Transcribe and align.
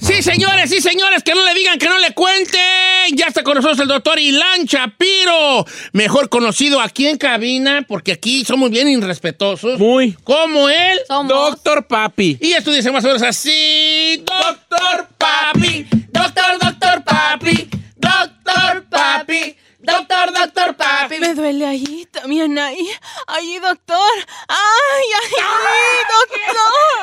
Sí, 0.00 0.22
señores, 0.22 0.70
sí, 0.70 0.80
señores, 0.80 1.22
que 1.22 1.34
no 1.34 1.44
le 1.44 1.54
digan, 1.54 1.78
que 1.78 1.88
no 1.88 1.98
le 1.98 2.12
cuenten. 2.12 3.16
Ya 3.16 3.26
está 3.26 3.42
con 3.42 3.54
nosotros 3.54 3.80
el 3.80 3.88
doctor 3.88 4.18
Ilan 4.18 4.66
Chapiro, 4.66 5.64
mejor 5.92 6.28
conocido 6.28 6.80
aquí 6.80 7.06
en 7.06 7.16
cabina, 7.16 7.84
porque 7.88 8.12
aquí 8.12 8.44
somos 8.44 8.70
bien 8.70 8.88
irrespetuosos. 8.88 9.78
Muy. 9.78 10.12
Como 10.24 10.68
él. 10.68 11.00
Doctor 11.08 11.86
Papi. 11.86 12.38
Y 12.40 12.52
esto 12.52 12.70
dice 12.72 12.90
más 12.90 13.04
o 13.04 13.08
menos 13.08 13.22
así. 13.22 14.22
Doctor 14.24 15.08
Papi, 15.16 15.86
doctor, 16.10 16.58
doctor 16.60 17.04
Papi, 17.04 17.68
doctor 17.96 18.84
Papi. 18.90 19.56
Doctor, 19.86 20.32
doctor, 20.32 20.74
papi. 20.74 21.20
Me 21.20 21.32
duele 21.34 21.64
ahí, 21.64 22.08
también 22.10 22.58
ahí. 22.58 22.90
Ahí, 23.28 23.56
doctor. 23.60 23.98
¡Ay, 24.48 25.04
ay, 25.14 25.98
doctor! 26.10 26.95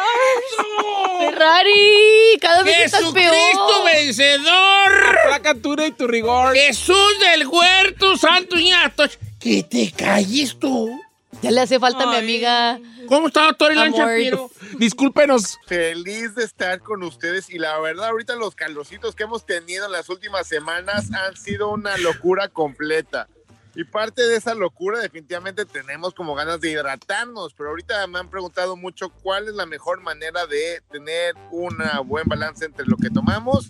Ferrari, 1.20 2.38
cada 2.42 2.64
vez 2.64 2.86
estás 2.86 3.02
Jesucristo 3.02 3.84
peor. 3.84 3.86
vencedor. 3.94 5.20
Placatura 5.28 5.88
y 5.88 5.92
tu 5.92 6.08
rigor. 6.08 6.56
Jesús 6.56 7.20
del 7.20 7.48
huerto, 7.48 8.18
santo 8.18 8.56
ñato. 8.58 9.04
Que 9.40 9.64
te 9.64 9.92
calles 9.92 10.58
tú. 10.60 11.00
Ya 11.42 11.52
le 11.52 11.62
hace 11.62 11.80
falta 11.80 12.04
a 12.04 12.08
mi 12.08 12.16
amiga. 12.16 12.80
¿Cómo 13.08 13.28
está, 13.28 13.44
doctor 13.44 13.74
Ilan 13.74 13.88
Amor. 13.94 14.00
Chapiro? 14.00 14.52
Discúlpenos. 14.78 15.60
Feliz 15.66 16.36
de 16.36 16.46
estar 16.46 16.80
con 16.80 17.04
ustedes 17.04 17.50
y 17.50 17.60
la 17.60 17.78
verdad 17.80 18.08
ahorita 18.10 18.36
los 18.36 18.56
calorcitos 18.56 19.16
que 19.16 19.24
hemos 19.24 19.46
tenido 19.46 19.86
en 19.86 19.92
las 19.92 20.10
últimas 20.10 20.48
semanas 20.48 21.12
han 21.12 21.36
sido 21.36 21.70
una 21.70 21.98
locura 21.98 22.48
completa. 22.48 23.28
Y 23.76 23.84
parte 23.84 24.22
de 24.22 24.36
esa 24.36 24.54
locura 24.54 25.00
definitivamente 25.00 25.66
tenemos 25.66 26.14
como 26.14 26.36
ganas 26.36 26.62
de 26.62 26.72
hidratarnos, 26.72 27.54
pero 27.56 27.70
ahorita 27.70 28.06
me 28.08 28.20
han 28.20 28.30
preguntado 28.30 28.76
mucho 28.76 29.10
cuál 29.10 29.48
es 29.48 29.56
la 29.56 29.66
mejor 29.66 30.02
manera 30.02 30.46
de 30.46 30.82
tener 30.92 31.34
un 31.52 31.78
buen 32.06 32.26
balance 32.28 32.66
entre 32.66 32.86
lo 32.86 32.98
que 32.98 33.10
tomamos 33.10 33.68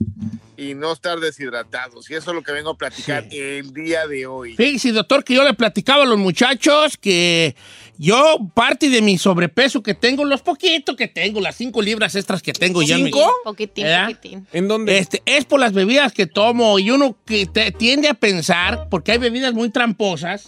y 0.57 0.75
no 0.75 0.91
estar 0.93 1.19
deshidratados. 1.19 2.09
Y 2.09 2.15
eso 2.15 2.31
es 2.31 2.35
lo 2.35 2.41
que 2.43 2.51
vengo 2.51 2.71
a 2.71 2.77
platicar 2.77 3.25
el 3.31 3.73
día 3.73 4.07
de 4.07 4.25
hoy. 4.27 4.55
Fíjese, 4.55 4.91
doctor, 4.91 5.23
que 5.23 5.33
yo 5.35 5.43
le 5.43 5.53
platicaba 5.53 6.03
a 6.03 6.05
los 6.05 6.17
muchachos 6.17 6.97
que 6.97 7.55
yo, 7.97 8.37
parte 8.53 8.89
de 8.89 9.01
mi 9.01 9.17
sobrepeso 9.17 9.81
que 9.83 9.93
tengo, 9.93 10.25
los 10.25 10.41
poquitos 10.41 10.95
que 10.95 11.07
tengo, 11.07 11.39
las 11.41 11.55
cinco 11.55 11.81
libras 11.81 12.15
extras 12.15 12.41
que 12.41 12.51
tengo 12.53 12.81
ya 12.83 12.95
en 12.95 13.03
mi- 13.03 13.11
¿Cinco? 13.11 13.31
Poquitín, 13.43 13.85
poquitín. 14.07 14.47
¿En 14.51 14.67
dónde? 14.67 14.97
Este, 14.97 15.21
es 15.25 15.45
por 15.45 15.59
las 15.59 15.73
bebidas 15.73 16.11
que 16.11 16.25
tomo 16.25 16.79
y 16.79 16.89
uno 16.91 17.15
que 17.25 17.45
te- 17.45 17.71
tiende 17.71 18.07
a 18.09 18.13
pensar, 18.13 18.87
porque 18.89 19.11
hay 19.13 19.17
bebidas 19.19 19.53
muy 19.53 19.69
tramposas, 19.69 20.45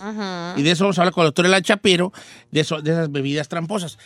y 0.58 0.62
de 0.64 0.72
eso 0.72 0.84
vamos 0.86 0.98
a 0.98 1.02
hablar 1.02 1.14
con 1.14 1.22
el 1.24 1.28
doctor 1.28 1.46
Elan 1.46 1.62
Chapiro, 1.64 2.12
de, 2.52 2.62
eso, 2.62 2.82
de 2.82 2.92
esas 2.92 3.12
bebidas 3.12 3.48
tramposas. 3.48 3.98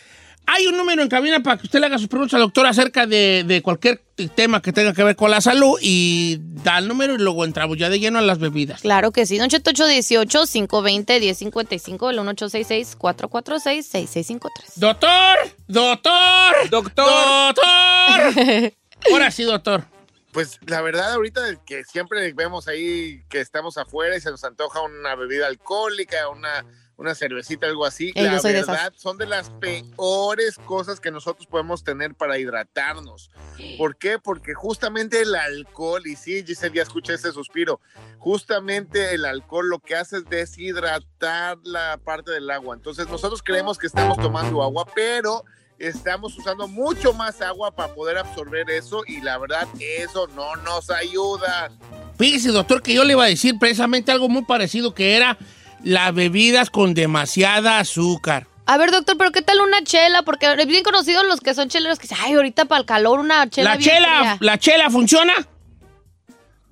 Hay 0.46 0.66
un 0.66 0.76
número 0.76 1.02
en 1.02 1.08
cabina 1.08 1.40
para 1.40 1.56
que 1.58 1.66
usted 1.66 1.80
le 1.80 1.86
haga 1.86 1.98
sus 1.98 2.08
preguntas 2.08 2.34
al 2.34 2.40
doctor 2.40 2.66
acerca 2.66 3.06
de, 3.06 3.44
de 3.46 3.62
cualquier 3.62 4.02
tema 4.28 4.60
que 4.60 4.72
tenga 4.72 4.92
que 4.92 5.04
ver 5.04 5.14
con 5.16 5.30
la 5.30 5.40
salud 5.40 5.78
y 5.80 6.38
da 6.40 6.78
el 6.78 6.88
número 6.88 7.14
y 7.14 7.18
luego 7.18 7.44
entramos 7.44 7.78
ya 7.78 7.88
de 7.88 8.00
lleno 8.00 8.18
a 8.18 8.22
las 8.22 8.38
bebidas. 8.38 8.80
Claro 8.82 9.12
que 9.12 9.24
sí. 9.26 9.38
Don 9.38 9.48
Cheto 9.48 9.70
818-520-1055, 9.70 12.10
el 12.10 12.18
1866-446-6653. 12.36 14.50
Doctor, 14.76 15.38
doctor, 15.68 16.68
Doctor. 16.68 17.54
doctor. 17.54 17.64
Ahora 19.12 19.30
sí, 19.30 19.44
doctor. 19.44 19.84
Pues 20.32 20.58
la 20.66 20.80
verdad 20.80 21.12
ahorita 21.14 21.40
que 21.66 21.82
siempre 21.84 22.32
vemos 22.34 22.68
ahí 22.68 23.24
que 23.28 23.40
estamos 23.40 23.76
afuera 23.78 24.16
y 24.16 24.20
se 24.20 24.30
nos 24.30 24.44
antoja 24.44 24.80
una 24.80 25.16
bebida 25.16 25.48
alcohólica, 25.48 26.28
una, 26.28 26.64
una 27.00 27.14
cervecita, 27.14 27.66
algo 27.66 27.86
así. 27.86 28.12
Yo 28.14 28.22
la 28.24 28.38
soy 28.38 28.52
de 28.52 28.58
esas. 28.58 28.76
verdad 28.76 28.92
son 28.94 29.16
de 29.16 29.24
las 29.24 29.48
peores 29.50 30.56
cosas 30.66 31.00
que 31.00 31.10
nosotros 31.10 31.46
podemos 31.46 31.82
tener 31.82 32.14
para 32.14 32.38
hidratarnos. 32.38 33.30
¿Por 33.78 33.96
qué? 33.96 34.18
Porque 34.18 34.52
justamente 34.52 35.22
el 35.22 35.34
alcohol, 35.34 36.06
y 36.06 36.14
sí, 36.14 36.44
Giselle 36.46 36.76
ya 36.76 36.82
escuché 36.82 37.14
ese 37.14 37.32
suspiro, 37.32 37.80
justamente 38.18 39.14
el 39.14 39.24
alcohol 39.24 39.70
lo 39.70 39.78
que 39.78 39.96
hace 39.96 40.18
es 40.18 40.24
deshidratar 40.26 41.56
la 41.64 41.98
parte 42.04 42.32
del 42.32 42.50
agua. 42.50 42.76
Entonces 42.76 43.08
nosotros 43.08 43.42
creemos 43.42 43.78
que 43.78 43.86
estamos 43.86 44.18
tomando 44.18 44.62
agua, 44.62 44.84
pero 44.94 45.44
estamos 45.78 46.36
usando 46.36 46.68
mucho 46.68 47.14
más 47.14 47.40
agua 47.40 47.74
para 47.74 47.94
poder 47.94 48.18
absorber 48.18 48.68
eso 48.68 49.02
y 49.06 49.22
la 49.22 49.38
verdad 49.38 49.66
eso 49.80 50.26
no 50.36 50.54
nos 50.56 50.90
ayuda. 50.90 51.70
Fíjese, 52.18 52.50
doctor, 52.50 52.82
que 52.82 52.92
yo 52.92 53.04
le 53.04 53.14
iba 53.14 53.24
a 53.24 53.28
decir 53.28 53.54
precisamente 53.58 54.12
algo 54.12 54.28
muy 54.28 54.44
parecido 54.44 54.92
que 54.92 55.16
era 55.16 55.38
las 55.82 56.14
bebidas 56.14 56.70
con 56.70 56.94
demasiada 56.94 57.78
azúcar. 57.78 58.46
A 58.66 58.78
ver, 58.78 58.92
doctor, 58.92 59.16
pero 59.18 59.32
¿qué 59.32 59.42
tal 59.42 59.60
una 59.60 59.82
chela? 59.82 60.22
Porque 60.22 60.46
es 60.56 60.66
bien 60.66 60.84
conocidos 60.84 61.24
los 61.26 61.40
que 61.40 61.54
son 61.54 61.68
cheleros 61.68 61.98
que 61.98 62.02
dicen, 62.06 62.18
ay, 62.22 62.34
ahorita 62.34 62.66
para 62.66 62.80
el 62.80 62.86
calor 62.86 63.18
una 63.18 63.48
chela 63.50 63.70
la 63.70 63.76
bien 63.76 63.90
chela, 63.90 64.18
fría". 64.18 64.36
la 64.40 64.58
chela 64.58 64.90
funciona. 64.90 65.32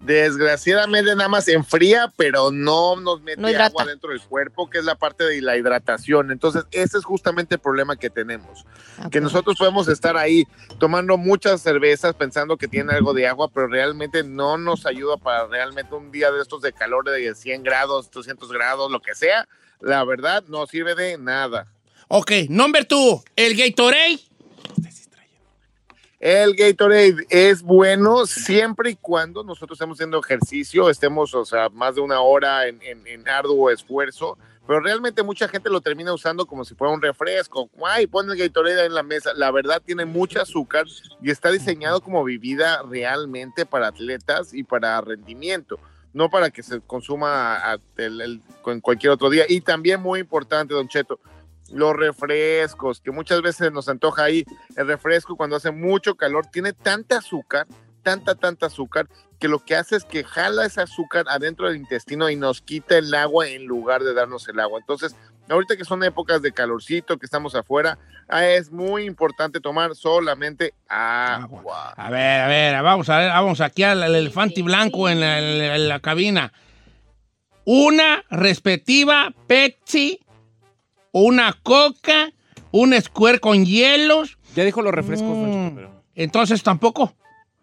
Desgraciadamente 0.00 1.16
nada 1.16 1.28
más 1.28 1.48
enfría, 1.48 2.12
pero 2.16 2.52
no 2.52 2.96
nos 2.96 3.20
mete 3.20 3.40
No 3.40 3.48
agua 3.48 3.84
dentro 3.84 4.10
del 4.10 4.20
cuerpo, 4.20 4.70
que 4.70 4.78
es 4.78 4.84
la 4.84 4.94
parte 4.94 5.24
de 5.24 5.42
la 5.42 5.56
hidratación. 5.56 6.30
Entonces, 6.30 6.64
ese 6.70 6.98
es 6.98 7.04
justamente 7.04 7.56
el 7.56 7.60
problema 7.60 7.96
que 7.96 8.08
tenemos. 8.08 8.64
Que 9.10 9.20
nosotros 9.20 9.56
podemos 9.58 9.88
estar 9.88 10.16
ahí 10.16 10.44
tomando 10.78 11.16
muchas 11.16 11.62
cervezas 11.62 12.14
pensando 12.14 12.56
que 12.56 12.68
tiene 12.68 12.92
algo 12.92 13.12
de 13.12 13.26
agua, 13.26 13.50
pero 13.52 13.66
realmente 13.66 14.22
no 14.22 14.56
nos 14.56 14.86
ayuda 14.86 15.16
para 15.16 15.46
realmente 15.46 15.94
un 15.94 16.12
día 16.12 16.30
de 16.30 16.42
estos 16.42 16.62
de 16.62 16.72
calor 16.72 17.04
de 17.04 17.34
100 17.34 17.64
grados, 17.64 18.10
200 18.10 18.52
grados, 18.52 18.90
lo 18.90 19.00
que 19.00 19.16
sea. 19.16 19.48
La 19.80 20.04
verdad, 20.04 20.44
no 20.46 20.66
sirve 20.66 20.94
de 20.94 21.18
nada. 21.18 21.66
Ok, 22.06 22.32
number 22.48 22.84
two, 22.84 23.22
el 23.36 23.56
Gatorade. 23.56 24.20
El 26.20 26.56
Gatorade 26.56 27.26
es 27.30 27.62
bueno 27.62 28.26
siempre 28.26 28.90
y 28.90 28.96
cuando 28.96 29.44
nosotros 29.44 29.76
estemos 29.76 29.96
haciendo 29.96 30.18
ejercicio, 30.18 30.90
estemos, 30.90 31.32
o 31.34 31.44
sea, 31.44 31.68
más 31.68 31.94
de 31.94 32.00
una 32.00 32.20
hora 32.20 32.66
en, 32.66 32.80
en- 32.82 33.06
en 33.06 33.28
arduo 33.28 33.70
esfuerzo, 33.70 34.36
pero 34.66 34.80
realmente 34.80 35.22
mucha 35.22 35.46
gente 35.48 35.70
lo 35.70 35.80
termina 35.80 36.12
usando 36.12 36.44
como 36.44 36.64
si 36.64 36.74
fuera 36.74 36.92
un 36.92 37.00
refresco. 37.00 37.70
Ay, 37.86 38.08
pon 38.08 38.28
el 38.30 38.36
Gatorade 38.36 38.84
en 38.86 38.94
la 38.94 39.04
mesa. 39.04 39.32
La 39.34 39.52
verdad 39.52 39.80
tiene 39.84 40.04
mucho 40.06 40.42
azúcar 40.42 40.86
y 41.22 41.30
está 41.30 41.52
diseñado 41.52 42.00
como 42.00 42.24
bebida 42.24 42.82
realmente 42.82 43.64
para 43.64 43.86
atletas 43.86 44.52
y 44.52 44.64
para 44.64 45.00
rendimiento, 45.00 45.78
no 46.12 46.28
para 46.30 46.50
que 46.50 46.64
se 46.64 46.80
consuma 46.80 47.54
a- 47.58 47.78
en 47.96 48.80
cualquier 48.80 49.12
otro 49.12 49.30
día. 49.30 49.44
Y 49.48 49.60
también 49.60 50.02
muy 50.02 50.18
importante, 50.20 50.74
Don 50.74 50.88
Cheto, 50.88 51.20
los 51.72 51.94
refrescos, 51.96 53.00
que 53.00 53.10
muchas 53.10 53.42
veces 53.42 53.72
nos 53.72 53.88
antoja 53.88 54.24
ahí 54.24 54.44
el 54.76 54.86
refresco 54.86 55.36
cuando 55.36 55.56
hace 55.56 55.70
mucho 55.70 56.14
calor, 56.16 56.46
tiene 56.46 56.72
tanta 56.72 57.18
azúcar, 57.18 57.66
tanta, 58.02 58.34
tanta 58.34 58.66
azúcar, 58.66 59.06
que 59.38 59.48
lo 59.48 59.58
que 59.64 59.76
hace 59.76 59.96
es 59.96 60.04
que 60.04 60.24
jala 60.24 60.64
ese 60.66 60.80
azúcar 60.80 61.26
adentro 61.28 61.66
del 61.68 61.76
intestino 61.76 62.28
y 62.30 62.36
nos 62.36 62.60
quita 62.62 62.96
el 62.98 63.14
agua 63.14 63.48
en 63.48 63.66
lugar 63.66 64.02
de 64.02 64.14
darnos 64.14 64.48
el 64.48 64.58
agua. 64.60 64.80
Entonces, 64.80 65.14
ahorita 65.48 65.76
que 65.76 65.84
son 65.84 66.02
épocas 66.02 66.42
de 66.42 66.52
calorcito, 66.52 67.18
que 67.18 67.26
estamos 67.26 67.54
afuera, 67.54 67.98
ah, 68.28 68.46
es 68.46 68.72
muy 68.72 69.04
importante 69.04 69.60
tomar 69.60 69.94
solamente 69.94 70.74
agua. 70.88 71.90
A 71.96 72.10
ver, 72.10 72.40
a 72.40 72.48
ver, 72.48 72.82
vamos 72.82 73.08
a 73.10 73.18
ver, 73.18 73.28
vamos 73.28 73.60
aquí 73.60 73.82
al, 73.84 74.02
elefante 74.02 74.62
blanco 74.62 75.08
en 75.08 75.20
la, 75.20 75.38
en 75.38 75.58
la- 75.58 75.76
en 75.76 75.88
la 75.88 76.00
cabina. 76.00 76.52
Una 77.64 78.24
respectiva 78.30 79.32
Pepsi, 79.46 80.18
una 81.20 81.52
Coca, 81.62 82.30
un 82.70 82.94
Square 83.00 83.40
con 83.40 83.64
hielos. 83.64 84.38
Ya 84.56 84.64
dijo 84.64 84.82
los 84.82 84.92
refrescos, 84.94 85.36
Mm. 85.36 85.74
Pero- 85.74 86.02
Entonces 86.14 86.62
tampoco. 86.62 87.14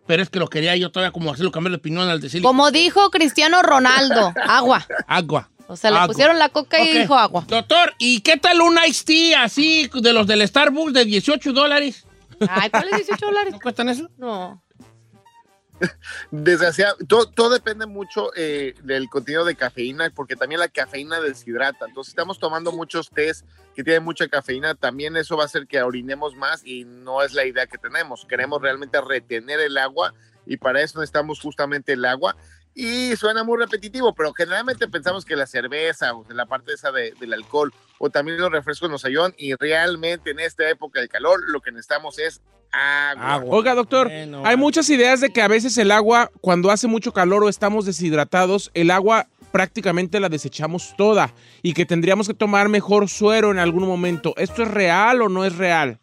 pero 0.08 0.22
es 0.24 0.30
que 0.30 0.40
lo 0.40 0.48
quería 0.48 0.76
yo 0.76 0.92
todavía 0.92 1.12
como 1.12 1.32
hacerlo 1.32 1.52
cambiar 1.52 1.72
de 1.72 1.78
opinión 1.78 2.08
al 2.08 2.22
decirle 2.22 2.46
Como 2.46 2.70
dijo 2.72 3.10
Cristiano 3.10 3.62
Ronaldo, 3.64 4.34
agua. 4.48 4.86
agua. 5.08 5.50
O 5.68 5.76
sea, 5.76 5.90
le 5.90 5.98
Agua. 5.98 6.08
pusieron 6.08 6.38
la 6.38 6.50
coca 6.50 6.80
y 6.80 6.96
dijo 6.96 7.16
agua. 7.16 7.44
Doctor, 7.48 7.94
¿y 7.98 8.20
qué 8.22 8.38
tal 8.38 8.62
un 8.62 8.78
Ice 8.88 9.04
Tea 9.04 9.42
así 9.44 9.90
de 9.92 10.14
los 10.14 10.28
del 10.28 10.48
Starbucks 10.48 10.94
de 10.94 11.06
18 11.06 11.54
dólares? 11.54 12.06
Ay, 12.48 12.70
¿cuáles 12.70 12.98
18 12.98 13.26
dólares? 13.26 13.54
¿No 13.54 13.60
cuestan 13.60 13.90
eso? 13.90 14.08
No. 14.18 14.62
Desgraciadamente, 16.32 17.06
todo, 17.08 17.50
depende 17.50 17.86
mucho 17.86 18.32
eh, 18.36 18.76
del 18.84 19.10
contenido 19.10 19.46
de 19.46 19.56
cafeína, 19.56 20.10
porque 20.16 20.36
también 20.36 20.60
la 20.60 20.68
cafeína 20.70 21.20
deshidrata. 21.20 21.86
Entonces, 21.86 22.12
estamos 22.12 22.40
tomando 22.40 22.72
muchos 22.72 23.10
tés 23.10 23.44
que 23.76 23.84
tienen 23.84 24.04
mucha 24.04 24.28
cafeína, 24.28 24.76
también 24.76 25.18
eso 25.18 25.36
va 25.38 25.44
a 25.44 25.46
hacer 25.48 25.68
que 25.68 25.82
orinemos 25.82 26.36
más 26.36 26.66
y 26.66 26.86
no 26.86 27.22
es 27.22 27.34
la 27.34 27.46
idea 27.46 27.68
que 27.68 27.78
tenemos. 27.78 28.26
Queremos 28.26 28.62
realmente 28.62 29.00
retener 29.02 29.60
el 29.60 29.78
agua 29.78 30.14
y 30.46 30.58
para 30.58 30.82
eso 30.82 31.00
necesitamos 31.00 31.40
justamente 31.40 31.94
el 31.94 32.06
agua. 32.06 32.36
Y 32.78 33.16
suena 33.16 33.44
muy 33.46 33.58
repetitivo, 33.58 34.14
pero 34.14 34.34
generalmente 34.34 34.88
pensamos 34.90 35.24
que 35.24 35.38
la 35.38 35.48
cerveza 35.48 36.14
o 36.14 36.26
la 36.30 36.46
parte 36.46 36.74
esa 36.74 36.92
de- 36.92 37.14
del 37.20 37.34
alcohol 37.34 37.74
o 38.00 38.10
también 38.10 38.38
los 38.38 38.52
refrescos 38.52 38.90
nos 38.90 39.06
ayudan 39.06 39.34
y 39.38 39.54
realmente 39.56 40.32
en 40.32 40.40
esta 40.40 40.70
época 40.70 41.02
de 41.02 41.08
calor 41.08 41.40
lo 41.48 41.62
que 41.62 41.72
necesitamos 41.72 42.20
es 42.20 42.42
agua. 42.72 43.34
Agua. 43.34 43.56
Oiga, 43.56 43.76
doctor, 43.76 44.08
Bueno, 44.08 44.44
hay 44.46 44.58
muchas 44.58 44.90
ideas 44.90 45.22
de 45.22 45.32
que 45.32 45.42
a 45.42 45.48
veces 45.48 45.78
el 45.78 45.92
agua, 45.92 46.32
cuando 46.42 46.72
hace 46.72 46.88
mucho 46.88 47.14
calor 47.14 47.44
o 47.44 47.50
estamos 47.50 47.86
deshidratados, 47.86 48.72
el 48.74 48.92
agua 48.92 49.28
prácticamente 49.52 50.20
la 50.20 50.28
desechamos 50.28 50.94
toda 50.98 51.34
y 51.62 51.74
que 51.74 51.86
tendríamos 51.86 52.28
que 52.28 52.34
tomar 52.34 52.68
mejor 52.68 53.08
suero 53.08 53.52
en 53.52 53.60
algún 53.60 53.88
momento. 53.88 54.34
¿Esto 54.36 54.64
es 54.64 54.72
real 54.72 55.22
o 55.22 55.30
no 55.30 55.46
es 55.46 55.56
real? 55.56 56.00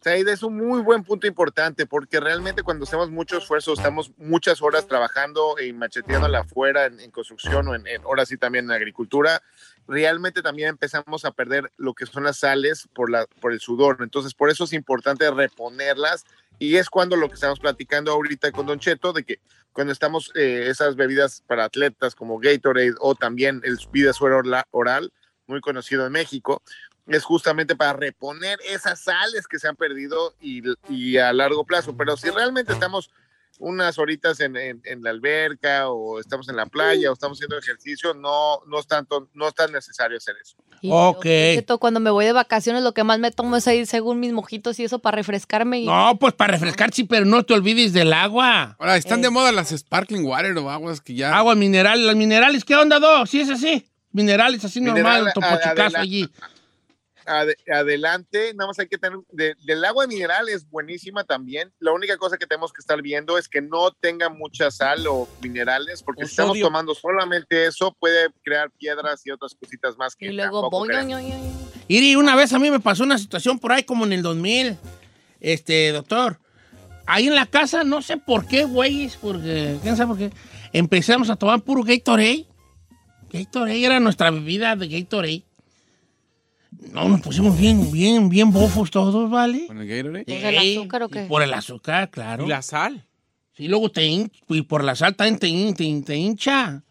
Said, 0.00 0.28
es 0.28 0.44
un 0.44 0.56
muy 0.56 0.80
buen 0.80 1.02
punto 1.02 1.26
importante 1.26 1.84
porque 1.84 2.20
realmente 2.20 2.62
cuando 2.62 2.84
hacemos 2.84 3.10
mucho 3.10 3.38
esfuerzo, 3.38 3.72
estamos 3.72 4.12
muchas 4.16 4.62
horas 4.62 4.86
trabajando 4.86 5.56
y 5.58 5.72
macheteándola 5.72 6.40
afuera 6.40 6.86
en, 6.86 7.00
en 7.00 7.10
construcción 7.10 7.66
o 7.66 7.74
en, 7.74 7.84
en 7.88 8.02
horas 8.04 8.28
sí 8.28 8.36
también 8.36 8.66
en 8.66 8.70
agricultura, 8.70 9.42
realmente 9.88 10.42
también 10.42 10.68
empezamos 10.68 11.24
a 11.24 11.32
perder 11.32 11.72
lo 11.78 11.94
que 11.94 12.06
son 12.06 12.24
las 12.24 12.38
sales 12.38 12.86
por, 12.94 13.10
la, 13.10 13.26
por 13.40 13.52
el 13.52 13.60
sudor. 13.60 13.98
Entonces, 14.00 14.34
por 14.34 14.50
eso 14.50 14.64
es 14.64 14.74
importante 14.74 15.28
reponerlas 15.30 16.24
y 16.58 16.76
es 16.76 16.90
cuando 16.90 17.16
lo 17.16 17.28
que 17.28 17.34
estamos 17.34 17.58
platicando 17.58 18.12
ahorita 18.12 18.52
con 18.52 18.66
Don 18.66 18.78
Cheto, 18.78 19.12
de 19.12 19.24
que 19.24 19.40
cuando 19.72 19.92
estamos 19.92 20.30
eh, 20.34 20.66
esas 20.68 20.94
bebidas 20.94 21.42
para 21.46 21.64
atletas 21.64 22.14
como 22.14 22.38
Gatorade 22.38 22.94
o 23.00 23.14
también 23.14 23.62
el 23.64 23.78
vida 23.90 24.12
suero 24.12 24.42
oral, 24.72 25.12
muy 25.46 25.60
conocido 25.60 26.06
en 26.06 26.12
México, 26.12 26.62
es 27.06 27.24
justamente 27.24 27.74
para 27.74 27.94
reponer 27.94 28.58
esas 28.68 29.00
sales 29.00 29.46
que 29.46 29.58
se 29.58 29.68
han 29.68 29.76
perdido 29.76 30.34
y 30.40 31.16
a 31.16 31.32
largo 31.32 31.64
plazo. 31.64 31.96
Pero 31.96 32.18
si 32.18 32.28
realmente 32.28 32.74
estamos 32.74 33.10
unas 33.58 33.98
horitas 33.98 34.38
en, 34.40 34.56
en- 34.56 34.80
en 34.84 35.02
la 35.02 35.10
alberca 35.10 35.88
o 35.90 36.20
estamos 36.20 36.48
en 36.48 36.56
la 36.56 36.66
playa 36.66 37.10
o 37.10 37.14
estamos 37.14 37.38
haciendo 37.38 37.58
ejercicio, 37.58 38.14
no, 38.14 38.60
no, 38.66 38.78
es 38.78 38.86
tanto, 38.86 39.28
no 39.34 39.48
es 39.48 39.54
tan 39.54 39.72
necesario 39.72 40.16
hacer 40.16 40.36
eso. 40.40 40.56
Y 40.80 40.90
Ok. 40.92 41.26
yo, 41.66 41.78
cuando 41.78 41.98
me 41.98 42.10
voy 42.10 42.24
de 42.24 42.32
vacaciones, 42.32 42.84
lo 42.84 42.94
que 42.94 43.02
más 43.02 43.18
me 43.18 43.32
tomo 43.32 43.56
es 43.56 43.66
ir 43.66 43.86
según 43.88 44.20
mis 44.20 44.32
mojitos 44.32 44.78
y 44.78 44.84
eso 44.84 45.00
para 45.00 45.16
refrescarme. 45.16 45.80
Y... 45.80 45.86
No, 45.86 46.16
pues 46.20 46.34
para 46.34 46.52
refrescar, 46.52 46.94
sí, 46.94 47.02
pero 47.02 47.24
no 47.24 47.42
te 47.42 47.54
olvides 47.54 47.92
del 47.92 48.12
agua. 48.12 48.76
Ahora, 48.78 48.96
están 48.96 49.18
Eh. 49.18 49.22
de 49.22 49.30
moda 49.30 49.50
las 49.50 49.70
sparkling 49.70 50.24
water 50.24 50.56
o 50.58 50.70
aguas 50.70 51.00
que 51.00 51.14
ya. 51.14 51.36
Agua 51.36 51.56
mineral, 51.56 52.06
las 52.06 52.14
minerales, 52.14 52.64
¿qué 52.64 52.76
onda, 52.76 53.00
Do? 53.00 53.26
Sí 53.26 53.40
es 53.40 53.50
así. 53.50 53.84
Minerales 54.12 54.64
así 54.64 54.80
Mineral, 54.80 55.02
normal, 55.24 55.28
a- 55.28 55.32
topo 55.32 55.46
a- 55.46 55.58
chicazo 55.58 55.80
adela- 55.96 56.00
allí. 56.00 56.28
Ade- 57.28 57.56
adelante, 57.72 58.52
nada 58.54 58.68
más 58.68 58.78
hay 58.78 58.88
que 58.88 58.98
tener, 58.98 59.18
de- 59.30 59.54
del 59.64 59.84
agua 59.84 60.06
mineral 60.06 60.48
es 60.48 60.68
buenísima 60.68 61.24
también. 61.24 61.72
La 61.78 61.92
única 61.92 62.16
cosa 62.16 62.38
que 62.38 62.46
tenemos 62.46 62.72
que 62.72 62.80
estar 62.80 63.00
viendo 63.02 63.36
es 63.38 63.48
que 63.48 63.60
no 63.60 63.90
tenga 63.92 64.28
mucha 64.28 64.70
sal 64.70 65.06
o 65.06 65.28
minerales, 65.42 66.02
porque 66.02 66.24
si 66.24 66.30
estamos 66.30 66.56
tomando 66.64 66.94
solamente 66.94 67.66
eso, 67.66 67.94
puede 68.00 68.28
crear 68.42 68.70
piedras 68.70 69.20
y 69.26 69.30
otras 69.30 69.54
cositas 69.54 69.96
más 69.98 70.16
que 70.16 70.26
Y 70.26 70.32
luego, 70.32 70.68
oing. 70.68 71.52
Iri, 71.88 72.16
una 72.16 72.34
vez 72.36 72.52
a 72.52 72.58
mí 72.58 72.70
me 72.70 72.80
pasó 72.80 73.04
una 73.04 73.18
situación 73.18 73.58
por 73.58 73.72
ahí 73.72 73.82
como 73.82 74.04
en 74.04 74.12
el 74.12 74.22
2000, 74.22 74.76
este, 75.40 75.92
doctor. 75.92 76.38
Ahí 77.06 77.26
en 77.28 77.34
la 77.34 77.46
casa, 77.46 77.84
no 77.84 78.02
sé 78.02 78.18
por 78.18 78.46
qué, 78.46 78.64
güeyes, 78.64 79.16
porque, 79.16 79.78
quién 79.82 79.96
sabe 79.96 80.08
por 80.08 80.18
qué, 80.18 80.30
empezamos 80.72 81.30
a 81.30 81.36
tomar 81.36 81.60
puro 81.62 81.82
Gatorade. 81.82 82.46
Gatorade 83.32 83.84
era 83.84 84.00
nuestra 84.00 84.30
bebida 84.30 84.76
de 84.76 84.88
Gatorade. 84.88 85.44
No, 86.92 87.08
nos 87.08 87.20
pusimos 87.20 87.58
bien, 87.58 87.90
bien, 87.92 88.28
bien 88.28 88.50
bofos 88.52 88.90
todos, 88.90 89.28
¿vale? 89.30 89.66
Con 89.66 89.80
el 89.80 89.86
Gatorade. 89.88 90.24
¿Por 90.24 90.34
el 90.44 90.58
azúcar 90.78 91.02
o 91.02 91.06
y 91.06 91.10
qué? 91.10 91.20
Por 91.22 91.42
el 91.42 91.52
azúcar, 91.54 92.10
claro. 92.10 92.44
¿Y 92.44 92.48
la 92.48 92.62
sal? 92.62 93.04
Sí, 93.52 93.66
luego 93.68 93.90
te 93.90 94.06
hincha, 94.06 94.38
y 94.48 94.62
por 94.62 94.84
la 94.84 94.94
sal 94.94 95.16
también 95.16 95.38
te, 95.38 95.48
hin- 95.48 95.74
te, 95.74 96.02
te 96.06 96.16
hincha. 96.16 96.82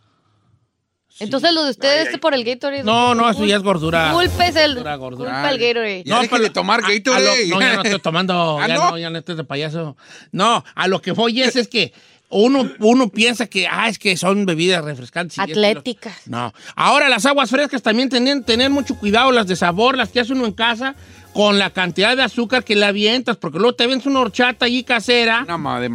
Entonces 1.20 1.52
lo 1.52 1.64
de 1.64 1.72
ustedes 1.72 2.10
Ay, 2.12 2.18
por 2.18 2.36
el 2.36 2.44
Gatorade. 2.44 2.84
No, 2.84 3.16
no, 3.16 3.28
eso 3.28 3.44
ya 3.46 3.56
es 3.56 3.64
gordura. 3.64 4.12
Culpa 4.14 4.48
es 4.48 4.56
el, 4.56 4.74
Gordura, 4.76 4.96
gordura. 4.98 5.32
culpa 5.32 5.50
el 5.52 5.58
Gatorade. 5.58 6.04
Ya 6.06 6.20
deje 6.22 6.40
de 6.40 6.50
tomar 6.52 6.82
a- 6.84 6.88
a 6.88 6.92
Gatorade. 6.92 7.48
lo- 7.48 7.56
no, 7.56 7.62
ya 7.62 7.76
no 7.76 7.82
estoy 7.82 8.00
tomando. 8.02 8.60
¿Ah, 8.62 8.68
ya 8.68 8.76
no? 8.76 8.90
no? 8.92 8.98
ya 9.00 9.10
no 9.10 9.18
estoy 9.18 9.36
de 9.36 9.44
payaso. 9.44 9.98
No, 10.32 10.64
a 10.76 10.88
lo 10.88 11.02
que 11.02 11.14
voy 11.14 11.42
es, 11.42 11.56
es 11.56 11.68
que 11.68 11.92
uno, 12.30 12.70
uno 12.80 13.10
piensa 13.10 13.48
que, 13.48 13.68
ah, 13.68 13.88
es 13.88 13.98
que 13.98 14.18
son 14.18 14.46
bebidas 14.46 14.84
refrescantes. 14.84 15.40
Atléticas. 15.40 16.28
No. 16.28 16.54
Ahora 16.76 17.08
las 17.08 17.26
aguas 17.26 17.50
frescas 17.50 17.82
también 17.82 18.10
tienen 18.10 18.44
tener 18.44 18.70
mucho 18.70 18.96
cuidado, 18.96 19.32
las 19.32 19.48
de 19.48 19.56
sabor, 19.56 19.98
las 19.98 20.10
que 20.10 20.20
hace 20.20 20.34
uno 20.34 20.46
en 20.46 20.52
casa, 20.52 20.96
con 21.34 21.58
la 21.58 21.70
cantidad 21.70 22.18
de 22.18 22.24
azúcar 22.24 22.64
que 22.64 22.76
le 22.76 22.86
avientas, 22.86 23.38
porque 23.38 23.60
luego 23.60 23.76
te 23.76 23.88
vendes 23.88 24.08
una 24.08 24.20
horchata 24.20 24.66
allí 24.66 24.84
casera 24.84 25.46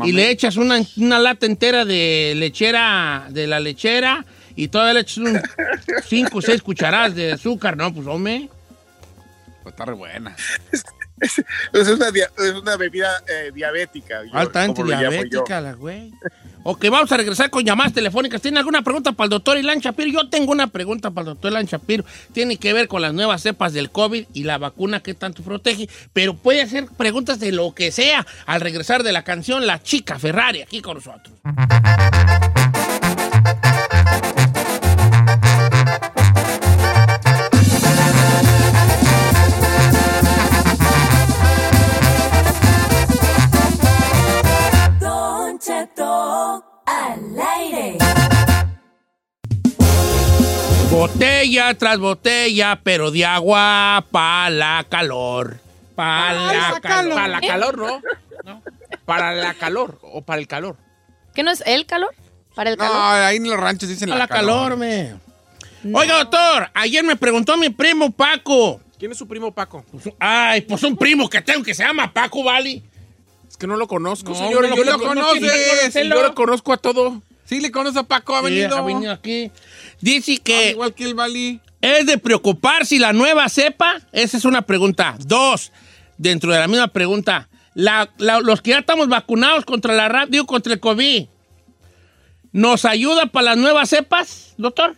y 0.04 0.12
le 0.12 0.30
echas 0.30 0.56
una, 0.56 0.80
una 0.96 1.18
lata 1.18 1.46
entera 1.46 1.84
de 1.84 2.32
lechera, 2.36 3.26
de 3.28 3.46
la 3.46 3.60
lechera, 3.60 4.24
y 4.56 4.68
todavía 4.68 4.94
le 4.94 5.00
echas 5.00 5.18
un 5.18 5.40
5 6.06 6.38
o 6.38 6.40
6 6.40 6.62
cucharadas 6.62 7.14
de 7.14 7.32
azúcar, 7.32 7.76
¿no? 7.76 7.92
Pues 7.92 8.06
hombre. 8.06 8.48
Pues 9.62 9.72
está 9.72 9.84
re 9.84 9.94
buena. 9.94 10.34
Es 11.72 11.88
una, 11.88 12.10
dia- 12.10 12.30
es 12.38 12.52
una 12.54 12.76
bebida 12.76 13.22
eh, 13.28 13.50
diabética. 13.54 14.22
yo- 14.24 14.36
Altamente 14.38 14.80
como 14.82 14.90
lo 14.90 14.96
llamo 14.96 15.10
yo. 15.16 15.22
diabética 15.22 15.60
la 15.60 15.72
güey. 15.74 16.12
Ok, 16.64 16.84
vamos 16.90 17.10
a 17.10 17.16
regresar 17.16 17.50
con 17.50 17.64
llamadas 17.64 17.92
telefónicas. 17.92 18.40
¿Tiene 18.40 18.58
alguna 18.60 18.82
pregunta 18.82 19.10
para 19.12 19.24
el 19.26 19.30
doctor 19.30 19.58
Ilan 19.58 19.80
Shapiro? 19.80 20.10
Yo 20.10 20.28
tengo 20.28 20.52
una 20.52 20.68
pregunta 20.68 21.10
para 21.10 21.22
el 21.22 21.34
doctor 21.34 21.50
Ilan 21.50 21.66
Shapiro. 21.66 22.04
Tiene 22.32 22.56
que 22.56 22.72
ver 22.72 22.86
con 22.86 23.02
las 23.02 23.12
nuevas 23.12 23.42
cepas 23.42 23.72
del 23.72 23.90
COVID 23.90 24.26
y 24.32 24.44
la 24.44 24.58
vacuna 24.58 25.00
que 25.02 25.14
tanto 25.14 25.42
protege, 25.42 25.88
pero 26.12 26.34
puede 26.34 26.62
hacer 26.62 26.86
preguntas 26.96 27.40
de 27.40 27.50
lo 27.50 27.74
que 27.74 27.90
sea 27.90 28.24
al 28.46 28.60
regresar 28.60 29.02
de 29.02 29.12
la 29.12 29.24
canción 29.24 29.66
La 29.66 29.82
Chica 29.82 30.18
Ferrari 30.20 30.62
aquí 30.62 30.80
con 30.82 30.94
nosotros. 30.98 31.34
Botella 50.92 51.72
tras 51.72 51.98
botella, 51.98 52.78
pero 52.84 53.10
de 53.10 53.24
agua 53.24 54.04
para 54.10 54.50
la 54.50 54.84
calor. 54.90 55.58
Para 55.94 56.34
la 56.52 56.80
calor. 56.82 57.14
Para 57.14 57.28
la 57.28 57.40
calor, 57.40 57.78
¿no? 57.78 58.62
Para 59.06 59.32
la 59.32 59.54
calor 59.54 59.98
o 60.02 60.20
para 60.20 60.38
el 60.38 60.46
calor. 60.46 60.76
¿Qué 61.34 61.42
no 61.42 61.50
es 61.50 61.62
el 61.64 61.86
calor? 61.86 62.14
¿Para 62.54 62.68
el 62.70 62.76
No, 62.76 62.84
calor? 62.84 63.22
ahí 63.24 63.36
en 63.38 63.48
los 63.48 63.58
ranchos 63.58 63.88
dicen 63.88 64.10
Para 64.10 64.18
la, 64.18 64.24
la 64.24 64.28
calor, 64.28 64.76
me. 64.76 65.14
Oiga, 65.94 66.18
doctor, 66.18 66.70
ayer 66.74 67.02
me 67.02 67.16
preguntó 67.16 67.56
mi 67.56 67.70
primo 67.70 68.10
Paco. 68.10 68.78
¿Quién 68.98 69.12
es 69.12 69.18
su 69.18 69.26
primo 69.26 69.50
Paco? 69.50 69.82
Pues, 69.90 70.10
ay, 70.20 70.60
pues 70.60 70.82
un 70.82 70.94
primo 70.98 71.26
que 71.30 71.40
tengo 71.40 71.64
que 71.64 71.72
se 71.72 71.84
llama 71.84 72.12
Paco, 72.12 72.44
¿vale? 72.44 72.82
Es 73.48 73.56
que 73.56 73.66
no 73.66 73.76
lo 73.76 73.88
conozco, 73.88 74.32
No, 74.32 74.36
señor. 74.36 74.68
no 74.68 74.76
yo 74.76 74.84
lo 74.84 74.92
lo 74.92 74.98
no 74.98 75.08
conocerlo. 75.08 76.16
Yo 76.16 76.22
lo 76.22 76.34
conozco 76.34 76.74
a 76.74 76.76
todo. 76.76 77.22
Sí, 77.52 77.60
le 77.60 77.70
conoce 77.70 77.98
a 77.98 78.02
Paco, 78.02 78.34
ha 78.34 78.40
Sí, 78.40 78.44
venido. 78.46 78.76
ha 78.76 78.82
venido 78.82 79.12
aquí. 79.12 79.50
Dice 80.00 80.36
Ah, 80.38 80.42
que 80.44 80.70
Igual 80.70 80.94
que 80.94 81.04
el 81.04 81.14
Bali. 81.14 81.60
es 81.80 82.06
de 82.06 82.18
preocupar 82.18 82.86
si 82.86 82.98
la 82.98 83.12
nueva 83.12 83.48
cepa. 83.48 84.00
Esa 84.12 84.36
es 84.36 84.44
una 84.44 84.62
pregunta. 84.62 85.16
Dos, 85.26 85.70
dentro 86.16 86.52
de 86.52 86.58
la 86.60 86.68
misma 86.68 86.88
pregunta. 86.88 87.48
La- 87.74 88.10
la- 88.18 88.40
los 88.40 88.60
que 88.62 88.70
ya 88.70 88.78
estamos 88.78 89.08
vacunados 89.08 89.64
contra 89.64 89.94
la 89.94 90.08
rap, 90.08 90.28
digo, 90.30 90.46
contra 90.46 90.72
el 90.74 90.80
COVID, 90.80 91.26
¿nos 92.52 92.84
ayuda 92.84 93.26
para 93.26 93.44
las 93.50 93.56
nuevas 93.58 93.88
cepas, 93.90 94.54
doctor? 94.58 94.96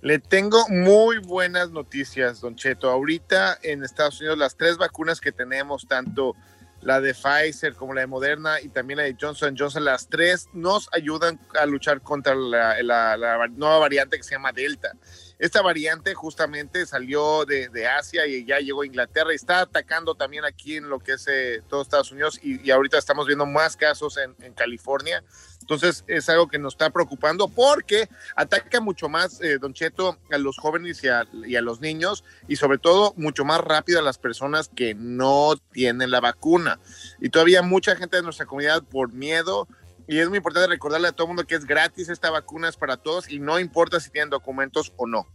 Le 0.00 0.20
tengo 0.20 0.64
muy 0.68 1.18
buenas 1.18 1.70
noticias, 1.70 2.40
Don 2.40 2.54
Cheto. 2.54 2.88
Ahorita 2.88 3.58
en 3.62 3.82
Estados 3.82 4.20
Unidos 4.20 4.38
las 4.38 4.56
tres 4.56 4.76
vacunas 4.76 5.20
que 5.20 5.32
tenemos, 5.32 5.86
tanto 5.88 6.36
la 6.82 7.00
de 7.00 7.14
Pfizer 7.14 7.74
como 7.74 7.94
la 7.94 8.02
de 8.02 8.06
Moderna 8.06 8.60
y 8.60 8.68
también 8.68 8.98
la 8.98 9.04
de 9.04 9.16
Johnson 9.20 9.54
Johnson, 9.58 9.84
las 9.84 10.08
tres 10.08 10.48
nos 10.52 10.88
ayudan 10.92 11.40
a 11.58 11.66
luchar 11.66 12.00
contra 12.02 12.34
la, 12.34 13.48
nueva 13.50 13.78
variante 13.78 14.16
que 14.16 14.22
se 14.22 14.34
llama 14.34 14.52
Delta. 14.52 14.92
Esta 15.38 15.62
variante 15.62 16.14
justamente 16.14 16.84
salió 16.86 17.44
de, 17.44 17.68
Asia 17.86 18.26
y 18.26 18.44
ya 18.44 18.58
llegó 18.58 18.82
a 18.82 18.86
Inglaterra 18.86 19.32
y 19.32 19.36
está 19.36 19.60
atacando 19.60 20.14
también 20.14 20.44
aquí 20.44 20.76
en 20.76 20.88
lo 20.88 20.98
que 20.98 21.12
es 21.12 21.26
eh, 21.28 21.62
todo 21.68 21.82
Estados 21.82 22.10
Unidos 22.10 22.40
y, 22.42 22.60
y 22.66 22.70
ahorita 22.70 22.98
estamos 22.98 23.26
viendo 23.26 23.46
más 23.46 23.76
casos 23.76 24.16
en, 24.16 24.34
en 24.44 24.52
California. 24.52 25.22
Entonces 25.60 26.02
es 26.06 26.28
algo 26.28 26.48
que 26.48 26.58
nos 26.58 26.74
está 26.74 26.90
preocupando 26.90 27.48
porque 27.48 28.08
ataca 28.34 28.80
mucho 28.80 29.08
más, 29.08 29.40
eh, 29.40 29.58
Don 29.58 29.74
Cheto, 29.74 30.18
a 30.30 30.38
los 30.38 30.56
jóvenes 30.56 31.04
y 31.04 31.08
a, 31.08 31.26
y 31.46 31.56
a 31.56 31.60
los 31.60 31.80
niños 31.80 32.24
y 32.48 32.56
sobre 32.56 32.78
todo 32.78 33.12
mucho 33.16 33.44
más 33.44 33.60
rápido 33.60 33.98
a 33.98 34.02
las 34.02 34.18
personas 34.18 34.70
que 34.74 34.94
no 34.94 35.54
tienen 35.72 36.10
la 36.10 36.20
vacuna. 36.20 36.80
Y 37.20 37.28
todavía 37.28 37.62
mucha 37.62 37.96
gente 37.96 38.16
de 38.16 38.22
nuestra 38.22 38.46
comunidad 38.46 38.82
por 38.82 39.12
miedo 39.12 39.68
y 40.08 40.18
es 40.18 40.28
muy 40.28 40.38
importante 40.38 40.66
recordarle 40.68 41.08
a 41.08 41.12
todo 41.12 41.24
el 41.26 41.28
mundo 41.28 41.44
que 41.46 41.54
es 41.54 41.64
gratis, 41.64 42.08
esta 42.08 42.30
vacuna 42.30 42.68
es 42.68 42.76
para 42.76 42.96
todos 42.96 43.30
y 43.30 43.38
no 43.38 43.60
importa 43.60 44.00
si 44.00 44.10
tienen 44.10 44.30
documentos 44.30 44.92
o 44.96 45.06
no. 45.06 45.26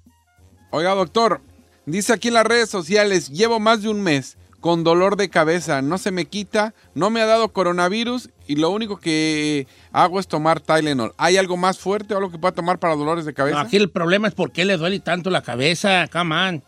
Oiga, 0.71 0.93
doctor, 0.95 1.39
dice 1.85 2.11
aquí 2.13 2.27
en 2.29 2.33
las 2.33 2.45
redes 2.45 2.69
sociales, 2.69 3.29
llevo 3.29 3.59
más 3.59 3.81
de 3.83 3.89
un 3.89 4.01
mes 4.01 4.37
con 4.59 4.83
dolor 4.83 5.17
de 5.17 5.29
cabeza, 5.29 5.81
no 5.81 5.97
se 5.97 6.09
me 6.11 6.25
quita, 6.25 6.73
no 6.95 7.09
me 7.09 7.21
ha 7.21 7.25
dado 7.25 7.49
coronavirus 7.51 8.29
y 8.47 8.55
lo 8.55 8.69
único 8.69 8.97
que 8.97 9.67
hago 9.91 10.19
es 10.21 10.27
tomar 10.27 10.61
Tylenol. 10.61 11.13
¿Hay 11.17 11.35
algo 11.37 11.57
más 11.57 11.77
fuerte 11.79 12.13
o 12.13 12.17
algo 12.17 12.31
que 12.31 12.39
pueda 12.39 12.53
tomar 12.53 12.79
para 12.79 12.95
dolores 12.95 13.25
de 13.25 13.33
cabeza? 13.33 13.57
No, 13.57 13.65
aquí 13.67 13.75
el 13.77 13.89
problema 13.89 14.27
es 14.29 14.33
por 14.33 14.51
qué 14.53 14.63
le 14.65 14.77
duele 14.77 14.99
tanto 15.01 15.29
la 15.29 15.41
cabeza, 15.41 16.07
come 16.11 16.35
on. 16.49 16.63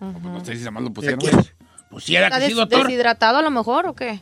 No 0.00 0.44
sé 0.44 0.56
si 0.56 0.70
más 0.70 0.82
lo 0.82 0.92
pusieron. 0.92 1.20
Pues, 1.20 1.54
pues 1.90 2.04
si 2.04 2.14
era 2.16 2.26
¿Está 2.26 2.38
que 2.38 2.44
sí, 2.44 2.48
des- 2.50 2.56
doctor. 2.58 2.82
deshidratado 2.86 3.38
a 3.38 3.42
lo 3.42 3.50
mejor 3.50 3.86
o 3.86 3.94
qué? 3.94 4.20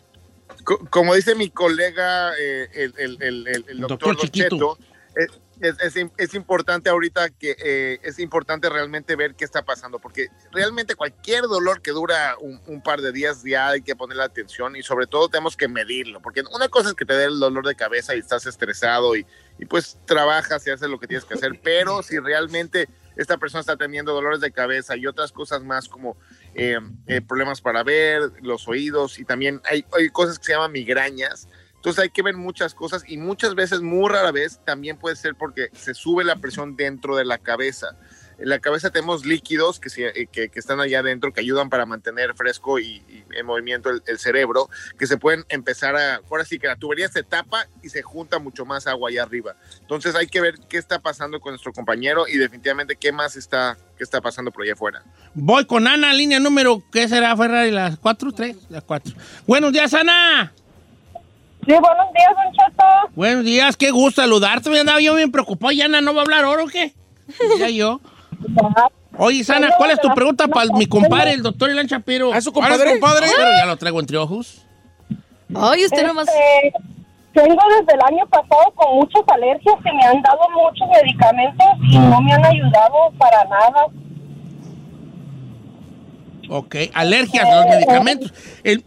Co- 0.64 0.78
como 0.90 1.14
dice 1.14 1.34
mi 1.34 1.50
colega, 1.50 2.32
eh, 2.38 2.68
el, 2.74 2.94
el- 2.98 3.22
el- 3.22 3.46
el- 3.48 3.64
el 3.68 3.80
doctor, 3.80 4.16
doctor 4.16 4.30
Cheto, 4.30 4.78
eh, 5.16 5.26
es, 5.60 5.74
es 5.80 5.96
im- 5.96 6.12
es 6.16 6.32
importante 6.34 6.88
ahorita 6.88 7.28
que 7.30 7.54
eh, 7.62 8.00
es 8.02 8.18
importante 8.18 8.70
realmente 8.70 9.14
ver 9.14 9.34
qué 9.34 9.44
está 9.44 9.62
pasando, 9.62 9.98
porque 9.98 10.28
realmente 10.52 10.94
cualquier 10.94 11.42
dolor 11.42 11.82
que 11.82 11.90
dura 11.90 12.36
un, 12.40 12.60
un 12.66 12.82
par 12.82 13.02
de 13.02 13.12
días 13.12 13.42
ya 13.44 13.68
hay 13.68 13.82
que 13.82 13.94
ponerle 13.94 14.22
atención 14.22 14.74
y 14.76 14.82
sobre 14.82 15.06
todo 15.06 15.28
tenemos 15.28 15.56
que 15.58 15.68
medirlo, 15.68 16.22
porque 16.22 16.42
una 16.54 16.68
cosa 16.68 16.88
es 16.90 16.94
que 16.94 17.04
te 17.04 17.12
dé 17.14 17.24
el 17.26 17.38
dolor 17.38 17.66
de 17.66 17.74
cabeza 17.74 18.14
y 18.16 18.20
estás 18.20 18.46
estresado 18.46 19.14
y, 19.16 19.26
y 19.58 19.66
pues 19.66 19.98
trabajas 20.06 20.66
y 20.66 20.70
haces 20.70 20.88
lo 20.88 20.98
que 20.98 21.06
tienes 21.06 21.26
que 21.26 21.34
hacer, 21.34 21.60
pero 21.62 22.02
si 22.02 22.18
realmente 22.18 22.88
esta 23.16 23.36
persona 23.36 23.60
está 23.60 23.76
teniendo 23.76 24.14
dolores 24.14 24.40
de 24.40 24.52
cabeza 24.52 24.96
y 24.96 25.06
otras 25.06 25.30
cosas 25.30 25.62
más 25.62 25.88
como 25.88 26.16
eh, 26.54 26.78
eh, 27.06 27.20
problemas 27.20 27.60
para 27.60 27.82
ver, 27.82 28.32
los 28.42 28.66
oídos 28.68 29.18
y 29.18 29.24
también 29.24 29.60
hay, 29.64 29.84
hay 29.96 30.08
cosas 30.10 30.38
que 30.38 30.46
se 30.46 30.52
llaman 30.52 30.72
migrañas. 30.72 31.48
Entonces 31.76 32.02
hay 32.02 32.10
que 32.10 32.22
ver 32.22 32.36
muchas 32.36 32.74
cosas 32.74 33.04
y 33.06 33.16
muchas 33.16 33.54
veces, 33.54 33.80
muy 33.80 34.10
rara 34.10 34.30
vez, 34.32 34.60
también 34.66 34.98
puede 34.98 35.16
ser 35.16 35.34
porque 35.34 35.70
se 35.72 35.94
sube 35.94 36.24
la 36.24 36.36
presión 36.36 36.76
dentro 36.76 37.16
de 37.16 37.24
la 37.24 37.38
cabeza. 37.38 37.96
En 38.40 38.48
la 38.48 38.58
cabeza 38.58 38.88
tenemos 38.90 39.26
líquidos 39.26 39.78
que, 39.78 39.90
se- 39.90 40.08
eh, 40.18 40.26
que, 40.32 40.48
que 40.48 40.58
están 40.58 40.80
allá 40.80 41.00
adentro 41.00 41.30
que 41.32 41.40
ayudan 41.40 41.68
para 41.68 41.84
mantener 41.84 42.34
fresco 42.34 42.78
y, 42.78 43.02
y 43.08 43.22
en 43.36 43.44
movimiento 43.44 43.90
el, 43.90 44.02
el 44.06 44.18
cerebro, 44.18 44.70
que 44.98 45.06
se 45.06 45.18
pueden 45.18 45.44
empezar 45.50 45.94
a, 45.94 46.16
ahora 46.30 46.44
sí 46.46 46.58
que 46.58 46.66
la 46.66 46.76
tubería 46.76 47.06
se 47.08 47.22
tapa 47.22 47.66
y 47.82 47.90
se 47.90 48.00
junta 48.00 48.38
mucho 48.38 48.64
más 48.64 48.86
agua 48.86 49.10
allá 49.10 49.24
arriba. 49.24 49.56
Entonces 49.82 50.14
hay 50.14 50.26
que 50.26 50.40
ver 50.40 50.54
qué 50.70 50.78
está 50.78 51.00
pasando 51.00 51.38
con 51.38 51.52
nuestro 51.52 51.72
compañero 51.74 52.26
y 52.26 52.38
definitivamente 52.38 52.96
qué 52.96 53.12
más 53.12 53.36
está, 53.36 53.76
qué 53.98 54.04
está 54.04 54.22
pasando 54.22 54.50
por 54.50 54.62
allá 54.64 54.72
afuera. 54.72 55.02
Voy 55.34 55.66
con 55.66 55.86
Ana, 55.86 56.14
línea 56.14 56.40
número, 56.40 56.82
¿qué 56.90 57.08
será, 57.08 57.36
Ferrari? 57.36 57.70
¿Las 57.70 57.98
cuatro? 57.98 58.32
¿Tres? 58.32 58.56
Las 58.70 58.84
cuatro. 58.84 59.14
Buenos 59.46 59.70
días, 59.72 59.92
Ana. 59.92 60.52
Sí, 61.66 61.72
buenos 61.72 62.06
días, 62.16 62.32
Don 62.42 62.52
Cheto. 62.54 62.84
Buenos 63.14 63.44
días, 63.44 63.76
qué 63.76 63.90
gusto 63.90 64.22
saludarte. 64.22 64.70
Me 64.70 64.80
andaba 64.80 64.98
yo 65.00 65.14
bien 65.14 65.30
preocupado. 65.30 65.72
¿Y 65.72 65.82
Ana 65.82 66.00
no 66.00 66.14
va 66.14 66.20
a 66.20 66.24
hablar 66.24 66.44
ahora 66.46 66.64
o 66.64 66.68
qué? 66.68 66.94
Ya 67.58 67.68
yo. 67.68 68.00
Oye, 69.16 69.44
Sana, 69.44 69.70
¿cuál 69.76 69.90
es 69.90 70.00
tu 70.00 70.08
pregunta 70.14 70.48
para 70.48 70.72
mi 70.72 70.86
compadre, 70.86 71.32
el 71.32 71.42
doctor 71.42 71.70
Ilan 71.70 71.86
Chapiro? 71.86 72.32
¿Ah, 72.32 72.40
su 72.40 72.52
compadre? 72.52 72.90
¿Ah, 72.90 72.92
es 72.94 73.00
compadre? 73.00 73.26
Pero 73.36 73.50
ya 73.58 73.66
lo 73.66 73.76
traigo 73.76 74.00
entre 74.00 74.16
ojos. 74.16 74.66
Ay, 75.54 75.84
usted 75.84 76.06
nomás. 76.06 76.28
Este, 76.28 76.78
tengo 77.34 77.62
desde 77.78 77.94
el 77.94 78.00
año 78.02 78.26
pasado 78.28 78.72
con 78.74 78.96
muchas 78.96 79.22
alergias 79.28 79.74
que 79.82 79.92
me 79.92 80.04
han 80.04 80.22
dado 80.22 80.40
muchos 80.50 80.88
medicamentos 80.88 81.66
y 81.82 81.98
no 81.98 82.20
me 82.20 82.32
han 82.32 82.44
ayudado 82.44 83.12
para 83.18 83.44
nada. 83.44 83.86
Ok, 86.48 86.76
alergias 86.94 87.44
a 87.44 87.56
los 87.56 87.66
medicamentos. 87.66 88.32
El, 88.64 88.84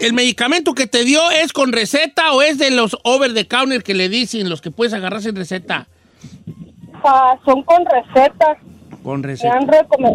¿El 0.00 0.12
medicamento 0.12 0.74
que 0.74 0.86
te 0.86 1.04
dio 1.04 1.30
es 1.30 1.52
con 1.52 1.72
receta 1.72 2.32
o 2.32 2.42
es 2.42 2.58
de 2.58 2.70
los 2.70 2.96
over 3.02 3.34
the 3.34 3.48
counter 3.48 3.82
que 3.82 3.94
le 3.94 4.08
dicen, 4.08 4.48
los 4.48 4.60
que 4.60 4.70
puedes 4.70 4.92
agarrar 4.94 5.22
sin 5.22 5.36
receta? 5.36 5.88
Ah, 7.04 7.36
son 7.44 7.62
con 7.62 7.84
recetas. 7.84 8.58
Con 9.02 9.20
Me 9.20 9.32
han, 9.32 9.66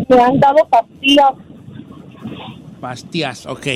me 0.09 0.21
han 0.21 0.39
dado 0.39 0.67
pastillas. 0.69 1.31
Pastillas, 2.79 3.45
ok. 3.45 3.67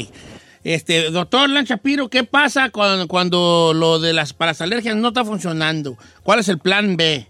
Este, 0.63 1.11
doctor 1.11 1.47
Lan 1.49 1.65
Shapiro, 1.65 2.09
¿qué 2.09 2.23
pasa 2.23 2.71
cuando, 2.71 3.07
cuando 3.07 3.71
lo 3.75 3.99
de 3.99 4.13
las 4.13 4.33
para 4.33 4.51
las 4.51 4.61
alergias 4.61 4.95
no 4.95 5.09
está 5.09 5.23
funcionando? 5.23 5.95
¿Cuál 6.23 6.39
es 6.39 6.49
el 6.49 6.57
plan 6.59 6.97
B? 6.97 7.27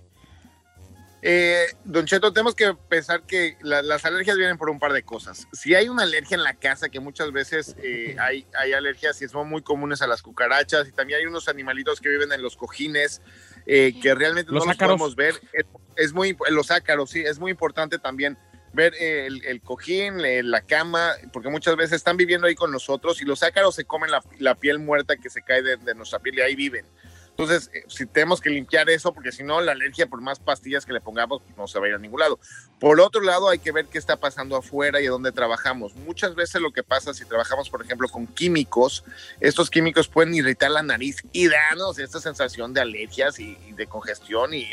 Eh, 1.27 1.65
don 1.83 2.05
Cheto, 2.05 2.31
tenemos 2.31 2.53
que 2.53 2.73
pensar 2.87 3.23
que 3.23 3.57
la- 3.61 3.81
las 3.81 4.05
alergias 4.05 4.37
vienen 4.37 4.57
por 4.59 4.69
un 4.69 4.79
par 4.79 4.93
de 4.93 5.01
cosas. 5.03 5.47
Si 5.53 5.73
hay 5.73 5.89
una 5.89 6.03
alergia 6.03 6.35
en 6.35 6.43
la 6.43 6.53
casa, 6.53 6.87
que 6.89 6.99
muchas 6.99 7.31
veces 7.31 7.75
eh, 7.83 8.15
hay, 8.21 8.45
hay 8.57 8.73
alergias 8.73 9.19
y 9.23 9.27
son 9.27 9.49
muy 9.49 9.63
comunes 9.63 10.01
a 10.03 10.07
las 10.07 10.21
cucarachas, 10.21 10.87
y 10.87 10.91
también 10.91 11.19
hay 11.19 11.25
unos 11.25 11.49
animalitos 11.49 11.99
que 11.99 12.09
viven 12.09 12.31
en 12.31 12.43
los 12.43 12.55
cojines, 12.55 13.21
eh, 13.65 13.93
que 14.01 14.15
realmente 14.15 14.51
Los 14.51 14.65
no 14.65 14.71
los 14.71 14.77
podemos 14.77 15.15
ver. 15.15 15.35
Es, 15.53 15.65
es 15.95 16.13
muy, 16.13 16.37
los 16.49 16.71
ácaros, 16.71 17.09
sí, 17.09 17.21
es 17.21 17.39
muy 17.39 17.51
importante 17.51 17.97
también 17.99 18.37
ver 18.73 18.93
el, 18.99 19.43
el 19.45 19.61
cojín, 19.61 20.21
la 20.51 20.61
cama, 20.61 21.13
porque 21.31 21.49
muchas 21.49 21.77
veces 21.77 21.93
están 21.93 22.17
viviendo 22.17 22.47
ahí 22.47 22.55
con 22.55 22.71
nosotros 22.71 23.21
y 23.21 23.25
los 23.25 23.41
ácaros 23.41 23.75
se 23.75 23.85
comen 23.85 24.11
la, 24.11 24.21
la 24.39 24.55
piel 24.55 24.79
muerta 24.79 25.15
que 25.15 25.29
se 25.29 25.41
cae 25.41 25.61
de, 25.61 25.77
de 25.77 25.95
nuestra 25.95 26.19
piel 26.19 26.39
y 26.39 26.41
ahí 26.41 26.55
viven. 26.55 26.85
Entonces, 27.37 27.69
eh, 27.73 27.83
si 27.87 28.05
tenemos 28.05 28.39
que 28.39 28.49
limpiar 28.49 28.89
eso, 28.89 29.13
porque 29.13 29.33
si 29.33 29.43
no, 29.43 29.59
la 29.59 29.73
alergia, 29.73 30.07
por 30.07 30.21
más 30.21 30.39
pastillas 30.39 30.85
que 30.85 30.93
le 30.93 31.01
pongamos, 31.01 31.41
pues, 31.43 31.57
no 31.57 31.67
se 31.67 31.79
va 31.79 31.85
a 31.85 31.89
ir 31.89 31.95
a 31.95 31.99
ningún 31.99 32.21
lado. 32.21 32.39
Por 32.79 33.01
otro 33.01 33.21
lado, 33.21 33.49
hay 33.49 33.59
que 33.59 33.73
ver 33.73 33.87
qué 33.87 33.97
está 33.97 34.15
pasando 34.15 34.55
afuera 34.55 35.01
y 35.01 35.07
a 35.07 35.09
dónde 35.09 35.33
trabajamos. 35.33 35.95
Muchas 35.95 36.33
veces 36.33 36.61
lo 36.61 36.71
que 36.71 36.81
pasa 36.81 37.13
si 37.13 37.25
trabajamos, 37.25 37.69
por 37.69 37.83
ejemplo, 37.83 38.07
con 38.07 38.25
químicos, 38.25 39.03
estos 39.41 39.69
químicos 39.69 40.07
pueden 40.07 40.33
irritar 40.33 40.71
la 40.71 40.81
nariz 40.81 41.17
y 41.33 41.49
darnos 41.49 41.99
esta 41.99 42.21
sensación 42.21 42.73
de 42.73 42.81
alergias 42.81 43.37
y, 43.39 43.57
y 43.67 43.73
de 43.73 43.87
congestión 43.87 44.53
y, 44.53 44.67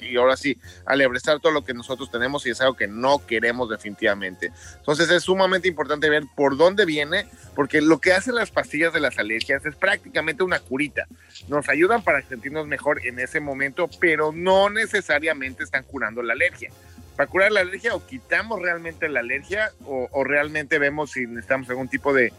y 0.00 0.16
ahora 0.16 0.36
sí, 0.36 0.58
alebrestar 0.86 1.40
todo 1.40 1.52
lo 1.52 1.64
que 1.64 1.74
nosotros 1.74 2.10
tenemos 2.10 2.46
y 2.46 2.50
es 2.50 2.60
algo 2.62 2.74
que 2.74 2.88
no 2.88 3.26
queremos 3.26 3.68
definitivamente. 3.68 4.50
Entonces 4.76 5.10
es 5.10 5.24
sumamente 5.24 5.68
importante 5.68 6.08
ver 6.08 6.24
por 6.34 6.56
dónde 6.56 6.86
viene, 6.86 7.28
porque 7.54 7.80
lo 7.80 7.98
que 7.98 8.12
hacen 8.12 8.34
las 8.34 8.50
pastillas 8.50 8.92
de 8.92 9.00
las 9.00 9.18
alergias 9.18 9.64
es 9.66 9.76
prácticamente 9.76 10.42
una 10.42 10.60
curita. 10.60 11.06
Nos 11.48 11.68
ayudan 11.98 12.02
para 12.02 12.22
sentirnos 12.22 12.66
mejor 12.66 13.04
en 13.06 13.18
ese 13.18 13.40
momento, 13.40 13.88
pero 14.00 14.32
no 14.32 14.70
necesariamente 14.70 15.64
están 15.64 15.84
curando 15.84 16.22
la 16.22 16.32
alergia. 16.32 16.70
Para 17.16 17.28
curar 17.28 17.50
la 17.52 17.60
alergia 17.60 17.94
o 17.94 18.06
quitamos 18.06 18.62
realmente 18.62 19.08
la 19.08 19.20
alergia 19.20 19.72
o, 19.84 20.08
o 20.12 20.24
realmente 20.24 20.78
vemos 20.78 21.12
si 21.12 21.26
necesitamos 21.26 21.68
algún 21.70 21.88
tipo 21.88 22.12
de... 22.12 22.32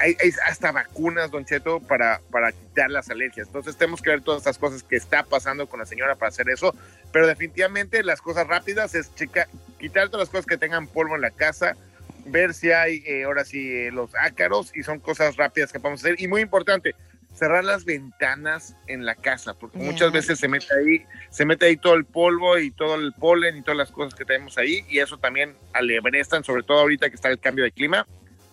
Hay, 0.00 0.16
hay 0.20 0.32
hasta 0.44 0.72
vacunas, 0.72 1.30
don 1.30 1.44
Cheto, 1.44 1.78
para, 1.78 2.20
para 2.32 2.50
quitar 2.50 2.90
las 2.90 3.08
alergias. 3.08 3.46
Entonces 3.46 3.76
tenemos 3.76 4.02
que 4.02 4.10
ver 4.10 4.20
todas 4.20 4.40
estas 4.40 4.58
cosas 4.58 4.82
que 4.82 4.96
está 4.96 5.22
pasando 5.22 5.68
con 5.68 5.78
la 5.78 5.86
señora 5.86 6.16
para 6.16 6.30
hacer 6.30 6.48
eso. 6.50 6.74
Pero 7.12 7.28
definitivamente 7.28 8.02
las 8.02 8.20
cosas 8.20 8.48
rápidas 8.48 8.96
es 8.96 9.14
checar, 9.14 9.46
quitar 9.78 10.08
todas 10.08 10.26
las 10.26 10.30
cosas 10.30 10.46
que 10.46 10.58
tengan 10.58 10.88
polvo 10.88 11.14
en 11.14 11.20
la 11.20 11.30
casa, 11.30 11.76
ver 12.24 12.52
si 12.52 12.72
hay 12.72 13.04
eh, 13.06 13.22
ahora 13.22 13.44
sí 13.44 13.70
eh, 13.70 13.92
los 13.92 14.10
ácaros 14.16 14.72
y 14.74 14.82
son 14.82 14.98
cosas 14.98 15.36
rápidas 15.36 15.70
que 15.72 15.78
podemos 15.78 16.00
hacer. 16.00 16.20
Y 16.20 16.26
muy 16.26 16.40
importante, 16.40 16.96
cerrar 17.36 17.64
las 17.64 17.84
ventanas 17.84 18.74
en 18.86 19.04
la 19.04 19.14
casa, 19.14 19.54
porque 19.54 19.78
muchas 19.78 20.10
veces 20.10 20.38
se 20.38 20.48
mete 20.48 20.66
ahí, 20.74 21.04
se 21.30 21.44
mete 21.44 21.66
ahí 21.66 21.76
todo 21.76 21.94
el 21.94 22.04
polvo 22.04 22.58
y 22.58 22.70
todo 22.70 22.94
el 22.96 23.12
polen 23.12 23.58
y 23.58 23.62
todas 23.62 23.76
las 23.76 23.90
cosas 23.90 24.14
que 24.14 24.24
tenemos 24.24 24.56
ahí, 24.58 24.84
y 24.88 24.98
eso 24.98 25.18
también 25.18 25.54
alebrestan, 25.72 26.44
sobre 26.44 26.62
todo 26.62 26.80
ahorita 26.80 27.10
que 27.10 27.16
está 27.16 27.28
el 27.28 27.38
cambio 27.38 27.64
de 27.64 27.72
clima, 27.72 28.06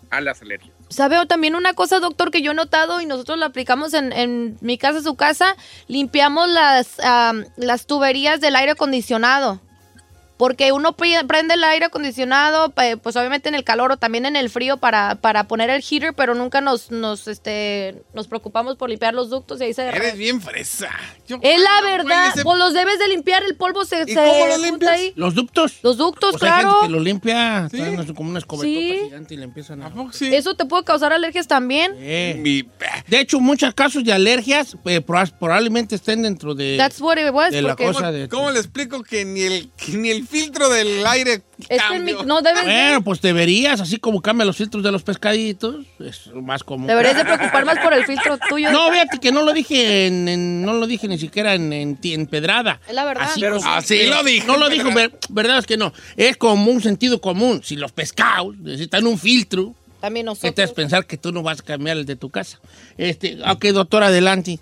a 0.10 0.22
las 0.22 0.42
alergias. 0.42 0.74
¿Sabe 0.90 1.18
o 1.18 1.25
también 1.25 1.56
una 1.56 1.74
cosa, 1.74 2.00
doctor, 2.00 2.30
que 2.30 2.42
yo 2.44 2.52
he 2.52 2.56
notado 2.56 3.02
y 3.02 3.06
nosotros 3.06 3.40
lo 3.40 3.46
aplicamos 3.46 3.94
en, 3.96 4.12
en 4.12 4.58
mi 4.62 4.78
casa, 4.78 5.02
su 5.02 5.16
casa? 5.16 5.56
Limpiamos 5.88 6.48
las, 6.50 7.00
am, 7.00 7.46
las 7.56 7.88
tuberías 7.88 8.40
del 8.40 8.56
aire 8.56 8.74
acondicionado. 8.74 9.60
Porque 10.44 10.74
uno 10.74 10.92
prende 10.92 11.54
el 11.54 11.64
aire 11.64 11.86
acondicionado, 11.86 12.74
pues 13.02 13.16
obviamente 13.16 13.48
en 13.48 13.56
el 13.56 13.64
calor 13.64 13.94
o 13.94 13.98
también 13.98 14.26
en 14.26 14.36
el 14.36 14.50
frío 14.50 14.76
para, 14.76 15.16
para 15.16 15.46
poner 15.48 15.70
el 15.70 15.82
heater, 15.82 16.14
pero 16.14 16.36
nunca 16.36 16.60
nos, 16.60 16.92
nos, 16.92 17.30
este, 17.30 18.04
nos 18.14 18.28
preocupamos 18.28 18.76
por 18.76 18.90
limpiar 18.90 19.14
los 19.14 19.30
ductos 19.30 19.62
y 19.62 19.64
ahí 19.64 19.74
se... 19.74 19.88
Eres 19.88 20.18
bien 20.18 20.42
fresa. 20.42 20.90
Yo- 21.30 21.40
Es 21.42 21.62
la 21.62 21.82
verdad, 21.90 22.28
ese- 22.34 22.44
pues 22.44 22.58
los 22.60 22.74
debes 22.74 23.00
de 23.00 23.08
limpiar, 23.08 23.42
el 23.44 23.56
polvo 23.56 23.86
se, 23.86 24.02
¿Y 24.06 24.14
se 24.14 24.16
cómo 24.16 24.26
lo 24.48 24.54
junta 24.56 24.58
limpias? 24.68 24.92
ahí. 24.92 25.14
¿Los 25.16 25.34
ductos? 25.34 25.76
Los 25.82 25.96
ductos, 25.96 26.32
Pues 26.32 26.44
hay 26.44 26.50
gente 26.50 26.64
claro. 26.64 26.82
que 26.82 26.90
lo 26.90 27.00
limpia, 27.00 27.70
Sí. 27.72 27.78
traen 27.78 28.14
como 28.14 28.30
una 28.30 28.40
escobetota 28.40 28.68
Sí. 28.78 29.00
gigante 29.06 29.34
y 29.36 29.38
le 29.38 29.44
empiezan 29.46 29.82
a... 29.82 29.86
¿A 29.86 29.90
poco 29.92 30.12
sí? 30.12 30.36
Eso 30.36 30.56
te 30.56 30.66
puede 30.66 30.84
causar 30.84 31.14
alergias 31.14 31.48
también. 31.48 31.94
Mi- 32.44 32.68
De 33.08 33.20
hecho, 33.22 33.40
muchos 33.40 33.74
casos 33.74 34.04
de 34.04 34.12
alergias 34.12 34.76
eh, 34.88 35.00
proba- 35.00 35.32
probablemente 35.40 35.96
estén 35.96 36.22
dentro 36.24 36.54
de, 36.54 36.76
That's 36.76 37.00
what 37.00 37.16
it 37.18 37.32
was. 37.32 37.52
de 37.54 37.62
la 37.62 37.78
cosa 37.78 38.12
de... 38.12 38.28
¿Cómo 38.28 38.52
le 38.52 38.60
explico 38.60 39.04
que 39.04 39.24
ni 39.24 39.44
el, 39.44 39.70
que 39.78 39.94
ni 39.94 40.10
el 40.10 40.28
filtro 40.34 40.68
del 40.70 41.06
aire 41.06 41.42
Es 41.60 41.68
que 41.68 41.75
en 41.96 42.04
mi- 42.06 42.13
cambio. 42.13 42.24
no 42.25 42.42
debes, 42.42 42.66
de- 42.66 42.72
Bueno, 42.72 43.04
pues 43.04 43.22
deberías, 43.22 43.80
así 43.80 43.98
como 43.98 44.22
cambian 44.22 44.48
los 44.48 44.58
filtros 44.58 44.84
de 44.84 44.92
los 44.92 45.04
pescaditos, 45.04 45.86
es 46.00 46.30
más 46.34 46.63
común. 46.63 46.88
deberías 46.88 47.16
de 47.16 47.24
preocupar 47.24 47.66
más 47.66 47.80
por 47.80 47.94
el 47.94 48.04
filtro 48.06 48.38
tuyo. 48.50 48.72
No, 48.72 48.92
fíjate 48.92 49.20
que 49.20 49.32
no 49.32 49.44
lo 49.44 49.54
dije 49.54 50.08
en, 50.08 50.28
en- 50.28 50.62
no 50.63 50.74
lo 50.74 50.88
dije 50.88 51.08
ni 51.08 51.18
siquiera 51.18 51.54
en, 51.54 51.72
en, 51.72 51.96
ti- 51.96 52.13
en 52.13 52.28
pedrada. 52.28 52.82
Es 52.88 52.94
la 52.94 53.06
verdad. 53.06 53.24
Así, 53.30 53.40
Pero 53.42 53.58
como- 53.58 53.70
Así 53.74 53.96
eh, 54.02 54.08
lo 54.08 54.24
dijo. 54.24 54.48
No 54.48 54.58
lo 54.58 54.70
dijo, 54.70 54.92
ver- 54.94 55.18
verdad 55.30 55.60
es 55.60 55.66
que 55.66 55.78
no. 55.78 55.94
Es 56.18 56.36
como 56.38 56.72
un 56.72 56.82
sentido 56.82 57.22
común. 57.22 57.62
Si 57.63 57.75
los 57.75 57.92
pescados 57.92 58.58
necesitan 58.58 59.08
un 59.08 59.18
filtro, 59.18 59.74
También 60.02 60.25
¿qué 60.25 60.32
nosotros. 60.32 60.72
pensar 60.74 61.06
que 61.06 61.18
tú 61.18 61.32
no 61.32 61.44
vas 61.44 61.60
a 61.60 61.63
cambiar 61.63 61.98
el 61.98 62.06
de 62.06 62.16
tu 62.16 62.30
casa? 62.30 62.60
Este, 62.98 63.38
ok, 63.50 63.66
doctor, 63.68 64.04
adelante. 64.04 64.60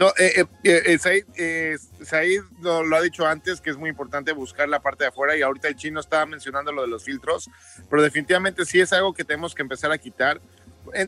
No, 0.00 0.08
eh, 0.18 0.32
eh, 0.40 0.44
eh, 0.64 0.82
eh, 0.86 0.98
Said, 0.98 1.24
eh, 1.36 1.76
Said 2.02 2.40
lo, 2.62 2.82
lo 2.82 2.96
ha 2.96 3.02
dicho 3.02 3.26
antes 3.26 3.60
que 3.60 3.68
es 3.68 3.76
muy 3.76 3.90
importante 3.90 4.32
buscar 4.32 4.66
la 4.66 4.80
parte 4.80 5.04
de 5.04 5.08
afuera 5.08 5.36
y 5.36 5.42
ahorita 5.42 5.68
el 5.68 5.76
chino 5.76 6.00
estaba 6.00 6.24
mencionando 6.24 6.72
lo 6.72 6.80
de 6.80 6.88
los 6.88 7.04
filtros, 7.04 7.50
pero 7.90 8.02
definitivamente 8.02 8.64
sí 8.64 8.80
es 8.80 8.94
algo 8.94 9.12
que 9.12 9.24
tenemos 9.24 9.54
que 9.54 9.60
empezar 9.60 9.92
a 9.92 9.98
quitar. 9.98 10.40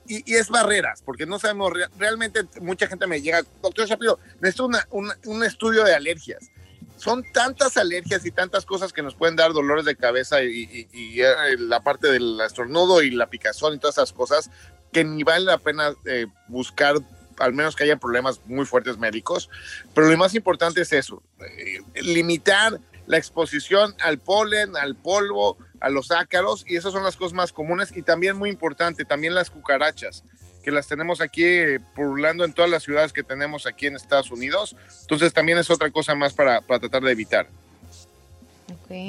Y, 0.07 0.31
y 0.31 0.37
es 0.37 0.51
barreras, 0.51 1.01
porque 1.03 1.25
no 1.25 1.39
sabemos, 1.39 1.73
re- 1.73 1.89
realmente 1.99 2.43
mucha 2.61 2.87
gente 2.87 3.07
me 3.07 3.23
llega, 3.23 3.43
doctor 3.63 3.87
Shapiro, 3.89 4.19
necesito 4.43 4.67
una- 4.67 4.87
una- 4.91 5.17
un 5.25 5.43
estudio 5.43 5.85
de 5.85 5.95
alergias. 5.95 6.51
Son 6.99 7.25
tantas 7.33 7.79
alergias 7.79 8.27
y 8.27 8.31
tantas 8.31 8.67
cosas 8.67 8.93
que 8.93 9.03
nos 9.03 9.15
pueden 9.15 9.37
dar 9.37 9.55
dolores 9.55 9.87
de 9.87 9.97
cabeza 9.97 10.43
y, 10.43 10.49
y- 10.71 10.89
y, 10.93 11.21
eh, 11.23 11.57
la 11.59 11.83
parte 11.83 12.09
del 12.09 12.39
estornudo 12.43 13.01
y 13.03 13.11
la 13.11 13.31
picazón 13.31 13.73
y 13.75 13.79
todas 13.79 13.97
esas 13.97 14.13
cosas 14.13 14.51
que 14.93 15.03
ni 15.03 15.23
vale 15.25 15.47
la 15.47 15.57
pena 15.57 15.95
buscar 16.49 16.97
al 17.43 17.53
menos 17.53 17.77
que 17.77 17.85
haya 17.85 17.97
problemas 17.97 18.41
muy 18.47 18.65
fuertes 18.65 18.99
médicos. 18.99 19.51
Pero 19.95 20.09
lo 20.09 20.17
más 20.17 20.35
importante 20.35 20.81
es 20.81 20.93
eso, 20.93 21.23
eh, 21.41 21.81
limitar 22.03 22.81
la 23.07 23.19
exposición 23.19 23.95
al 24.01 24.19
polen, 24.19 24.77
al 24.77 24.95
polvo, 24.95 25.59
a 25.81 25.91
los 25.91 26.13
ácaros, 26.13 26.65
y 26.67 26.77
esas 26.77 26.93
son 26.93 27.03
las 27.03 27.17
cosas 27.17 27.35
más 27.35 27.53
comunes. 27.53 27.95
Y 27.97 28.03
también 28.03 28.37
muy 28.37 28.49
importante, 28.49 29.05
también 29.05 29.35
las 29.35 29.51
cucarachas, 29.51 30.25
que 30.63 30.71
las 30.71 30.87
tenemos 30.87 31.21
aquí 31.21 31.45
eh, 31.45 31.81
pululando 31.95 32.45
en 32.45 32.53
todas 32.53 32.71
las 32.71 32.85
ciudades 32.85 33.13
que 33.13 33.25
tenemos 33.25 33.67
aquí 33.67 33.87
en 33.87 33.97
Estados 33.97 34.31
Unidos. 34.31 34.77
Entonces 35.03 35.33
también 35.33 35.59
es 35.59 35.71
otra 35.71 35.91
cosa 35.91 36.15
más 36.15 36.33
para, 36.33 36.61
para 36.61 36.81
tratar 36.81 37.03
de 37.03 37.13
evitar. 37.13 37.49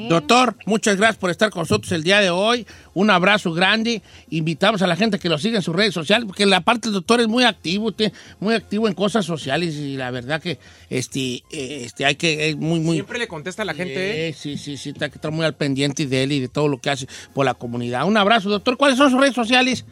Doctor, 0.10 0.56
muchas 0.66 0.98
gracias 0.98 1.18
por 1.18 1.30
estar 1.30 1.50
con 1.50 1.62
nosotros 1.62 1.92
el 1.92 2.04
día 2.04 2.20
de 2.20 2.30
hoy. 2.30 2.66
Un 2.94 3.10
abrazo 3.10 3.54
grande. 3.54 4.02
Invitamos 4.30 4.82
a 4.82 4.88
la 4.88 4.96
gente 4.96 5.20
que 5.20 5.30
lo 5.30 5.38
siga 5.38 5.58
en 5.58 5.62
sus 5.62 5.76
redes 5.76 5.94
sociales, 5.94 6.26
porque 6.26 6.46
la 6.46 6.62
parte 6.62 6.88
del 6.88 6.94
doctor 6.94 7.22
es 7.22 7.28
muy 7.28 7.44
activo, 7.44 7.94
muy 8.40 8.56
activo 8.56 8.88
en 8.88 8.94
cosas 8.94 9.26
sociales 9.26 9.76
y 9.76 9.98
la 9.98 10.12
verdad 10.12 10.42
que 10.42 10.60
este, 10.90 11.44
eh, 11.52 11.84
este 11.86 12.06
hay 12.06 12.16
que 12.16 12.50
es 12.50 12.56
muy 12.56 12.80
muy 12.80 12.96
Siempre 12.96 13.20
le 13.20 13.28
contesta 13.28 13.64
a 13.64 13.66
la 13.66 13.74
gente, 13.74 14.30
¿eh? 14.30 14.34
Sí, 14.34 14.58
sí, 14.58 14.78
sí, 14.78 14.94
hay 15.00 15.10
que 15.10 15.16
estar 15.16 15.32
muy 15.32 15.46
al 15.46 15.56
pendiente 15.56 16.06
de 16.06 16.24
él 16.24 16.32
y 16.32 16.40
de 16.40 16.48
todo 16.48 16.68
lo 16.68 16.80
que 16.80 16.90
hace 16.90 17.08
por 17.34 17.46
la 17.46 17.54
comunidad. 17.54 18.06
Un 18.06 18.18
abrazo, 18.18 18.50
doctor. 18.50 18.78
¿Cuáles 18.78 18.98
son 18.98 19.12
sus 19.12 19.20
redes 19.20 19.36
sociales? 19.36 19.86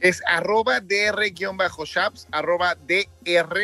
Es 0.00 0.22
arroba 0.26 0.80
dr-shaps, 0.80 2.28
arroba 2.30 2.76
dr-shaps. 2.86 3.58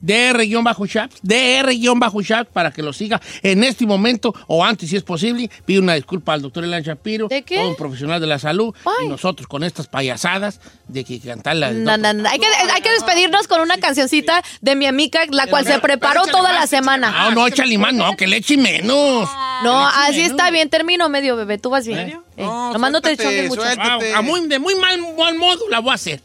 DR-Shaps, 0.00 1.16
DR-Shaps, 1.22 2.50
para 2.52 2.70
que 2.70 2.82
lo 2.82 2.92
siga 2.92 3.20
en 3.42 3.64
este 3.64 3.86
momento 3.86 4.34
o 4.46 4.64
antes, 4.64 4.90
si 4.90 4.96
es 4.96 5.02
posible. 5.02 5.50
Pido 5.64 5.82
una 5.82 5.94
disculpa 5.94 6.32
al 6.34 6.42
doctor 6.42 6.64
Elan 6.64 6.82
Shapiro, 6.82 7.28
¿De 7.28 7.42
qué? 7.42 7.56
todo 7.56 7.68
un 7.70 7.76
profesional 7.76 8.20
de 8.20 8.26
la 8.26 8.38
salud, 8.38 8.74
y 9.04 9.08
nosotros 9.08 9.46
con 9.46 9.64
estas 9.64 9.88
payasadas 9.88 10.60
de 10.86 11.04
que 11.04 11.20
cantar 11.20 11.56
la. 11.56 11.70
No, 11.72 11.96
no, 11.96 12.12
no. 12.12 12.28
Hay, 12.28 12.38
que, 12.38 12.46
hay 12.46 12.82
que 12.82 12.90
despedirnos 12.90 13.48
con 13.48 13.60
una 13.60 13.78
cancioncita 13.78 14.42
de 14.60 14.76
mi 14.76 14.86
amiga, 14.86 15.20
la 15.30 15.46
cual 15.46 15.64
se 15.66 15.78
preparó 15.78 16.26
toda 16.26 16.52
la 16.52 16.66
semana. 16.66 17.10
No, 17.10 17.30
no, 17.32 17.46
échale 17.46 17.76
más, 17.78 17.92
no, 17.94 18.16
que 18.16 18.26
le 18.26 18.38
eche 18.38 18.56
menos. 18.56 19.28
No, 19.62 19.88
eche 19.88 19.98
así 20.02 20.16
menos. 20.18 20.30
está 20.30 20.50
bien, 20.50 20.70
termino 20.70 21.08
medio, 21.08 21.36
bebé. 21.36 21.58
Tú 21.58 21.70
vas 21.70 21.86
bien. 21.86 21.98
Eh, 22.36 22.42
No, 22.42 22.72
nomás 22.72 22.92
no 22.92 23.00
te 23.00 23.16
choques 23.16 23.48
mucho. 23.48 23.62
Ah, 23.64 23.98
a 24.16 24.22
muy, 24.22 24.46
de 24.46 24.58
muy 24.58 24.74
mal, 24.76 24.98
mal 25.16 25.34
modo 25.36 25.68
la 25.68 25.80
voy 25.80 25.90
a 25.92 25.94
hacer. 25.94 26.22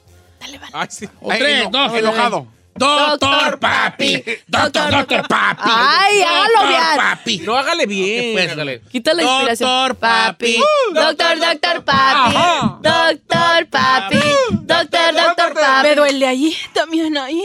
Ay, 0.74 0.88
sí. 0.90 1.08
O 1.22 1.32
Ay, 1.32 1.40
tres, 1.40 1.68
dos, 1.72 1.94
enojado. 1.94 2.48
Doctor 2.76 3.60
Papi. 3.60 4.24
Doctor, 4.48 4.92
doctor 4.92 5.28
Papi. 5.28 5.62
Ay, 5.64 6.22
hágalo 6.22 6.48
Doctor 6.54 6.68
bien. 6.68 6.84
Papi. 6.96 7.38
No, 7.40 7.58
hágale 7.58 7.86
bien. 7.86 8.34
Pues, 8.34 8.52
hágale. 8.52 8.82
Quita 8.92 9.14
la 9.14 9.24
inspiración. 9.24 9.70
Doctor 9.70 9.96
Papi. 9.98 10.58
Doctor, 10.94 11.40
doctor 11.40 11.84
papi. 11.86 12.36
Doctor 12.82 13.68
papi. 13.70 14.20
Doctor, 14.62 15.14
doctor 15.14 15.54
papi. 15.54 15.88
Me 15.88 15.96
duele 15.96 16.28
allí, 16.28 16.58
también 16.74 17.18
ahí. 17.18 17.42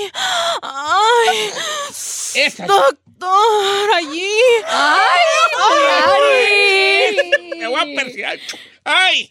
Ay, 0.62 1.50
Esa. 2.34 2.66
doctor, 2.66 3.92
allí. 3.96 4.30
Ay, 4.66 5.20
Me 7.58 7.66
voy 7.66 7.80
a 7.80 7.84
perseguir. 8.02 8.40
¡Ay! 8.84 9.30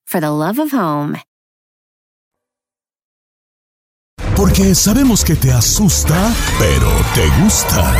for 0.11 0.19
the 0.19 0.29
love 0.29 0.59
of 0.59 0.73
home. 0.73 1.17
Porque 4.35 4.75
sabemos 4.75 5.23
que 5.23 5.35
te 5.35 5.51
asusta, 5.51 6.33
pero 6.59 6.89
te 7.15 7.29
gusta. 7.41 7.93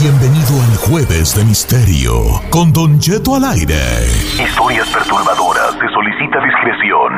Bienvenido 0.00 0.62
al 0.62 0.76
Jueves 0.76 1.34
de 1.34 1.44
Misterio 1.44 2.40
con 2.48 2.72
Don 2.72 2.98
Jeto 3.02 3.34
al 3.34 3.44
aire. 3.44 4.06
Historias 4.42 4.88
perturbadoras. 4.88 5.72
Se 5.72 5.88
solicita 5.92 6.38
discreción. 6.42 7.12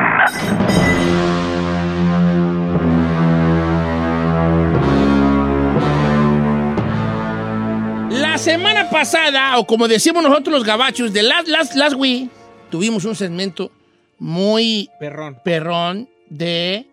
La 8.19 8.37
semana 8.37 8.89
pasada, 8.89 9.57
o 9.57 9.65
como 9.65 9.87
decimos 9.87 10.23
nosotros 10.23 10.57
los 10.57 10.65
gabachos, 10.65 11.13
de 11.13 11.23
Last, 11.23 11.47
last, 11.47 11.75
last 11.75 11.95
Week, 11.95 12.29
tuvimos 12.69 13.05
un 13.05 13.15
segmento 13.15 13.71
muy 14.19 14.89
Perrón. 14.99 15.39
perrón 15.43 16.09
de 16.29 16.87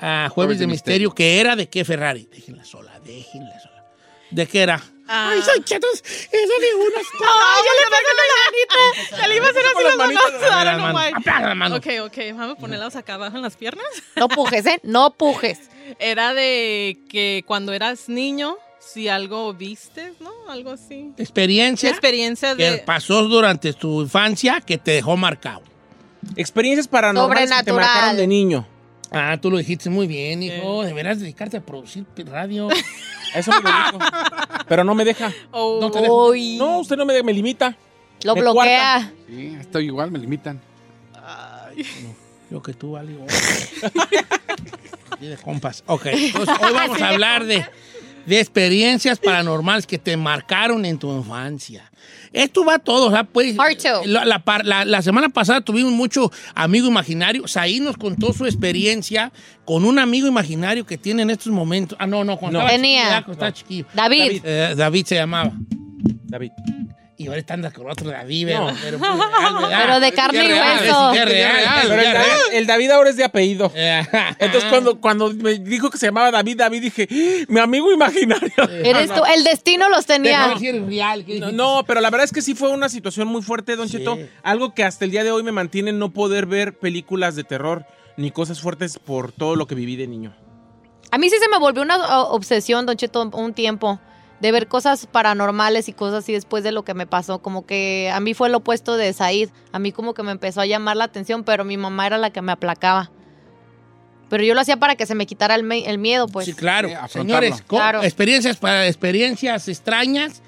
ah, 0.00 0.28
Jueves 0.30 0.58
de, 0.58 0.66
Misterio, 0.66 1.14
que 1.14 1.40
era 1.40 1.56
de 1.56 1.68
qué 1.68 1.84
Ferrari. 1.84 2.28
Déjenla 2.30 2.64
sola, 2.64 3.00
déjenla 3.00 3.60
sola. 3.60 3.84
¿De 4.30 4.46
qué 4.46 4.62
era? 4.62 4.82
Ay, 5.08 5.40
soy 5.42 5.62
chetos. 5.62 6.02
Eso 6.02 6.32
de 6.32 6.74
unas 6.74 7.06
Ay, 7.20 7.62
ya 7.64 7.72
le 7.78 7.86
pegó 7.94 8.10
la 8.16 8.36
manita. 8.44 9.16
Ya 9.18 9.28
le 9.28 9.36
iba 9.36 9.46
a 9.46 9.50
hacer 9.50 9.62
así 9.66 9.84
las 9.84 9.96
manos. 9.96 10.22
Apaga 11.14 11.48
la 11.48 11.54
mano. 11.54 11.76
Ok, 11.76 11.86
ok. 12.02 12.18
Vamos 12.34 12.56
a 12.56 12.60
ponerlas 12.60 12.96
acá 12.96 13.14
abajo 13.14 13.36
en 13.36 13.42
las 13.42 13.56
piernas. 13.56 13.86
No 14.16 14.28
pujes, 14.28 14.66
¿eh? 14.66 14.80
No 14.82 15.12
pujes. 15.14 15.70
Era 16.00 16.34
de 16.34 16.98
que 17.08 17.44
cuando 17.46 17.72
eras 17.72 18.08
niño, 18.08 18.56
si 18.80 19.08
algo 19.08 19.54
vistes, 19.54 20.20
¿no? 20.20 20.32
Algo 20.48 20.70
así. 20.70 21.12
Experiencia 21.18 21.90
Experiencia 21.90 22.56
que 22.56 22.70
de... 22.72 22.78
pasó 22.78 23.22
durante 23.22 23.72
tu 23.72 24.02
infancia 24.02 24.60
que 24.60 24.78
te 24.78 24.92
dejó 24.92 25.16
marcado. 25.16 25.62
Experiencias 26.34 26.88
paranormales 26.88 27.50
que 27.52 27.64
te 27.64 27.72
marcaron 27.72 28.16
de 28.16 28.26
niño. 28.26 28.66
Ah, 29.12 29.38
tú 29.40 29.50
lo 29.50 29.58
dijiste 29.58 29.88
muy 29.88 30.06
bien, 30.06 30.42
hijo. 30.42 30.82
Deberás 30.82 31.20
dedicarte 31.20 31.56
a 31.58 31.60
producir 31.60 32.04
radio. 32.26 32.68
Eso 33.34 33.52
me 33.62 33.70
lo 33.70 33.76
dijo. 33.76 33.98
Pero 34.68 34.82
no 34.84 34.94
me 34.94 35.04
deja. 35.04 35.32
Oh, 35.52 35.78
No 35.80 35.90
te 35.90 36.00
dejo. 36.00 36.34
No, 36.58 36.80
usted 36.80 36.96
no 36.96 37.04
me, 37.06 37.22
me 37.22 37.32
limita. 37.32 37.76
lo 38.24 38.34
me 38.34 38.40
bloquea. 38.40 39.12
Sí, 39.28 39.56
estoy 39.60 39.86
igual, 39.86 40.10
me 40.10 40.18
limitan. 40.18 40.60
Yo 42.50 42.62
que 42.62 42.72
tú, 42.72 42.92
vale. 42.92 43.12
Y 45.20 45.26
de 45.26 45.36
compas. 45.36 45.82
Ok, 45.86 46.06
entonces 46.06 46.54
hoy 46.62 46.72
vamos 46.72 47.00
a 47.00 47.08
hablar 47.08 47.44
de, 47.44 47.64
de 48.26 48.40
experiencias 48.40 49.18
paranormales 49.18 49.86
que 49.86 49.98
te 49.98 50.16
marcaron 50.16 50.84
en 50.84 50.98
tu 50.98 51.12
infancia. 51.16 51.90
Esto 52.36 52.64
va 52.64 52.78
todo, 52.78 53.06
o 53.06 53.10
sea, 53.10 53.24
pues. 53.24 53.54
Part 53.54 53.78
two. 53.80 54.02
La, 54.06 54.24
la 54.24 54.42
la- 54.64 54.84
la 54.84 55.02
semana 55.02 55.28
pasada 55.30 55.60
tuvimos 55.62 55.92
mucho 55.92 56.30
amigo 56.54 56.86
imaginario. 56.86 57.48
Saí 57.48 57.80
nos 57.80 57.96
contó 57.96 58.32
su 58.32 58.44
experiencia 58.44 59.32
con 59.64 59.84
un 59.84 59.98
amigo 59.98 60.28
imaginario 60.28 60.84
que 60.84 60.98
tiene 60.98 61.22
en 61.22 61.30
estos 61.30 61.48
momentos. 61.52 61.96
Ah, 62.00 62.06
no, 62.06 62.24
no, 62.24 62.36
cuando 62.36 62.58
No. 62.58 62.64
estaba 62.66 62.76
Tenía. 62.76 63.00
chiquillo, 63.00 63.10
ya, 63.18 63.22
cuando 63.24 63.32
estaba 63.32 63.52
chiquillo. 63.52 63.86
David. 63.94 64.40
Eh, 64.44 64.74
David 64.76 65.06
se 65.06 65.14
llamaba. 65.14 65.52
David. 66.24 66.50
Y 67.18 67.28
ahorita 67.28 67.54
anda 67.54 67.70
con 67.70 67.90
otro 67.90 68.10
David, 68.10 68.50
No. 68.50 68.66
¿verdad? 68.66 68.80
pero, 68.82 68.98
pues, 68.98 69.10
real, 69.10 69.54
¿verdad? 69.54 69.78
Pero 69.82 70.00
de 70.00 70.12
carne 70.12 70.44
y 70.44 70.52
hueso. 70.52 71.12
Real, 71.12 71.24
Pero 71.24 71.30
el 71.30 71.88
David, 71.88 72.12
real. 72.12 72.26
el 72.52 72.66
David 72.66 72.90
ahora 72.90 73.08
es 73.10 73.16
de 73.16 73.24
apellido. 73.24 73.72
Entonces, 74.38 74.64
cuando, 74.68 75.00
cuando 75.00 75.32
me 75.32 75.54
dijo 75.54 75.88
que 75.88 75.96
se 75.96 76.06
llamaba 76.06 76.30
David, 76.30 76.58
David, 76.58 76.82
dije, 76.82 77.08
¡Ah! 77.10 77.44
mi 77.48 77.58
amigo 77.60 77.90
imaginario. 77.90 78.52
Eres 78.84 79.10
tú. 79.14 79.22
El 79.34 79.44
destino 79.44 79.88
los 79.88 80.04
tenía. 80.04 80.48
ver 80.48 80.58
si 80.58 80.68
eres 80.68 80.86
real. 80.86 81.24
¿qué 81.24 81.40
No, 81.40 81.84
pero 81.86 82.02
la 82.02 82.10
verdad 82.10 82.24
es 82.26 82.32
que 82.32 82.42
sí 82.42 82.54
fue 82.54 82.68
una 82.68 82.90
situación 82.90 83.28
muy 83.28 83.40
fuerte, 83.42 83.76
Don 83.76 83.88
Sí. 83.88 83.96
Cheto. 83.96 84.18
Algo 84.42 84.74
que 84.74 84.84
hasta 84.84 85.06
el 85.06 85.10
día 85.10 85.24
de 85.24 85.30
hoy 85.30 85.42
me 85.42 85.52
mantiene 85.52 85.90
en 85.90 85.98
no 85.98 86.10
poder 86.12 86.44
ver 86.44 86.78
películas 86.78 87.34
de 87.34 87.44
terror 87.44 87.86
ni 88.18 88.30
cosas 88.30 88.60
fuertes 88.60 88.98
por 88.98 89.32
todo 89.32 89.56
lo 89.56 89.66
que 89.66 89.74
viví 89.74 89.96
de 89.96 90.06
niño. 90.06 90.36
A 91.10 91.16
mí 91.16 91.30
sí 91.30 91.36
se 91.40 91.48
me 91.48 91.58
volvió 91.58 91.80
una 91.82 92.24
obsesión, 92.24 92.84
Don 92.84 92.96
Cheto, 92.96 93.22
un 93.32 93.54
tiempo. 93.54 93.98
De 94.40 94.52
ver 94.52 94.68
cosas 94.68 95.06
paranormales 95.06 95.88
y 95.88 95.92
cosas 95.92 96.24
así 96.24 96.32
después 96.32 96.62
de 96.62 96.72
lo 96.72 96.84
que 96.84 96.92
me 96.94 97.06
pasó. 97.06 97.38
Como 97.40 97.64
que 97.64 98.10
a 98.12 98.20
mí 98.20 98.34
fue 98.34 98.48
lo 98.50 98.58
opuesto 98.58 98.96
de 98.96 99.12
Said. 99.12 99.48
A 99.72 99.78
mí 99.78 99.92
como 99.92 100.12
que 100.12 100.22
me 100.22 100.32
empezó 100.32 100.60
a 100.60 100.66
llamar 100.66 100.96
la 100.96 101.04
atención, 101.04 101.42
pero 101.44 101.64
mi 101.64 101.76
mamá 101.76 102.06
era 102.06 102.18
la 102.18 102.30
que 102.30 102.42
me 102.42 102.52
aplacaba. 102.52 103.10
Pero 104.28 104.42
yo 104.44 104.54
lo 104.54 104.60
hacía 104.60 104.76
para 104.76 104.96
que 104.96 105.06
se 105.06 105.14
me 105.14 105.24
quitara 105.24 105.54
el, 105.54 105.62
miedo, 105.98 106.26
pues. 106.26 106.46
sí, 106.46 106.52
claro. 106.52 106.88
Sí, 106.88 106.94
afrontarlo. 106.94 107.46
Señores, 107.46 107.62
Claro. 107.66 108.02
experiencias 108.02 108.56
para 108.56 108.86
experiencias 108.86 109.68
extrañas 109.68 110.42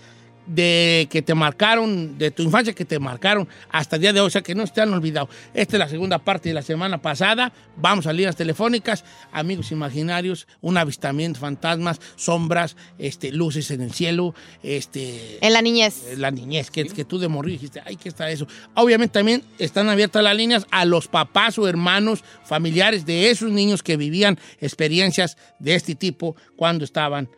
de 0.48 1.06
que 1.11 1.22
te 1.22 1.34
marcaron, 1.34 2.18
de 2.18 2.30
tu 2.30 2.42
infancia 2.42 2.72
que 2.72 2.84
te 2.84 2.98
marcaron 2.98 3.46
hasta 3.70 3.96
el 3.96 4.02
día 4.02 4.12
de 4.12 4.20
hoy, 4.20 4.26
o 4.26 4.30
sea, 4.30 4.42
que 4.42 4.54
no 4.54 4.66
te 4.66 4.80
han 4.80 4.92
olvidado. 4.92 5.28
Esta 5.54 5.76
es 5.76 5.78
la 5.78 5.88
segunda 5.88 6.18
parte 6.18 6.48
de 6.48 6.54
la 6.54 6.62
semana 6.62 6.98
pasada. 7.00 7.52
Vamos 7.76 8.06
a 8.06 8.12
líneas 8.12 8.34
telefónicas, 8.34 9.04
amigos 9.30 9.70
imaginarios, 9.70 10.48
un 10.61 10.76
avistamiento, 10.78 11.38
fantasmas, 11.38 12.00
sombras, 12.16 12.76
este, 12.98 13.30
luces 13.30 13.70
en 13.70 13.82
el 13.82 13.92
cielo, 13.92 14.34
este, 14.62 15.38
En 15.46 15.52
la 15.52 15.62
niñez. 15.62 16.02
eh, 16.08 16.16
la 16.16 16.30
niñez, 16.30 16.70
que, 16.70 16.87
que 16.87 17.04
tú 17.04 17.18
de 17.18 17.28
morir 17.28 17.52
dijiste, 17.52 17.82
ay, 17.84 17.96
¿qué 17.96 18.08
está 18.08 18.30
eso? 18.30 18.46
Obviamente 18.74 19.12
también 19.12 19.44
están 19.58 19.88
abiertas 19.88 20.22
las 20.24 20.37
líneas 20.37 20.66
a 20.70 20.84
los 20.84 21.08
papás 21.08 21.58
o 21.58 21.68
hermanos 21.68 22.24
familiares 22.44 23.04
de 23.04 23.30
esos 23.30 23.50
niños 23.50 23.82
que 23.82 23.96
vivían 23.96 24.38
experiencias 24.61 25.37
de 25.58 25.74
este 25.74 25.94
tipo 25.94 26.37
cuando 26.56 26.84
estaban 26.84 27.28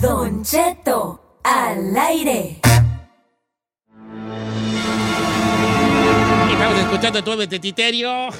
Don 0.00 0.42
Cheto 0.42 1.38
al 1.44 1.96
aire. 1.96 2.58
Estamos 6.50 6.78
escuchando 6.78 7.22
Tueve 7.22 7.46
Tetiterio. 7.46 8.30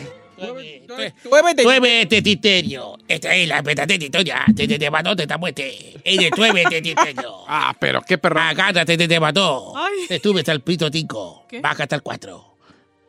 Tueve 1.23 1.55
Tueve 1.55 2.07
Tetiterio. 2.07 2.97
Esta 3.07 3.35
es 3.35 3.49
la 3.49 3.63
petatetoria. 3.63 4.45
Te 4.57 4.67
te 4.67 4.79
te 4.79 4.91
mató, 4.91 5.15
te 5.15 5.27
te 5.27 5.37
muerte. 5.37 6.01
Es 6.03 6.19
de 6.19 6.31
Tueve 6.31 6.65
Tetiterio. 6.65 7.41
Ah, 7.53 7.75
pero 7.79 8.01
qué 8.03 8.17
perro. 8.17 8.39
Agárrate, 8.41 8.97
te 8.97 9.09
te 9.09 9.19
mató. 9.19 9.77
Ay. 9.77 10.07
Te 10.07 10.21
tuve 10.21 10.41
hasta 10.41 10.53
el 10.53 10.61
pito 10.61 10.89
tico. 10.91 11.47
¿Qué? 11.49 11.61
Baja 11.61 11.83
hasta 11.83 11.97
el 11.97 12.03
4. 12.03 12.57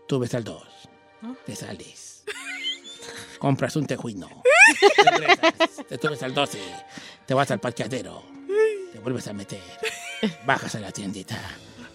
Tuve 0.08 0.26
hasta 0.26 0.40
el 0.40 0.44
2. 0.44 0.64
Te 1.46 1.56
sales. 1.56 2.24
Compras 3.38 3.76
un 3.76 3.86
tejuino. 3.86 4.28
Regresas. 4.98 5.86
Te 5.88 5.98
tuve 6.00 6.14
hasta 6.14 6.26
el 6.26 6.34
12. 6.34 6.60
Te 7.28 7.34
vas 7.36 7.52
al 7.52 7.60
parqueadero. 7.60 8.24
Te 8.92 9.00
vuelves 9.00 9.28
a 9.28 9.34
meter. 9.34 9.62
Bajas 10.46 10.74
a 10.76 10.80
la 10.80 10.92
tiendita. 10.92 11.38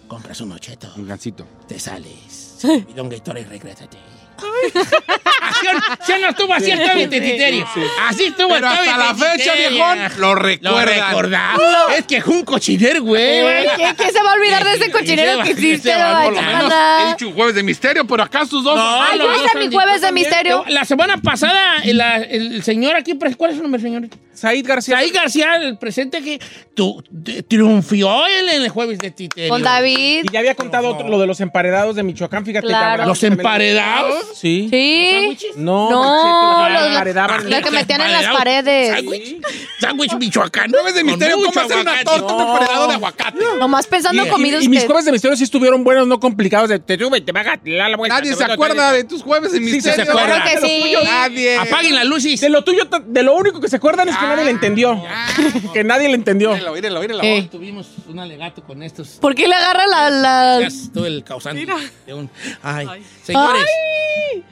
Compras 0.07 0.39
un 0.39 0.53
ocheto. 0.53 0.91
Un 0.95 1.07
gancito. 1.07 1.45
Te 1.67 1.77
sales. 1.79 2.59
Bidón 2.87 3.09
Gatorade 3.09 3.41
y 3.41 3.49
regrésate. 3.49 3.97
Así 4.37 5.67
o- 5.67 6.05
¿Sí 6.05 6.11
o 6.13 6.19
no 6.19 6.29
estuvo 6.29 6.53
así 6.53 6.71
el 6.71 6.79
Toby 6.83 7.07
Tetiterio? 7.07 7.67
Así 8.07 8.25
estuvo 8.25 8.49
Pero 8.49 8.69
el 8.69 8.77
Toby 8.77 8.87
hasta 8.87 8.97
la 8.97 9.15
fecha, 9.15 9.53
viejón, 9.55 9.99
lo 10.17 10.27
Lo 10.27 10.35
recuerdan. 10.35 10.85
recordamos. 11.09 11.61
Es 11.97 12.05
que 12.05 12.17
es 12.17 12.25
un 12.25 12.43
cochinero, 12.43 13.01
güey. 13.03 13.65
¿Quién, 13.75 13.95
quién 13.95 14.11
se 14.11 14.21
va 14.23 14.31
a 14.31 14.33
olvidar 14.33 14.63
de 14.63 14.73
ese 14.73 14.91
cochinero 14.91 15.43
que 15.43 15.51
hiciste, 15.51 15.91
Por 16.23 16.33
lo 16.33 16.41
menos 16.41 16.73
he 16.73 17.07
dicho 17.09 17.27
un 17.29 17.33
jueves 17.33 17.55
de 17.55 17.63
misterio, 17.63 18.05
pero 18.05 18.23
acá 18.23 18.45
sus 18.45 18.63
dos. 18.63 18.75
No, 18.75 19.03
Ay, 19.03 19.17
los 19.17 19.27
yo 19.37 19.45
hice 19.45 19.57
mi 19.57 19.73
jueves 19.73 20.01
de 20.01 20.11
misterio. 20.11 20.63
La 20.67 20.85
semana 20.85 21.17
pasada, 21.17 21.77
el, 21.83 21.99
el 22.01 22.63
señor 22.63 22.95
aquí, 22.95 23.17
¿cuál 23.37 23.51
es 23.51 23.57
su 23.57 23.63
nombre, 23.63 23.81
señor? 23.81 24.07
Said 24.33 24.65
García. 24.67 24.97
Saí 24.97 25.09
García, 25.09 25.55
el 25.55 25.77
presente 25.79 26.21
que 26.21 26.39
tu- 26.75 27.03
triunfió 27.47 28.27
él 28.27 28.49
en 28.49 28.61
el 28.61 28.69
jueves 28.69 28.99
de 28.99 29.09
Titerio. 29.11 29.49
Con 29.49 29.63
David. 29.63 30.25
Y 30.25 30.31
ya 30.31 30.39
había 30.39 30.53
contado 30.53 30.89
otro- 30.89 31.07
lo 31.07 31.19
de 31.19 31.25
los 31.25 31.39
emparedados 31.41 31.95
de 31.95 32.03
Michoacán, 32.03 32.45
fíjate. 32.45 32.67
Claro. 32.67 33.03
que 33.03 33.07
¿Los 33.07 33.23
emparedados? 33.23 34.25
Sí. 34.33 34.67
Sí. 34.71 35.37
No, 35.55 35.89
No, 35.89 36.69
los- 36.69 37.63
que 37.63 37.71
metían 37.71 38.01
en 38.01 38.11
las 38.11 38.35
paredes. 38.35 38.95
Sándwich. 38.95 39.37
Sándwich 39.79 40.13
michoacano. 40.15 40.73
Jueves 40.77 40.95
de 40.95 41.03
misterio, 41.03 41.35
¿cómo 41.37 41.59
hacer 41.61 41.77
una 41.79 42.03
torta 42.03 42.33
emparedado 42.43 42.87
de 42.87 42.93
aguacate? 42.95 43.37
Nomás 43.59 43.87
pensando 43.87 44.21
en 44.21 44.27
Y- 44.27 44.31
comida 44.31 44.57
Y 44.61 44.69
mis 44.69 44.85
jueves 44.85 45.05
de 45.05 45.11
misterio 45.11 45.35
sí 45.37 45.43
estuvieron 45.43 45.83
buenos, 45.83 46.07
no 46.07 46.19
complicados. 46.19 46.69
De 46.69 46.79
te 46.79 46.97
sube, 46.97 47.21
te 47.21 47.31
baja, 47.31 47.59
la 47.63 47.95
vuelta. 47.95 48.15
Nadie 48.19 48.35
se 48.35 48.43
acuerda 48.43 48.91
de 48.91 49.03
tus 49.03 49.23
jueves 49.23 49.51
de 49.51 49.59
Sí, 49.59 49.65
sí, 49.65 49.71
misterio. 49.75 49.95
se 50.05 50.09
acuerda. 50.09 50.25
Claro 50.27 50.43
que 50.43 50.55
De 50.55 50.61
los 50.61 50.69
sí. 50.69 50.79
tuyos, 50.81 51.03
Nadie. 51.03 51.57
Apaguen 51.57 51.95
las 51.95 52.05
luces. 52.05 52.39
De 52.41 52.49
lo 52.49 52.63
tuyo, 52.63 52.83
de 53.05 53.23
lo 53.23 53.35
único 53.35 53.59
que 53.59 53.67
se 53.69 53.75
acuerdan 53.77 54.07
es 54.09 54.17
que 54.17 54.25
nadie 54.25 54.43
le 54.45 54.51
entendió. 54.51 55.01
que 55.73 55.83
nadie 55.83 56.07
le 56.09 56.15
entendió. 56.15 56.53
Míralo, 56.53 56.73
míralo. 57.01 57.23
Eh. 57.23 57.47
Tuvimos 57.51 57.87
un 58.17 58.23
alegato 58.23 58.63
con 58.63 58.81
estos. 58.81 59.09
¿Por 59.21 59.35
qué 59.35 59.47
le 59.47 59.53
agarra 59.55 59.85
la... 59.87 60.09
la... 60.09 60.67
Tú 60.93 61.05
el 61.05 61.23
causante 61.23 61.67
de 62.05 62.13
un... 62.13 62.29
Ay. 62.63 62.87
Señores, 63.23 63.65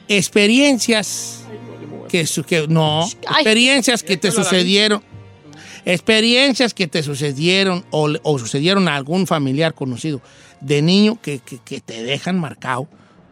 experiencias 0.08 1.43
que, 2.08 2.25
su- 2.28 2.43
que 2.43 2.67
no, 2.67 3.04
Ay. 3.04 3.12
experiencias 3.36 4.04
que 4.04 4.17
te 4.17 4.32
sucedieron. 4.32 5.04
Experiencias 5.84 6.73
que 6.73 6.88
te 6.88 7.04
sucedieron 7.04 7.86
o, 7.91 8.10
o 8.23 8.39
sucedieron 8.39 8.88
a 8.88 8.95
algún 8.95 9.28
familiar 9.28 9.73
conocido 9.73 10.21
de 10.62 10.82
niño 10.82 11.19
que, 11.21 11.39
que- 11.39 11.60
que 11.60 11.80
te 11.82 12.04
dejan 12.04 12.39
marcado 12.39 12.88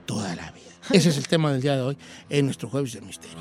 toda 0.06 0.36
la 0.36 0.52
vida. 0.52 0.64
Ese 0.92 1.10
es 1.10 1.18
el 1.18 1.28
tema 1.28 1.52
del 1.52 1.62
día 1.62 1.76
de 1.76 1.82
hoy 1.82 1.98
en 2.30 2.46
nuestro 2.46 2.70
Jueves 2.70 2.94
de 2.94 3.02
Misterio. 3.02 3.38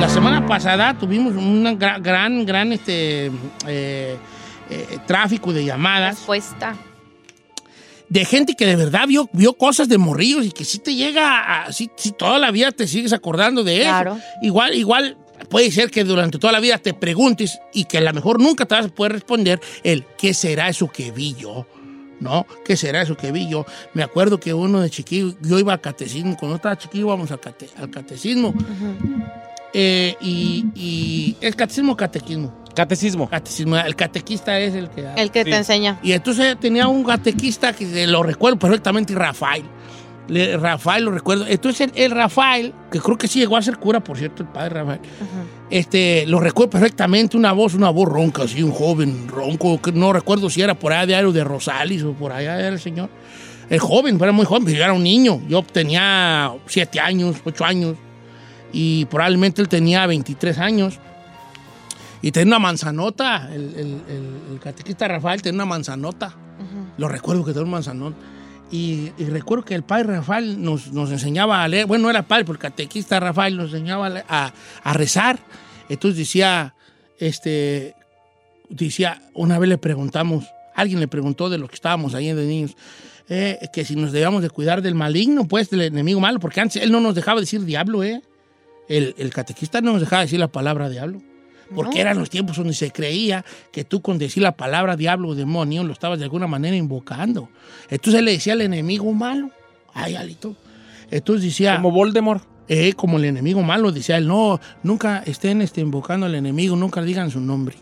La 0.00 0.08
semana 0.08 0.44
pasada 0.46 0.96
tuvimos 0.98 1.32
un 1.34 1.78
gran, 1.78 2.02
gran, 2.02 2.44
gran 2.44 2.72
este, 2.72 3.30
eh, 3.66 4.16
eh, 4.72 4.98
tráfico 5.06 5.52
de 5.52 5.64
llamadas 5.64 6.16
Respuesta. 6.16 6.76
de 8.08 8.24
gente 8.24 8.54
que 8.54 8.66
de 8.66 8.76
verdad 8.76 9.06
vio, 9.06 9.28
vio 9.32 9.54
cosas 9.54 9.88
de 9.88 9.98
morrillos 9.98 10.44
y 10.46 10.50
que 10.52 10.64
sí 10.64 10.78
te 10.78 10.94
llega 10.94 11.64
a, 11.64 11.72
sí, 11.72 11.90
sí, 11.96 12.12
toda 12.12 12.38
la 12.38 12.50
vida 12.50 12.70
te 12.72 12.86
sigues 12.86 13.12
acordando 13.12 13.64
de 13.64 13.76
eso. 13.82 13.88
Claro. 13.90 14.18
Igual, 14.42 14.74
igual 14.74 15.16
puede 15.48 15.70
ser 15.70 15.90
que 15.90 16.04
durante 16.04 16.38
toda 16.38 16.52
la 16.52 16.60
vida 16.60 16.78
te 16.78 16.94
preguntes 16.94 17.58
y 17.72 17.84
que 17.86 17.98
a 17.98 18.00
lo 18.02 18.12
mejor 18.12 18.40
nunca 18.40 18.64
te 18.66 18.74
vas 18.74 18.86
a 18.86 18.88
poder 18.88 19.12
responder 19.12 19.60
el 19.82 20.04
¿qué 20.18 20.34
será 20.34 20.68
eso 20.68 20.88
que 20.88 21.10
vi 21.10 21.34
yo? 21.34 21.66
¿No? 22.20 22.46
¿Qué 22.64 22.76
será 22.76 23.02
eso 23.02 23.16
que 23.16 23.32
vi 23.32 23.48
yo? 23.48 23.66
Me 23.94 24.04
acuerdo 24.04 24.38
que 24.38 24.54
uno 24.54 24.80
de 24.80 24.90
chiquillo, 24.90 25.34
yo 25.40 25.58
iba 25.58 25.72
al 25.72 25.80
catecismo, 25.80 26.36
cuando 26.36 26.54
estaba 26.56 26.78
chiquillo 26.78 27.06
íbamos 27.06 27.32
al, 27.32 27.40
cate- 27.40 27.70
al 27.76 27.90
catecismo. 27.90 28.54
Eh, 29.74 30.14
y, 30.20 30.66
y 30.76 31.36
es 31.40 31.56
catecismo 31.56 31.92
o 31.94 31.96
catequismo. 31.96 32.61
Catecismo. 32.74 33.28
Catecismo. 33.28 33.76
El 33.76 33.94
catequista 33.96 34.58
es 34.58 34.74
el 34.74 34.88
que 34.90 35.06
El 35.16 35.30
que 35.30 35.44
te 35.44 35.54
enseña. 35.56 35.98
y 36.02 36.12
entonces 36.12 36.58
tenía 36.58 36.88
un 36.88 37.04
catequista 37.04 37.72
que 37.72 37.86
se 37.86 38.06
lo 38.06 38.22
recuerdo 38.22 38.58
perfectamente, 38.58 39.14
Rafael. 39.14 39.62
Le- 40.28 40.56
Rafael 40.56 41.04
lo 41.04 41.10
recuerdo. 41.10 41.46
Entonces 41.46 41.90
el, 41.94 42.02
el 42.04 42.10
Rafael, 42.12 42.72
que 42.90 43.00
creo 43.00 43.18
que 43.18 43.26
sí 43.28 43.40
llegó 43.40 43.56
a 43.56 43.62
ser 43.62 43.76
cura, 43.78 44.00
por 44.02 44.16
cierto, 44.16 44.42
el 44.44 44.48
padre 44.48 44.74
Rafael, 44.80 45.00
este, 45.70 46.24
lo 46.26 46.38
recuerdo 46.40 46.70
perfectamente, 46.70 47.36
una 47.36 47.52
voz, 47.52 47.74
una 47.74 47.90
voz 47.90 48.08
ronca, 48.08 48.44
así, 48.44 48.62
un 48.62 48.72
joven 48.72 49.28
ronco, 49.28 49.80
que 49.80 49.92
no 49.92 50.12
recuerdo 50.12 50.48
si 50.50 50.62
era 50.62 50.74
por 50.74 50.92
allá 50.92 51.06
de 51.06 51.14
Aero 51.16 51.32
de 51.32 51.44
Rosales 51.44 52.02
o 52.04 52.12
por 52.12 52.32
allá 52.32 52.58
era 52.58 52.68
el 52.68 52.80
señor. 52.80 53.10
El 53.70 53.80
joven, 53.80 54.18
era 54.22 54.32
muy 54.32 54.44
joven, 54.44 54.64
pero 54.64 54.76
yo 54.78 54.84
era 54.84 54.92
un 54.92 55.02
niño. 55.02 55.40
Yo 55.48 55.62
tenía 55.62 56.52
siete 56.66 57.00
años, 57.00 57.36
ocho 57.44 57.64
años, 57.64 57.96
y 58.72 59.06
probablemente 59.06 59.60
él 59.62 59.68
tenía 59.68 60.06
23 60.06 60.58
años. 60.58 60.98
Y 62.22 62.30
tenía 62.32 62.56
una 62.56 62.58
manzanota, 62.60 63.50
el, 63.52 63.62
el- 63.74 64.00
el- 64.08 64.52
el 64.52 64.60
catequista 64.60 65.08
Rafael 65.08 65.42
tenía 65.42 65.56
una 65.56 65.66
manzanota. 65.66 66.34
Lo 66.96 67.08
recuerdo 67.08 67.44
que 67.44 67.50
tenía 67.52 67.64
un 67.64 67.70
manzanón. 67.70 68.14
Y, 68.70 69.10
y 69.18 69.24
recuerdo 69.24 69.64
que 69.64 69.74
el 69.74 69.82
padre 69.82 70.04
Rafael 70.16 70.62
nos, 70.62 70.92
nos 70.92 71.10
enseñaba 71.10 71.62
a 71.62 71.68
leer. 71.68 71.86
Bueno, 71.86 72.04
no 72.04 72.10
era 72.10 72.22
padre, 72.22 72.44
porque 72.44 72.66
el 72.66 72.70
catequista 72.72 73.18
Rafael 73.20 73.56
nos 73.56 73.66
enseñaba 73.72 74.06
a, 74.06 74.22
a- 74.46 74.52
a 74.82 74.92
rezar. 74.94 75.38
Entonces 75.88 76.16
decía, 76.18 76.74
este, 77.18 77.94
decía, 78.68 79.20
una 79.34 79.58
vez 79.58 79.68
le 79.68 79.78
preguntamos, 79.78 80.44
alguien 80.74 81.00
le 81.00 81.08
preguntó 81.08 81.50
de 81.50 81.58
los 81.58 81.68
que 81.68 81.74
estábamos 81.74 82.14
ahí 82.14 82.32
de 82.32 82.46
niños, 82.46 82.76
eh, 83.28 83.58
que 83.72 83.84
si 83.84 83.96
nos 83.96 84.12
debíamos 84.12 84.42
de 84.42 84.50
cuidar 84.50 84.80
del 84.80 84.94
maligno, 84.94 85.46
pues, 85.48 85.70
del 85.70 85.82
enemigo 85.82 86.20
malo, 86.20 86.38
porque 86.38 86.60
antes 86.60 86.82
él 86.82 86.92
no 86.92 87.00
nos 87.00 87.14
dejaba 87.14 87.40
decir 87.40 87.64
diablo, 87.64 88.02
¿eh? 88.04 88.22
El, 88.88 89.14
el 89.18 89.30
catequista 89.32 89.80
no 89.80 89.92
nos 89.92 90.00
dejaba 90.00 90.22
decir 90.22 90.38
la 90.40 90.48
palabra 90.48 90.88
diablo. 90.88 91.20
Porque 91.74 92.00
eran 92.00 92.18
los 92.18 92.30
tiempos 92.30 92.56
donde 92.56 92.74
se 92.74 92.90
creía 92.90 93.44
que 93.72 93.84
tú 93.84 94.00
con 94.02 94.18
decir 94.18 94.42
la 94.42 94.56
palabra 94.56 94.96
diablo 94.96 95.28
o 95.28 95.34
demonio 95.34 95.84
lo 95.84 95.92
estabas 95.92 96.18
de 96.18 96.24
alguna 96.24 96.46
manera 96.46 96.76
invocando. 96.76 97.48
Entonces 97.90 98.18
él 98.18 98.24
le 98.26 98.32
decía 98.32 98.52
al 98.54 98.60
enemigo 98.60 99.12
malo. 99.12 99.50
Ay, 99.94 100.14
Alito. 100.16 100.56
Entonces 101.10 101.44
decía... 101.44 101.76
Como 101.76 101.90
Voldemort. 101.90 102.44
Eh, 102.68 102.92
como 102.94 103.18
el 103.18 103.24
enemigo 103.24 103.60
malo, 103.62 103.90
decía 103.92 104.16
él, 104.16 104.26
no, 104.28 104.60
nunca 104.82 105.22
estén 105.26 105.60
este, 105.60 105.80
invocando 105.80 106.26
al 106.26 106.34
enemigo, 106.34 106.76
nunca 106.76 107.02
digan 107.02 107.30
su 107.30 107.40
nombre. 107.40 107.76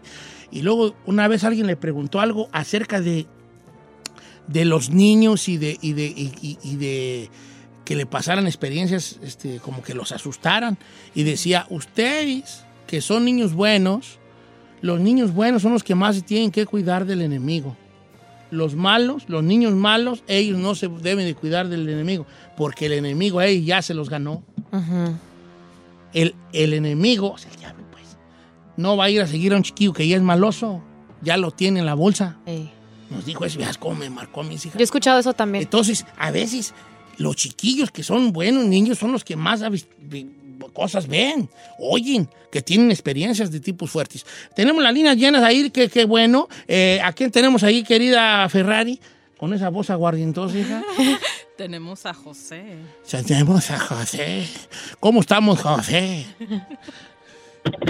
Y 0.51 0.63
luego 0.63 0.97
una 1.07 1.29
vez 1.29 1.45
alguien 1.45 1.67
le 1.67 1.77
preguntó 1.77 2.19
algo 2.19 2.49
acerca 2.51 3.01
de, 3.01 3.27
de 4.49 4.65
los 4.65 4.91
niños 4.91 5.49
y 5.49 5.59
de, 5.59 5.79
y 5.81 5.93
de, 5.93 6.07
y- 6.07 6.33
y- 6.43 6.59
y 6.63 6.77
de 6.77 7.31
que 7.85 7.95
le 7.95 8.07
pasaran 8.07 8.47
experiencias 8.47 9.21
este, 9.23 9.59
como 9.61 9.83
que 9.83 9.95
los 9.95 10.13
asustaran. 10.13 10.79
Y 11.15 11.23
decía, 11.25 11.67
ustedes 11.71 12.65
que 12.91 13.01
son 13.01 13.25
niños 13.25 13.55
buenos, 13.55 14.19
los 14.83 14.99
niños 14.99 15.33
buenos 15.33 15.63
son 15.63 15.73
los 15.73 15.85
que 15.85 15.95
más 15.95 16.17
se 16.17 16.23
tienen 16.23 16.51
que 16.51 16.67
cuidar 16.67 17.07
del 17.07 17.23
enemigo. 17.23 17.77
Los 18.51 18.75
malos, 18.75 19.29
los 19.29 19.45
niños 19.45 19.75
malos, 19.75 20.25
ellos 20.27 20.59
no 20.59 20.75
se 20.75 20.89
deben 20.89 21.25
de 21.25 21.37
cuidar 21.37 21.69
del 21.69 21.89
enemigo, 21.89 22.27
porque 22.57 22.87
el 22.87 22.95
enemigo 22.95 23.39
a 23.39 23.47
ellos 23.47 23.65
ya 23.65 23.81
se 23.81 23.95
los 23.95 24.11
ganó. 24.11 24.43
El, 26.13 26.35
el 26.53 26.73
enemigo, 26.73 27.31
o 27.31 27.39
sea, 27.39 27.49
el 27.53 27.59
diablo, 27.61 27.85
pues, 27.93 28.17
no 28.77 28.97
va 28.97 29.05
a 29.05 29.11
ir 29.11 29.21
a 29.21 29.29
seguir 29.29 29.53
a 29.53 29.57
un 29.57 29.63
chiquillo 29.63 29.93
que 29.93 30.09
ya 30.09 30.17
es 30.17 30.23
maloso, 30.23 30.83
ya 31.23 31.37
lo 31.37 31.53
tiene 31.53 31.79
en 31.79 31.87
la 31.87 31.95
bolsa. 31.95 32.39
Nos 33.09 33.25
dijo 33.25 33.45
eso, 33.45 33.61
veas 33.61 33.79
cómo 33.79 33.95
me 33.95 34.11
marcó 34.11 34.41
a 34.41 34.45
mis 34.45 34.67
hijas. 34.67 34.75
Yo 34.75 34.81
he 34.81 34.83
escuchado 34.83 35.21
eso 35.21 35.33
también. 35.33 35.63
Entonces, 35.63 36.05
a 36.19 36.33
veces 36.33 36.75
los 37.19 37.37
chiquillos 37.37 37.93
que 37.93 38.03
son 38.03 38.33
buenos 38.33 38.65
niños 38.65 38.99
son 38.99 39.13
los 39.13 39.23
que 39.23 39.37
más 39.37 39.63
cosas 40.69 41.07
ven, 41.09 41.49
oyen, 41.79 42.29
que 42.51 42.63
tienen 42.63 42.91
experiencias 42.91 43.51
de 43.51 43.61
tipos 43.61 43.91
fuertes. 43.91 44.25
Tenemos 44.55 44.83
las 44.83 44.93
líneas 44.93 45.17
llenas 45.17 45.43
ahí, 45.43 45.71
que 45.71 45.89
qué 45.89 46.05
bueno. 46.05 46.49
Eh, 46.69 47.01
¿A 47.03 47.13
quién 47.13 47.31
tenemos 47.31 47.63
ahí, 47.63 47.83
querida 47.83 48.49
Ferrari? 48.49 49.01
Con 49.39 49.55
esa 49.55 49.71
voz 49.71 49.89
aguardientosa, 49.89 50.59
hija. 50.59 50.83
Tenemos 51.57 52.07
a 52.07 52.15
José. 52.15 52.77
Tenemos 53.27 53.71
a 53.71 53.79
José. 53.79 54.47
¿Cómo 54.99 55.21
estamos, 55.21 55.61
José? 55.61 56.27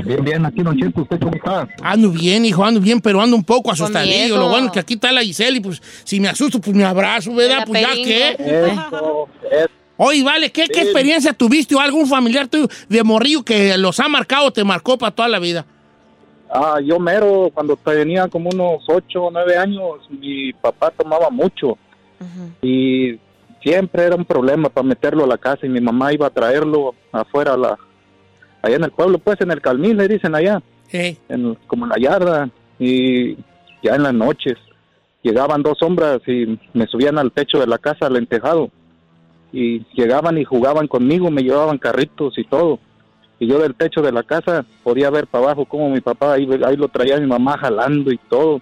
Bien, 0.04 0.24
bien, 0.24 0.46
aquí 0.46 0.62
Don 0.62 0.76
Cheto, 0.76 1.02
¿usted 1.02 1.20
cómo 1.20 1.34
está? 1.34 1.68
Ando 1.82 2.10
bien, 2.10 2.44
hijo, 2.44 2.64
ando 2.64 2.80
bien, 2.80 3.00
pero 3.00 3.20
ando 3.20 3.36
un 3.36 3.44
poco 3.44 3.70
asustadillo. 3.70 4.36
Lo 4.36 4.48
bueno 4.48 4.66
es 4.66 4.72
que 4.72 4.80
aquí 4.80 4.94
está 4.94 5.12
la 5.12 5.22
Giselle 5.22 5.58
y 5.58 5.60
pues 5.60 5.80
si 6.04 6.18
me 6.18 6.28
asusto, 6.28 6.60
pues 6.60 6.76
me 6.76 6.84
abrazo, 6.84 7.34
¿verdad? 7.34 7.64
Pues 7.66 7.82
ya 7.82 7.94
que. 7.94 8.36
Eso, 8.38 9.28
Oye, 10.02 10.24
vale, 10.24 10.50
¿qué, 10.50 10.66
qué 10.66 10.80
Sí. 10.80 10.80
experiencia 10.80 11.34
tuviste 11.34 11.74
o 11.74 11.78
algún 11.80 12.06
familiar 12.06 12.48
tuyo 12.48 12.68
de 12.88 13.02
morrillo 13.04 13.42
que 13.44 13.76
los 13.76 14.00
ha 14.00 14.08
marcado 14.08 14.46
o 14.46 14.50
te 14.50 14.64
marcó 14.64 14.96
para 14.96 15.14
toda 15.14 15.28
la 15.28 15.38
vida? 15.38 15.66
Ah, 16.50 16.78
yo 16.82 16.98
mero, 16.98 17.50
cuando 17.52 17.76
tenía 17.76 18.26
como 18.28 18.48
unos 18.48 18.82
8 18.88 19.24
o 19.24 19.30
9 19.30 19.58
años, 19.58 19.98
mi 20.08 20.54
papá 20.54 20.90
tomaba 20.96 21.28
mucho. 21.28 21.76
Y 22.62 23.18
siempre 23.62 24.04
era 24.04 24.16
un 24.16 24.24
problema 24.24 24.70
para 24.70 24.86
meterlo 24.86 25.24
a 25.24 25.26
la 25.26 25.36
casa 25.36 25.66
y 25.66 25.68
mi 25.68 25.82
mamá 25.82 26.14
iba 26.14 26.28
a 26.28 26.30
traerlo 26.30 26.94
afuera, 27.12 27.52
a 27.52 27.56
la, 27.58 27.78
allá 28.62 28.76
en 28.76 28.84
el 28.84 28.92
pueblo, 28.92 29.18
pues 29.18 29.38
en 29.42 29.50
el 29.50 29.60
Calmín 29.60 29.98
le 29.98 30.08
dicen 30.08 30.34
allá, 30.34 30.62
en, 31.28 31.56
como 31.66 31.84
en 31.84 31.90
la 31.90 31.98
yarda. 31.98 32.48
Y 32.78 33.34
ya 33.82 33.96
en 33.96 34.04
las 34.04 34.14
noches 34.14 34.54
llegaban 35.22 35.62
dos 35.62 35.76
sombras 35.78 36.22
y 36.26 36.58
me 36.72 36.86
subían 36.86 37.18
al 37.18 37.32
techo 37.32 37.58
de 37.58 37.66
la 37.66 37.76
casa, 37.76 38.06
al 38.06 38.16
entejado 38.16 38.70
y 39.52 39.84
llegaban 39.94 40.38
y 40.38 40.44
jugaban 40.44 40.86
conmigo, 40.86 41.30
me 41.30 41.42
llevaban 41.42 41.78
carritos 41.78 42.38
y 42.38 42.44
todo. 42.44 42.78
Y 43.38 43.46
yo 43.46 43.58
del 43.58 43.74
techo 43.74 44.02
de 44.02 44.12
la 44.12 44.22
casa 44.22 44.64
podía 44.82 45.10
ver 45.10 45.26
para 45.26 45.44
abajo 45.44 45.64
como 45.64 45.88
mi 45.88 46.00
papá 46.00 46.34
ahí, 46.34 46.48
ahí 46.64 46.76
lo 46.76 46.88
traía 46.88 47.18
mi 47.18 47.26
mamá 47.26 47.56
jalando 47.58 48.12
y 48.12 48.18
todo. 48.18 48.60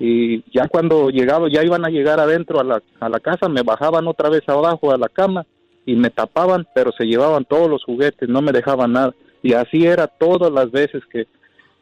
Y 0.00 0.42
ya 0.52 0.66
cuando 0.68 1.10
llegaba, 1.10 1.48
ya 1.48 1.62
iban 1.62 1.84
a 1.84 1.90
llegar 1.90 2.18
adentro 2.18 2.60
a 2.60 2.64
la, 2.64 2.82
a 2.98 3.08
la 3.08 3.20
casa, 3.20 3.48
me 3.48 3.62
bajaban 3.62 4.08
otra 4.08 4.28
vez 4.28 4.42
abajo 4.48 4.90
a 4.90 4.98
la 4.98 5.08
cama 5.08 5.46
y 5.86 5.94
me 5.94 6.10
tapaban, 6.10 6.66
pero 6.74 6.90
se 6.92 7.04
llevaban 7.04 7.44
todos 7.44 7.70
los 7.70 7.84
juguetes, 7.84 8.28
no 8.28 8.42
me 8.42 8.52
dejaban 8.52 8.92
nada. 8.92 9.14
Y 9.42 9.52
así 9.52 9.86
era 9.86 10.06
todas 10.08 10.50
las 10.50 10.70
veces 10.70 11.02
que 11.10 11.26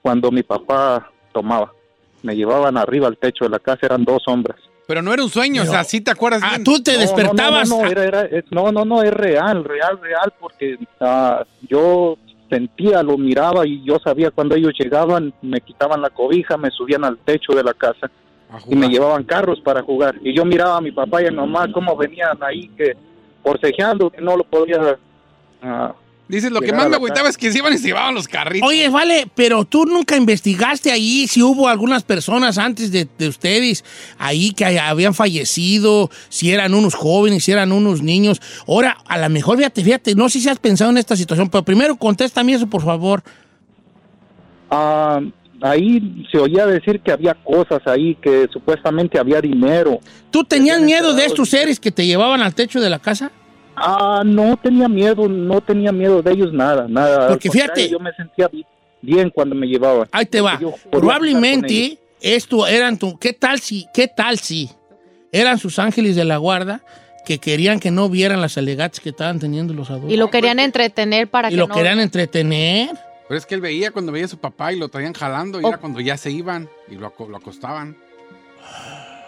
cuando 0.03 0.31
mi 0.31 0.43
papá 0.43 1.11
tomaba. 1.33 1.73
Me 2.23 2.37
llevaban 2.37 2.77
arriba 2.77 3.09
al 3.09 3.17
techo 3.17 3.45
de 3.45 3.51
la 3.51 3.59
casa, 3.59 3.87
eran 3.87 4.05
dos 4.05 4.23
sombras. 4.25 4.59
Pero 4.93 5.01
no 5.01 5.15
era 5.15 5.23
un 5.25 5.31
sueño, 5.31 5.63
o 5.63 5.65
sea, 5.65 5.85
sí 5.85 6.03
te 6.03 6.11
acuerdas 6.11 6.43
bien. 6.43 6.61
Ah, 6.61 6.63
tú 6.63 6.83
te 6.83 6.93
No, 6.93 6.99
no, 6.99 7.03
despertabas. 7.03 7.67
No, 7.67 7.77
no, 7.79 7.83
no, 7.85 7.91
era- 7.91 8.05
era- 8.05 8.23
es, 8.27 8.45
no, 8.51 8.71
no, 8.71 8.85
no, 8.85 9.03
es 9.03 9.11
real, 9.11 9.65
real, 9.65 9.99
real, 10.03 10.31
porque 10.39 10.79
ah, 11.01 11.47
yo 11.67 12.19
sentía, 12.51 13.03
lo 13.03 13.17
miraba 13.17 13.67
y 13.67 13.83
yo 13.87 13.99
sabía 14.05 14.31
cuando 14.31 14.55
ellos 14.55 14.75
llegaban, 14.79 15.33
me 15.41 15.63
quitaban 15.63 16.03
la 16.03 16.11
cobija, 16.11 16.59
me 16.59 16.71
subían 16.71 17.05
al 17.07 17.17
techo 17.17 17.55
de 17.55 17.65
la 17.65 17.73
casa 17.73 18.11
y 18.69 18.77
me 18.77 18.89
llevaban 18.91 19.25
carros 19.25 19.63
para 19.63 19.81
jugar. 19.81 20.17
Y 20.23 20.37
yo 20.37 20.45
miraba 20.45 20.77
a 20.77 20.81
mi 20.83 20.93
papá 20.93 21.23
y 21.23 21.27
a 21.27 21.31
mi 21.31 21.39
mamá 21.39 21.73
cómo 21.73 21.97
venían 21.97 22.37
ahí, 22.43 22.69
que 22.77 22.95
forcejeando, 23.43 24.11
que 24.11 24.21
no 24.21 24.37
lo 24.37 24.45
podía... 24.45 24.99
ah, 25.63 25.95
Dices, 26.33 26.51
lo 26.51 26.62
que 26.62 26.73
más 26.73 26.88
me 26.88 26.97
agüitaba 26.97 27.29
es 27.29 27.37
que 27.37 27.53
se 27.53 27.59
iban 27.59 27.75
y 27.75 27.77
se 27.77 27.88
llevaban 27.88 28.14
los 28.14 28.27
carritos. 28.27 28.66
Oye, 28.66 28.88
vale, 28.88 29.29
pero 29.35 29.66
tú 29.66 29.85
nunca 29.85 30.16
investigaste 30.16 30.90
ahí 30.90 31.27
si 31.29 31.42
hubo 31.42 31.68
algunas 31.68 32.05
personas 32.05 32.57
antes 32.57 32.90
de, 32.90 33.07
de 33.18 33.29
ustedes 33.29 33.85
ahí 34.16 34.53
que 34.53 34.64
habían 34.64 35.12
fallecido, 35.12 36.09
si 36.31 36.51
eran 36.51 36.73
unos 36.73 36.95
jóvenes, 36.95 37.45
si 37.45 37.53
eran 37.53 37.71
unos 37.71 38.01
niños. 38.01 38.40
Ahora, 38.66 38.97
a 39.07 39.18
lo 39.18 39.29
mejor, 39.29 39.59
fíjate, 39.59 39.85
fíjate, 39.85 40.14
no 40.14 40.31
sé 40.31 40.40
si 40.40 40.49
has 40.49 40.59
pensado 40.59 40.90
en 40.90 40.97
esta 40.97 41.16
situación, 41.16 41.51
pero 41.51 41.64
primero 41.64 41.97
contéstame 41.97 42.55
eso, 42.55 42.66
por 42.66 42.83
favor. 42.83 43.23
Ah, 44.71 45.21
ahí 45.61 46.27
se 46.33 46.38
oía 46.38 46.64
decir 46.64 47.01
que 47.01 47.12
había 47.12 47.35
cosas 47.35 47.83
ahí, 47.85 48.14
que 48.14 48.49
supuestamente 48.51 49.18
había 49.18 49.42
dinero. 49.42 50.01
¿Tú 50.31 50.45
tenías 50.45 50.81
miedo 50.81 51.12
de 51.12 51.27
estos 51.27 51.51
seres 51.51 51.79
que 51.79 51.92
te 51.92 52.07
llevaban 52.07 52.40
al 52.40 52.55
techo 52.55 52.81
de 52.81 52.88
la 52.88 53.01
casa? 53.01 53.33
Ah, 53.77 54.23
no 54.25 54.57
tenía 54.57 54.89
miedo, 54.89 55.29
no 55.29 55.61
tenía 55.61 55.93
miedo 55.93 56.23
de 56.23 56.33
ellos 56.33 56.53
nada, 56.53 56.87
nada. 56.89 57.29
Porque 57.29 57.51
fíjate- 57.51 57.89
yo 57.89 57.99
me 57.99 58.13
sentía 58.13 58.49
bien. 58.49 58.67
bien 59.01 59.31
cuando 59.31 59.55
me 59.55 59.67
llevaba. 59.67 60.07
Ahí 60.13 60.27
te 60.27 60.41
va. 60.41 60.61
Probablemente 60.91 61.99
esto 62.21 62.67
eran 62.67 62.99
tu. 62.99 63.19
¿Qué 63.19 63.33
tal 63.33 63.61
si? 63.61 63.87
¿Qué 63.93 64.09
tal 64.09 64.39
si? 64.39 64.71
Eran 65.33 65.59
sus 65.59 65.79
ángeles 65.79 66.15
de 66.17 66.25
la 66.25 66.37
guarda 66.37 66.83
que 67.25 67.39
querían 67.39 67.81
que 67.81 67.91
no 67.91 68.09
vieran 68.09 68.41
las 68.41 68.59
alegatas 68.59 69.01
que 69.01 69.09
estaban 69.11 69.39
teniendo 69.41 69.73
los 69.75 69.91
adultos. 69.91 70.13
Y 70.13 70.17
lo 70.17 70.31
querían 70.31 70.59
entretener 70.59 71.29
para 71.29 71.49
Y 71.49 71.53
que 71.53 71.57
lo 71.57 71.69
no... 71.69 71.75
querían 71.75 72.01
entretener. 72.01 72.91
Pero 73.29 73.39
es 73.39 73.47
que 73.47 73.55
él 73.55 73.61
veía 73.61 73.91
cuando 73.93 74.13
veía 74.13 74.27
a 74.27 74.29
su 74.29 74.39
papá 74.39 74.73
y 74.73 74.79
lo 74.79 74.89
traían 74.89 75.15
jalando 75.15 75.61
y 75.61 75.65
Oh. 75.65 75.69
era 75.69 75.79
cuando 75.79 76.01
ya 76.01 76.17
se 76.17 76.31
iban 76.31 76.69
y 76.91 76.97
lo, 76.97 77.13
lo 77.29 77.37
acostaban. 77.37 77.97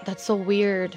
That's 0.05 0.25
so 0.25 0.35
weird. 0.35 0.93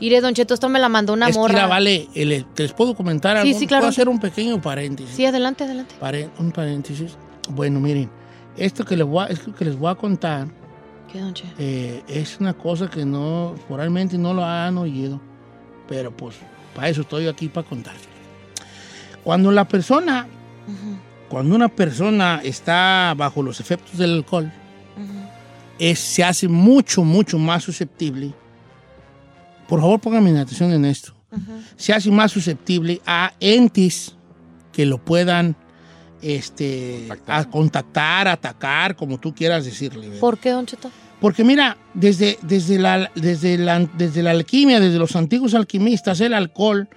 Ire, 0.00 0.20
Don 0.20 0.32
Cheto, 0.34 0.54
esto 0.54 0.68
me 0.68 0.78
la 0.78 0.88
mandó 0.88 1.12
una 1.12 1.28
es 1.28 1.36
morra. 1.36 1.52
mira, 1.54 1.66
vale, 1.66 2.08
el- 2.14 2.44
te 2.54 2.62
les 2.64 2.72
puedo 2.72 2.94
comentar 2.94 3.36
Sí, 3.42 3.48
algo. 3.48 3.58
sí, 3.58 3.66
claro. 3.66 3.82
Puedo 3.82 3.90
hacer 3.90 4.08
un 4.08 4.18
pequeño 4.18 4.60
paréntesis. 4.60 5.14
Sí, 5.14 5.26
adelante, 5.26 5.64
adelante. 5.64 5.94
Pare- 6.00 6.30
un 6.38 6.50
paréntesis. 6.52 7.16
Bueno, 7.50 7.80
miren, 7.80 8.10
esto 8.56 8.84
que 8.84 8.96
les 8.96 9.06
voy 9.06 9.24
a, 9.24 9.26
esto 9.28 9.54
que 9.54 9.64
les 9.64 9.76
voy 9.78 9.90
a 9.90 9.94
contar 9.94 10.48
¿Qué, 11.12 11.18
Don 11.20 11.34
Che? 11.34 11.44
eh, 11.58 12.02
es 12.08 12.38
una 12.40 12.54
cosa 12.54 12.88
que 12.88 13.04
no, 13.04 13.54
probablemente 13.66 14.16
no 14.16 14.32
lo 14.32 14.44
han 14.44 14.78
oído, 14.78 15.20
pero 15.88 16.16
pues 16.16 16.36
para 16.74 16.88
eso 16.88 17.02
estoy 17.02 17.26
aquí 17.28 17.48
para 17.48 17.66
contárselo. 17.68 18.08
Cuando 19.24 19.50
la 19.52 19.66
persona, 19.68 20.26
cuando 21.28 21.54
una 21.54 21.68
persona 21.68 22.40
está 22.42 23.12
bajo 23.16 23.42
los 23.42 23.60
efectos 23.60 23.98
del 23.98 24.14
alcohol, 24.14 24.50
es- 25.78 25.98
se 25.98 26.24
hace 26.24 26.48
mucho, 26.48 27.02
mucho 27.04 27.38
más 27.38 27.64
susceptible. 27.64 28.32
Por 29.70 29.80
favor, 29.80 30.00
pónganme 30.00 30.36
atención 30.36 30.72
en 30.72 30.84
esto. 30.84 31.14
Se 31.76 31.92
hace 31.92 32.10
más 32.10 32.32
susceptible 32.32 33.00
a 33.06 33.32
entes 33.38 34.16
que 34.72 34.84
lo 34.84 34.98
puedan 34.98 35.54
este, 36.20 37.08
a 37.28 37.44
contactar, 37.44 38.26
atacar, 38.26 38.96
como 38.96 39.18
tú 39.18 39.32
quieras 39.32 39.64
decirle. 39.64 40.08
¿verdad? 40.08 40.20
¿Por 40.20 40.38
qué, 40.38 40.50
Don 40.50 40.66
Cheto? 40.66 40.90
Porque 41.20 41.44
mira, 41.44 41.76
desde, 41.94 42.36
desde, 42.42 42.80
la, 42.80 43.12
desde, 43.14 43.58
la, 43.58 43.78
desde 43.78 44.24
la 44.24 44.32
alquimia, 44.32 44.80
desde 44.80 44.98
los 44.98 45.14
antiguos 45.14 45.54
alquimistas, 45.54 46.20
el 46.20 46.34
alcohol 46.34 46.88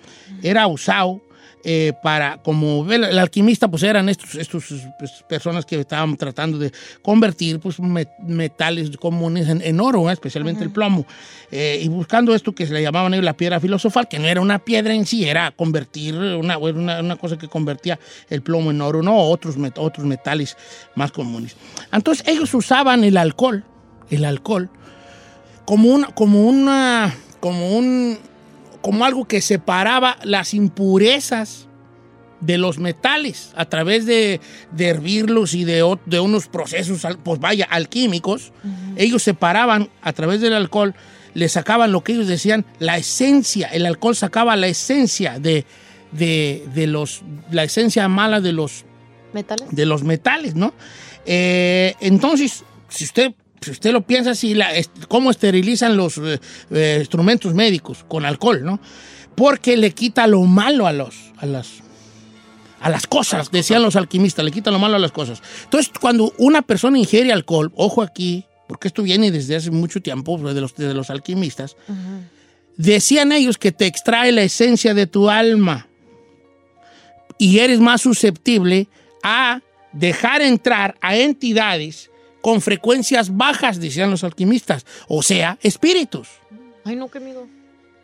era 0.42 0.66
usado 0.66 1.22
eh, 1.64 1.94
para, 2.04 2.38
como 2.40 2.86
el, 2.92 3.04
el 3.06 3.18
alquimista, 3.20 3.68
pues 3.70 3.84
eran 3.84 4.10
estos, 4.10 4.36
estos 4.36 4.66
pues, 5.00 5.24
personas 5.28 5.66
que 5.66 5.80
estaban 5.80 6.18
tratando 6.18 6.58
de 6.58 6.72
convertir 7.02 7.60
pues, 7.60 7.80
me- 7.80 8.08
metales 8.20 8.96
comunes 8.98 9.48
en, 9.48 9.62
en 9.62 9.80
oro, 9.80 10.10
¿eh? 10.10 10.14
especialmente 10.14 10.64
el 10.64 10.72
plomo, 10.72 11.06
Eh, 11.52 11.80
y 11.84 11.88
buscando 11.88 12.34
esto 12.34 12.54
que 12.54 12.66
se 12.66 12.74
le 12.74 12.82
llamaban 12.82 13.14
ellos 13.14 13.26
la 13.26 13.34
piedra 13.38 13.60
filosofal, 13.60 14.08
que 14.08 14.18
no 14.20 14.28
era 14.28 14.42
una 14.42 14.58
piedra 14.60 14.94
en 14.94 15.06
sí, 15.06 15.24
era 15.24 15.52
convertir, 15.52 16.16
una, 16.16 16.58
una, 16.58 17.00
una 17.00 17.16
cosa 17.16 17.38
que 17.38 17.48
convertía 17.48 18.00
el 18.30 18.42
plomo 18.42 18.72
en 18.72 18.82
oro, 18.82 19.02
no 19.04 19.16
otros, 19.16 19.58
met- 19.58 19.78
otros 19.78 20.06
metales 20.06 20.58
más 20.96 21.12
comunes. 21.12 21.56
Entonces 21.92 22.28
ellos 22.28 22.54
usaban 22.54 23.04
el 23.04 23.18
alcohol, 23.18 23.64
el 24.10 24.26
alcohol, 24.26 24.70
como 25.66 25.90
una, 25.90 26.08
como 26.08 26.42
una, 26.44 27.14
como 27.40 27.78
un, 27.78 28.18
como 28.84 29.06
algo 29.06 29.26
que 29.26 29.42
separaba 29.42 30.18
las 30.24 30.54
impurezas 30.54 31.70
de 32.42 32.58
los 32.58 32.78
metales 32.78 33.54
a 33.56 33.64
través 33.66 34.06
de, 34.06 34.42
de 34.74 34.88
hervirlos 34.88 35.54
y 35.54 35.64
de, 35.64 35.98
de 36.06 36.20
unos 36.20 36.48
procesos, 36.48 37.08
pues 37.24 37.40
vaya, 37.40 37.66
alquímicos. 37.70 38.52
Ellos 38.98 39.24
separaban 39.24 39.90
a 40.02 40.12
través 40.12 40.42
del 40.42 40.54
alcohol, 40.54 40.94
le 41.34 41.48
sacaban 41.48 41.94
lo 41.94 42.04
que 42.04 42.12
ellos 42.12 42.28
decían, 42.28 42.66
la 42.80 42.98
esencia. 42.98 43.70
El 43.70 43.86
alcohol 43.86 44.18
sacaba 44.18 44.58
la 44.58 44.68
esencia 44.68 45.40
de, 45.40 45.66
de, 46.12 46.68
de 46.76 46.86
los, 46.86 47.22
la 47.52 47.64
esencia 47.64 48.10
mala 48.10 48.42
de 48.42 48.52
los 48.52 48.84
¿Metales? 49.34 49.70
de 49.72 49.86
los 49.86 50.04
metales, 50.04 50.56
¿no? 50.56 50.74
Eh, 51.26 51.96
entonces, 52.02 52.66
si 52.90 53.06
usted, 53.06 53.34
si 53.64 53.72
usted 53.72 53.92
lo 53.92 54.02
piensa 54.02 54.32
así, 54.32 54.54
la, 54.54 54.70
¿cómo 55.08 55.32
esterilizan 55.32 55.98
los 55.98 56.18
eh, 56.18 56.40
eh, 56.72 56.98
instrumentos 57.00 57.54
médicos? 57.54 58.06
Con 58.08 58.26
alcohol, 58.26 58.64
¿no? 58.64 58.80
Porque 59.36 59.78
le 59.78 59.92
quita 59.92 60.28
lo 60.28 60.42
malo 60.42 60.86
a, 60.86 60.94
los, 60.94 61.16
a, 61.38 61.46
las, 61.46 61.70
a 62.80 62.90
las 62.90 63.08
cosas, 63.08 63.50
decían 63.52 63.82
los 63.82 63.96
alquimistas, 63.96 64.46
le 64.46 64.52
quita 64.52 64.70
lo 64.70 64.80
malo 64.80 64.96
a 64.96 65.00
las 65.00 65.12
cosas. 65.12 65.42
Entonces, 65.64 65.92
cuando 66.00 66.34
una 66.38 66.62
persona 66.62 67.00
ingiere 67.00 67.34
alcohol, 67.34 67.72
ojo 67.76 68.02
aquí, 68.02 68.46
porque 68.68 68.88
esto 68.88 69.02
viene 69.04 69.32
desde 69.32 69.56
hace 69.56 69.72
mucho 69.72 70.02
tiempo, 70.02 70.38
de 70.38 70.62
los, 70.62 70.76
de 70.76 70.94
los 70.94 71.10
alquimistas, 71.10 71.76
decían 72.78 73.32
ellos 73.32 73.58
que 73.58 73.72
te 73.72 73.86
extrae 73.86 74.32
la 74.32 74.44
esencia 74.44 74.94
de 74.94 75.08
tu 75.08 75.30
alma 75.30 75.88
y 77.38 77.60
eres 77.60 77.80
más 77.80 78.02
susceptible 78.02 78.88
a 79.24 79.62
dejar 79.92 80.42
entrar 80.42 80.96
a 81.02 81.16
entidades 81.16 82.10
con 82.44 82.60
frecuencias 82.60 83.38
bajas, 83.38 83.80
decían 83.80 84.12
los 84.12 84.26
alquimistas, 84.26 84.86
o 85.08 85.24
sea, 85.24 85.58
espíritus. 85.62 86.28
Ay, 86.84 86.98
no, 86.98 87.10
qué 87.10 87.22
miedo. 87.22 87.48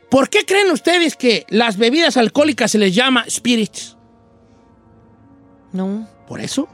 ¿Por 0.09 0.29
qué 0.29 0.45
creen 0.45 0.71
ustedes 0.71 1.17
que 1.17 1.45
las 1.49 1.75
bebidas 1.75 2.15
alcohólicas 2.15 2.71
se 2.71 2.77
les 2.77 2.95
llama 2.95 3.25
spirits? 3.29 3.97
No. 5.73 6.07
Por 6.25 6.39
eso, 6.39 6.69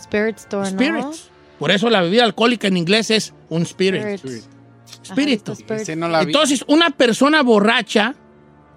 Spirit 0.00 0.38
Store, 0.38 0.70
¿no? 0.72 0.78
spirits. 0.78 1.30
Por 1.58 1.70
eso 1.70 1.90
la 1.90 2.00
bebida 2.00 2.24
alcohólica 2.24 2.66
en 2.66 2.78
inglés 2.78 3.10
es 3.10 3.34
un 3.50 3.62
spirit. 3.62 4.02
Spirit. 4.02 4.44
Espíritu. 5.02 5.54
No. 5.96 6.18
Entonces, 6.18 6.64
una 6.66 6.88
persona 6.88 7.42
borracha 7.42 8.14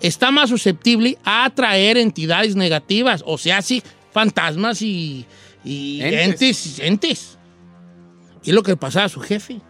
está 0.02 0.30
más 0.30 0.50
susceptible 0.50 1.18
a 1.24 1.46
atraer 1.46 1.98
entidades 1.98 2.58
negativas, 2.58 3.24
o 3.26 3.38
sea, 3.38 3.62
sí, 3.62 3.82
fantasmas 4.12 4.82
y, 4.82 5.26
y 5.64 6.02
Entes. 6.02 6.80
entes. 6.80 6.80
entes. 6.80 7.39
Y 8.50 8.52
es 8.52 8.56
lo 8.56 8.64
que 8.64 8.72
le 8.72 8.78
pasaba 8.78 9.06
a 9.06 9.10
su 9.10 9.20
jefe. 9.20 9.62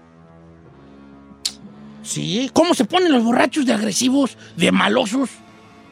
Sí, 2.01 2.49
¿cómo 2.53 2.73
se 2.73 2.85
ponen 2.85 3.11
los 3.11 3.21
borrachos 3.25 3.65
de 3.65 3.73
agresivos, 3.73 4.37
de 4.55 4.71
malosos? 4.71 5.29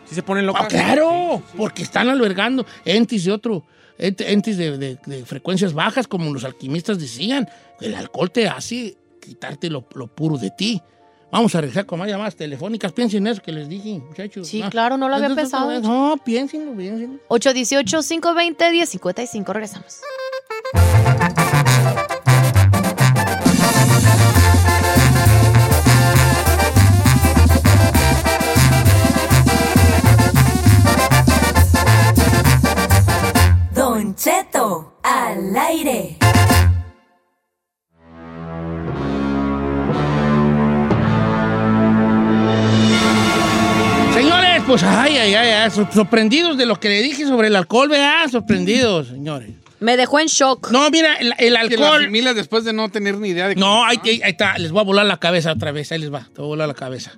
Si 0.06 0.16
se 0.16 0.24
ponen 0.24 0.46
locos. 0.46 0.62
Ah, 0.64 0.68
claro, 0.70 1.44
porque 1.58 1.84
están 1.84 2.08
albergando 2.08 2.66
entes 2.86 3.26
de 3.26 3.34
otro, 3.34 3.66
ent- 4.00 4.24
entes 4.26 4.56
de, 4.56 4.78
de- 4.78 4.98
de 5.06 5.26
frecuencias 5.26 5.74
bajas, 5.74 6.08
como 6.08 6.32
los 6.34 6.46
alquimistas 6.46 6.98
decían. 6.98 7.50
El 7.82 7.94
alcohol 7.94 8.32
te 8.32 8.48
hace 8.48 8.96
quitarte 9.22 9.70
lo, 9.70 9.86
lo 9.94 10.08
puro 10.08 10.38
de 10.38 10.50
ti. 10.52 10.82
Vamos 11.30 11.54
a 11.56 11.60
regresar 11.60 11.86
con 11.86 12.00
más 12.00 12.08
llamadas 12.08 12.38
telefónicas. 12.38 12.94
Piensen 12.94 13.28
en 13.28 13.34
eso 13.34 13.42
que 13.42 13.52
les 13.52 13.68
dije, 13.68 14.00
muchachos. 14.00 14.48
Sí, 14.48 14.64
claro, 14.72 14.96
no 14.96 15.10
lo 15.10 15.16
había 15.16 15.36
pensado. 15.36 15.78
No, 15.82 16.16
piénsenlo, 16.24 16.72
piénsenlo. 16.74 17.20
818-520-1055. 17.28 19.46
Regresamos. 19.52 20.00
Al 35.18 35.56
aire. 35.58 36.18
Señores, 44.14 44.64
pues, 44.66 44.84
ay, 44.84 45.18
ay, 45.18 45.36
ay, 45.36 45.50
ay, 45.50 45.72
sor- 45.72 45.92
sorprendidos 45.94 46.58
de 46.58 46.66
lo 46.66 46.80
que 46.80 46.90
le 46.90 47.02
dije 47.04 47.26
sobre 47.26 47.48
el 47.50 47.56
alcohol, 47.56 47.88
¿verdad? 47.90 48.28
Sorprendidos, 48.32 49.08
señores. 49.10 49.52
Me 49.80 49.96
dejó 49.96 50.20
en 50.20 50.26
shock. 50.26 50.72
No, 50.72 50.90
mira, 50.90 51.14
el, 51.16 51.34
el 51.38 51.70
Que 51.70 51.78
lo 51.78 51.86
alcohol... 51.86 52.02
asimilas 52.02 52.36
después 52.36 52.64
de 52.64 52.74
no 52.74 52.90
tener 52.90 53.18
ni 53.18 53.30
idea 53.30 53.48
de 53.48 53.56
No, 53.56 53.86
ahí, 53.86 54.00
ahí- 54.04 54.22
ahí 54.24 54.32
está, 54.32 54.58
les 54.58 54.72
voy 54.72 54.82
a 54.82 54.84
volar 54.86 55.06
la 55.06 55.18
cabeza 55.18 55.52
otra 55.52 55.72
vez, 55.72 55.92
ahí 55.92 56.00
les 56.00 56.12
va, 56.12 56.22
te 56.34 56.42
voy 56.42 56.46
a 56.46 56.48
volar 56.48 56.68
la 56.68 56.74
cabeza. 56.74 57.12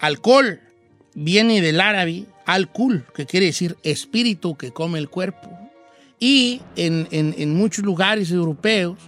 Alcohol 0.00 0.60
viene 1.14 1.60
del 1.60 1.80
árabe 1.82 2.24
alcohol, 2.46 3.04
que 3.14 3.26
quiere 3.26 3.46
decir 3.46 3.76
espíritu 3.82 4.56
que 4.56 4.70
come 4.70 4.98
el 4.98 5.10
cuerpo. 5.10 5.50
Y 6.18 6.60
en, 6.76 7.06
en- 7.10 7.34
en 7.36 7.54
muchos 7.54 7.84
lugares 7.84 8.30
europeos 8.30 8.98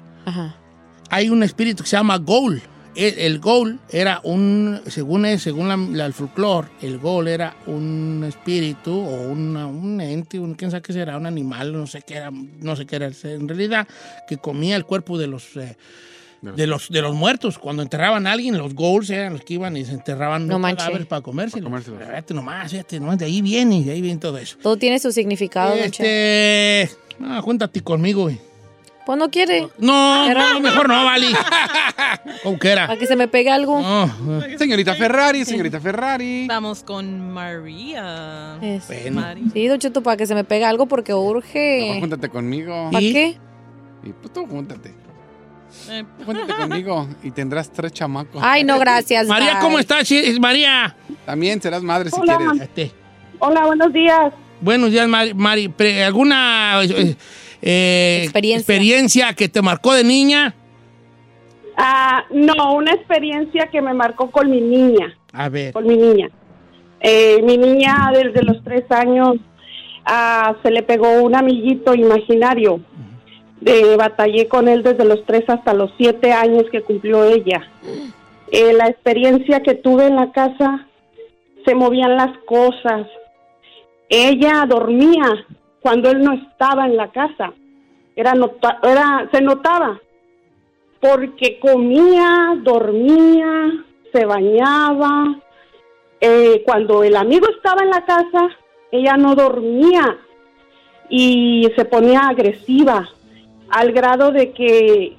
hay 1.11 1.31
un 1.31 1.42
espíritu 1.42 1.83
que 1.83 1.88
se 1.88 1.97
llama 1.97 2.18
gol. 2.18 2.61
El, 2.94 3.18
el 3.18 3.38
gol 3.38 3.79
era 3.90 4.21
un, 4.25 4.81
según, 4.88 5.25
es- 5.25 5.43
según 5.43 5.68
la- 5.68 5.76
la- 5.76 6.07
el 6.07 6.12
folclore, 6.12 6.68
el 6.83 6.99
gol 6.99 7.28
era 7.28 7.55
un 7.66 8.24
espíritu 8.26 8.91
o 8.93 9.28
una- 9.30 9.66
un 9.66 10.01
ente, 10.01 10.39
un, 10.41 10.55
quién 10.55 10.70
sabe 10.70 10.83
qué 10.83 10.93
será, 10.93 11.16
un 11.16 11.24
animal, 11.26 11.72
no 11.72 11.87
sé 11.87 12.03
qué 12.07 12.16
era, 12.16 12.30
no 12.33 12.74
sé 12.76 12.87
qué 12.87 12.97
era 12.97 13.09
en 13.22 13.49
realidad, 13.49 13.87
que 14.28 14.37
comía 14.39 14.74
el 14.76 14.85
cuerpo 14.85 15.16
de 15.16 15.28
los, 15.28 15.57
eh, 15.57 15.76
de 16.43 16.66
los, 16.66 16.89
de 16.91 17.03
los 17.03 17.14
muertos. 17.14 17.59
Cuando 17.59 17.82
enterraban 17.82 18.26
a 18.26 18.32
alguien, 18.32 18.57
los 18.59 18.74
goals 18.74 19.11
eran 19.11 19.32
los 19.34 19.43
que 19.43 19.55
iban 19.55 19.76
y 19.76 19.84
se 19.84 19.93
enterraban 19.93 20.47
No 20.47 20.55
los 20.55 20.61
manches. 20.61 20.78
cadáveres 20.84 21.07
para 21.07 21.22
comérselo. 21.22 21.70
Fíjate 21.80 22.34
nomás, 22.34 22.70
fíjate 22.70 23.01
nomás, 23.01 23.18
de 23.18 23.24
ahí 23.26 23.43
viene, 23.43 23.82
de 23.84 23.93
ahí 23.93 24.01
viene 24.01 24.20
todo 24.20 24.39
eso. 24.39 24.57
Todo 24.62 24.76
tiene 24.76 24.99
su 24.99 25.11
significado, 25.12 25.70
Don 25.76 25.91
Cheto. 25.91 26.05
Este, 26.09 26.91
ah, 27.22 27.41
cuéntate 27.45 27.80
conmigo, 27.82 28.22
güey. 28.22 28.41
Pues 29.07 29.18
no 29.18 29.30
quiere. 29.30 29.66
No, 29.78 30.26
Era- 30.30 30.53
no, 30.53 30.61
mejor 30.61 30.86
no, 30.86 31.03
vale. 31.07 31.28
¿Cómo 32.43 32.59
que 32.59 32.68
era? 32.68 32.86
Para 32.86 32.99
que 32.99 33.07
se 33.07 33.16
me 33.16 33.26
pegue 33.26 33.49
algo. 33.51 33.80
Señorita 34.59 34.95
Ferrari, 34.95 35.47
señorita 35.47 35.80
Ferrari. 35.80 36.47
Vamos 36.47 36.82
con 36.82 37.30
María. 37.32 38.59
Es-. 38.61 38.84
Sí, 38.84 39.66
Don 39.66 39.78
Cheto, 39.78 40.03
para 40.03 40.18
que 40.18 40.26
se 40.26 40.34
me 40.34 40.45
pegue 40.45 40.66
algo 40.66 40.84
porque 40.86 41.14
urge. 41.14 41.97
Júntate 42.01 42.28
conmigo. 42.28 42.91
¿Para 42.93 43.01
qué? 43.01 43.39
Y 44.05 44.12
pues 44.12 44.30
tú 44.32 44.47
júntate. 44.47 44.93
Eh, 45.91 46.05
Júntate 46.25 46.55
conmigo 46.55 47.09
y 47.23 47.31
tendrás 47.31 47.71
tres 47.71 47.93
chamacos. 47.93 48.41
Ay, 48.45 48.64
no, 48.64 48.79
gracias. 48.79 49.27
María, 49.27 49.55
bye. 49.55 49.61
¿cómo 49.62 49.79
estás? 49.79 50.09
María. 50.41 50.97
También 51.27 51.61
serás 51.61 51.83
madre 51.83 52.11
si 52.11 52.21
Hola. 52.21 52.37
quieres. 52.37 52.61
Este, 52.62 52.93
Hola, 53.39 53.66
buenos 53.66 53.93
días. 53.93 54.33
Buenos 54.61 54.91
días, 54.91 55.07
Mari. 55.09 55.73
¿Alguna 56.05 56.83
eh, 56.83 57.16
eh, 57.62 58.21
Experiencia. 58.25 58.59
experiencia 58.75 59.33
que 59.35 59.49
te 59.49 59.62
marcó 59.62 59.95
de 59.95 60.05
niña? 60.05 60.55
Ah, 61.77 62.25
no, 62.33 62.75
una 62.75 62.93
experiencia 62.93 63.69
que 63.69 63.81
me 63.81 63.95
marcó 63.95 64.31
con 64.31 64.51
mi 64.51 64.61
niña, 64.61 65.16
A 65.33 65.49
ver. 65.49 65.73
con 65.73 65.87
mi 65.87 65.97
niña. 65.97 66.29
Eh, 67.01 67.41
mi 67.45 67.57
niña 67.57 68.11
desde 68.12 68.43
los 68.43 68.64
tres 68.64 68.83
años 68.91 69.37
ah, 70.05 70.57
se 70.64 70.71
le 70.73 70.83
pegó 70.83 71.23
un 71.23 71.37
amiguito 71.37 71.95
imaginario. 71.95 72.81
Eh, 73.65 73.97
batallé 73.97 74.47
con 74.49 74.69
él 74.69 74.83
desde 74.83 75.05
los 75.05 75.25
tres 75.25 75.45
hasta 75.49 75.75
los 75.75 75.91
siete 75.97 76.33
años 76.33 76.65
que 76.71 76.83
cumplió 76.83 77.25
ella. 77.25 77.69
Eh, 78.51 78.73
la 78.73 78.87
experiencia 78.89 79.61
que 79.63 79.75
tuve 79.75 80.07
en 80.07 80.17
la 80.17 80.31
casa, 80.33 80.87
se 81.65 81.75
movían 81.75 82.17
las 82.17 82.37
cosas. 82.47 83.07
Ella 84.09 84.65
dormía 84.67 85.45
cuando 85.81 86.11
él 86.11 86.23
no 86.23 86.33
estaba 86.35 86.87
en 86.87 86.97
la 86.97 87.09
casa. 87.11 87.53
Era, 88.17 88.35
nota- 88.35 88.81
se 89.33 89.41
notaba 89.41 90.01
porque 91.01 91.59
comía, 91.61 92.55
dormía, 92.63 93.85
se 94.13 94.25
bañaba. 94.25 95.37
Eh, 96.21 96.63
cuando 96.65 97.03
el 97.05 97.17
amigo 97.17 97.47
estaba 97.51 97.83
en 97.83 97.91
la 97.91 98.05
casa, 98.05 98.49
ella 98.91 99.17
no 99.17 99.35
dormía 99.35 100.17
y 101.11 101.69
se 101.77 101.85
ponía 101.85 102.21
agresiva 102.29 103.09
al 103.71 103.93
grado 103.93 104.31
de 104.33 104.53
que 104.53 105.16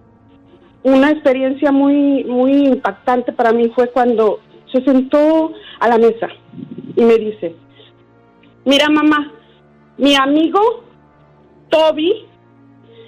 una 0.83 1.11
experiencia 1.11 1.71
muy 1.71 2.23
muy 2.23 2.51
impactante 2.67 3.31
para 3.31 3.51
mí 3.51 3.69
fue 3.75 3.89
cuando 3.91 4.39
se 4.71 4.81
sentó 4.83 5.51
a 5.79 5.87
la 5.87 5.97
mesa 5.97 6.27
y 6.95 7.03
me 7.03 7.15
dice, 7.17 7.55
mira 8.65 8.87
mamá, 8.89 9.31
mi 9.97 10.15
amigo 10.15 10.59
Toby, 11.69 12.25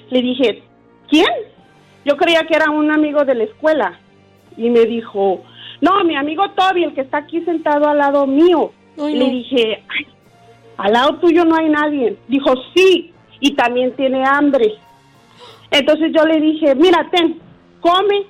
le 0.09 0.21
dije, 0.21 0.63
¿quién? 1.09 1.27
Yo 2.05 2.17
creía 2.17 2.43
que 2.47 2.55
era 2.55 2.69
un 2.71 2.91
amigo 2.91 3.23
de 3.25 3.35
la 3.35 3.43
escuela 3.45 3.99
y 4.57 4.69
me 4.69 4.85
dijo, 4.85 5.41
no, 5.81 6.03
mi 6.03 6.15
amigo 6.15 6.43
Toby, 6.51 6.83
el 6.83 6.93
que 6.93 7.01
está 7.01 7.19
aquí 7.19 7.41
sentado 7.41 7.87
al 7.87 7.97
lado 7.97 8.27
mío. 8.27 8.71
Ay, 8.99 9.15
Le 9.15 9.25
no. 9.25 9.31
dije, 9.31 9.83
"Ay, 9.87 10.05
al 10.77 10.93
lado 10.93 11.15
tuyo 11.19 11.45
no 11.45 11.55
hay 11.55 11.69
nadie. 11.69 12.17
Dijo, 12.27 12.53
sí, 12.75 13.13
y 13.39 13.53
también 13.55 13.95
tiene 13.95 14.23
hambre. 14.25 14.73
Entonces 15.71 16.11
yo 16.13 16.25
le 16.25 16.39
dije, 16.39 16.75
mira, 16.75 17.09
ten, 17.11 17.39
come, 17.79 18.27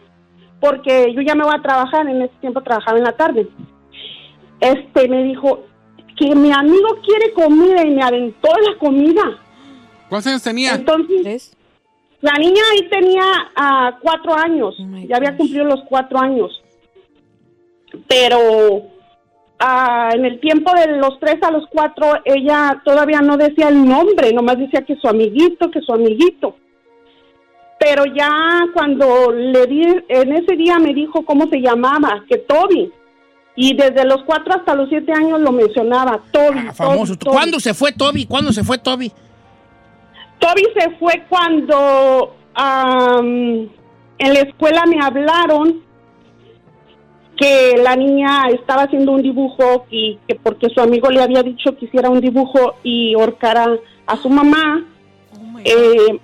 porque 0.60 1.12
yo 1.14 1.22
ya 1.22 1.36
me 1.36 1.44
voy 1.44 1.56
a 1.56 1.62
trabajar, 1.62 2.08
en 2.08 2.22
ese 2.22 2.36
tiempo 2.40 2.62
trabajaba 2.62 3.00
en 3.00 3.04
la 3.04 3.18
tarde. 3.18 3.48
Este 4.60 5.08
me 5.10 5.24
dijo 5.24 5.66
que 6.18 6.36
mi 6.36 6.52
amigo 6.52 7.00
quiere 7.04 7.34
comida 7.34 7.84
y 7.84 7.92
me 7.96 8.04
aventó 8.04 8.50
la 8.68 8.78
comida. 8.78 9.40
¿Cuántos 10.08 10.28
años 10.28 10.44
tenía? 10.44 10.76
Entonces, 10.76 11.58
la 12.22 12.34
niña 12.34 12.62
ahí 12.74 12.88
tenía 12.90 13.24
ah, 13.56 13.98
cuatro 14.02 14.36
años, 14.36 14.76
ya 15.08 15.18
había 15.18 15.36
cumplido 15.36 15.66
los 15.66 15.82
cuatro 15.90 16.20
años. 16.20 16.62
Pero 18.08 18.84
ah, 19.58 20.12
en 20.14 20.26
el 20.26 20.40
tiempo 20.40 20.72
de 20.76 20.98
los 20.98 21.20
tres 21.20 21.42
a 21.42 21.50
los 21.50 21.66
cuatro, 21.72 22.20
ella 22.24 22.80
todavía 22.86 23.22
no 23.22 23.36
decía 23.38 23.70
el 23.70 23.84
nombre, 23.84 24.32
nomás 24.32 24.60
decía 24.60 24.86
que 24.86 24.96
su 24.98 25.08
amiguito, 25.08 25.72
que 25.72 25.82
su 25.82 25.92
amiguito. 25.92 26.56
Pero 27.84 28.06
ya 28.06 28.30
cuando 28.76 29.32
le 29.32 29.66
di, 29.66 29.82
en 30.08 30.34
ese 30.34 30.56
día 30.56 30.78
me 30.78 30.94
dijo 30.94 31.26
cómo 31.26 31.48
se 31.50 31.60
llamaba, 31.60 32.24
que 32.30 32.38
Toby. 32.38 32.92
Y 33.56 33.76
desde 33.76 34.06
los 34.06 34.24
cuatro 34.24 34.54
hasta 34.54 34.76
los 34.76 34.88
siete 34.88 35.12
años 35.12 35.42
lo 35.42 35.52
mencionaba, 35.52 36.22
Toby. 36.32 36.60
Ah, 36.70 36.74
Famoso. 36.74 37.16
Toby, 37.16 37.26
Toby. 37.26 37.36
¿Cuándo 37.36 37.60
se 37.60 37.74
fue 37.74 37.92
Toby? 37.92 38.26
¿Cuándo 38.28 38.54
se 38.54 38.64
fue 38.64 38.78
Toby? 38.78 39.12
Toby 40.38 40.64
se 40.78 40.92
fue 40.98 41.24
cuando 41.28 42.36
am, 42.54 43.68
en 44.20 44.34
la 44.34 44.40
escuela 44.42 44.86
me 44.86 45.04
hablaron 45.04 45.82
que 47.36 47.78
la 47.82 47.96
niña 47.96 48.44
estaba 48.54 48.84
haciendo 48.84 49.14
un 49.14 49.24
dibujo 49.24 49.88
y 49.90 50.20
que 50.28 50.36
porque 50.36 50.70
su 50.70 50.82
amigo 50.82 51.10
le 51.10 51.24
había 51.24 51.42
dicho 51.42 51.76
que 51.76 51.86
hiciera 51.86 52.12
un 52.12 52.22
dibujo 52.22 52.76
y 52.84 53.16
ahorcara 53.16 53.66
a 54.06 54.18
su 54.18 54.30
mamá, 54.30 54.86
eh, 55.64 56.20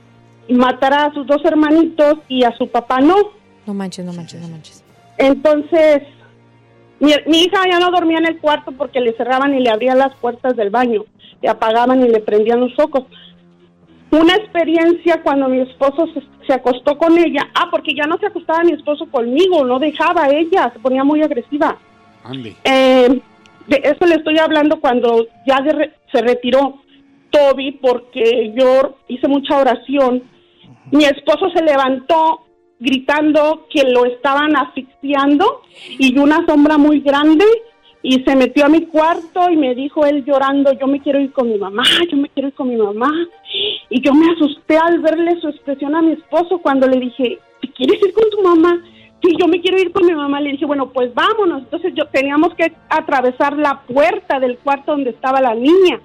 matara 0.54 1.06
a 1.06 1.14
sus 1.14 1.26
dos 1.28 1.44
hermanitos 1.46 2.16
y 2.28 2.44
a 2.44 2.56
su 2.58 2.68
papá 2.68 3.00
no. 3.00 3.16
No 3.66 3.74
manches, 3.74 4.06
no 4.06 4.14
manches, 4.14 4.42
no 4.42 4.48
manches. 4.48 4.84
Entonces, 5.18 6.04
mi, 7.00 7.12
mi 7.28 7.40
hija 7.44 7.62
ya 7.70 7.80
no 7.80 7.92
dormía 7.92 8.18
en 8.20 8.28
el 8.28 8.40
cuarto 8.40 8.72
porque 8.72 9.00
le 9.02 9.14
cerraban 9.14 9.54
y 9.54 9.60
le 9.60 9.70
abrían 9.70 9.98
las 9.98 10.16
puertas 10.16 10.56
del 10.56 10.70
baño, 10.70 11.06
le 11.42 11.50
apagaban 11.50 12.04
y 12.04 12.10
le 12.10 12.20
prendían 12.20 12.60
los 12.60 12.74
focos. 12.76 13.04
Una 14.10 14.36
experiencia 14.36 15.22
cuando 15.22 15.50
mi 15.50 15.60
esposo 15.60 16.08
se, 16.14 16.22
se 16.48 16.54
acostó 16.54 16.98
con 16.98 17.18
ella, 17.18 17.50
ah, 17.56 17.68
porque 17.70 17.94
ya 17.94 18.06
no 18.06 18.18
se 18.18 18.28
acostaba 18.28 18.64
mi 18.64 18.72
esposo 18.72 19.06
conmigo, 19.08 19.66
no 19.66 19.80
dejaba 19.80 20.24
a 20.26 20.30
ella, 20.30 20.72
se 20.72 20.80
ponía 20.80 21.04
muy 21.04 21.22
agresiva. 21.24 21.78
Eh, 22.64 23.22
de 23.68 23.82
eso 23.84 24.06
le 24.06 24.16
estoy 24.16 24.38
hablando 24.40 24.80
cuando 24.80 25.28
ya 25.46 25.60
de 25.62 25.74
re- 25.74 25.94
se 26.12 26.22
retiró 26.22 26.78
Toby 27.32 27.74
porque 27.82 28.54
yo 28.56 28.96
hice 29.10 29.28
mucha 29.28 29.58
oración. 29.58 30.24
Mi 30.92 31.04
esposo 31.04 31.50
se 31.54 31.64
levantó 31.64 32.46
gritando 32.80 33.68
que 33.70 33.84
lo 33.84 34.06
estaban 34.06 34.56
asfixiando 34.56 35.62
y 35.98 36.18
una 36.18 36.46
sombra 36.46 36.78
muy 36.78 37.00
grande 37.02 37.46
y 38.04 38.24
se 38.24 38.36
metió 38.36 38.66
a 38.66 38.70
mi 38.70 38.86
cuarto 38.86 39.50
y 39.50 39.58
me 39.58 39.76
dijo 39.76 40.06
él 40.06 40.24
llorando, 40.24 40.72
yo 40.74 40.88
me 40.88 41.02
quiero 41.02 41.20
ir 41.20 41.34
con 41.34 41.50
mi 41.50 41.58
mamá, 41.58 41.84
yo 42.10 42.18
me 42.18 42.30
quiero 42.30 42.50
ir 42.50 42.54
con 42.54 42.70
mi 42.70 42.78
mamá. 42.78 43.12
Y 43.90 44.02
yo 44.02 44.14
me 44.14 44.32
asusté 44.32 44.78
al 44.78 45.00
verle 45.00 45.40
su 45.42 45.50
expresión 45.50 45.96
a 45.96 46.02
mi 46.02 46.14
esposo 46.14 46.60
cuando 46.60 46.88
le 46.88 47.00
dije, 47.00 47.40
¿te 47.62 47.72
quieres 47.72 48.02
ir 48.02 48.14
con 48.14 48.30
tu 48.30 48.42
mamá? 48.42 48.82
Sí, 49.22 49.36
yo 49.40 49.48
me 49.48 49.60
quiero 49.62 49.80
ir 49.80 49.92
con 49.92 50.06
mi 50.06 50.14
mamá. 50.14 50.40
Le 50.40 50.52
dije, 50.52 50.66
bueno, 50.66 50.90
pues 50.92 51.14
vámonos. 51.14 51.64
Entonces 51.64 51.94
yo 51.96 52.06
teníamos 52.08 52.54
que 52.56 52.72
atravesar 52.90 53.58
la 53.58 53.82
puerta 53.82 54.40
del 54.40 54.58
cuarto 54.60 54.92
donde 54.92 55.10
estaba 55.10 55.42
la 55.42 55.56
niña. 55.56 56.00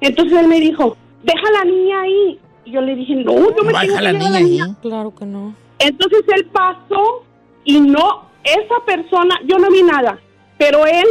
Entonces 0.00 0.38
él 0.38 0.48
me 0.48 0.60
dijo, 0.60 0.96
deja 1.22 1.48
a 1.48 1.64
la 1.64 1.70
niña 1.70 2.02
ahí. 2.02 2.38
Y 2.64 2.72
yo 2.72 2.80
le 2.80 2.94
dije, 2.94 3.14
no, 3.16 3.32
yo 3.32 3.64
me 3.64 3.72
Va 3.72 3.80
a 3.80 3.82
tengo 3.82 3.94
dejar 3.96 3.98
que 3.98 4.02
la 4.02 4.12
llevar 4.12 4.36
a 4.36 4.40
niña 4.40 4.64
ahí. 4.66 4.74
Claro 4.82 5.14
que 5.14 5.24
no. 5.26 5.54
entonces 5.78 6.20
él 6.36 6.46
pasó 6.52 7.24
y 7.64 7.80
no, 7.80 8.28
esa 8.44 8.84
persona, 8.86 9.38
yo 9.46 9.58
no 9.58 9.70
vi 9.70 9.82
nada, 9.82 10.18
pero 10.58 10.84
él 10.86 11.06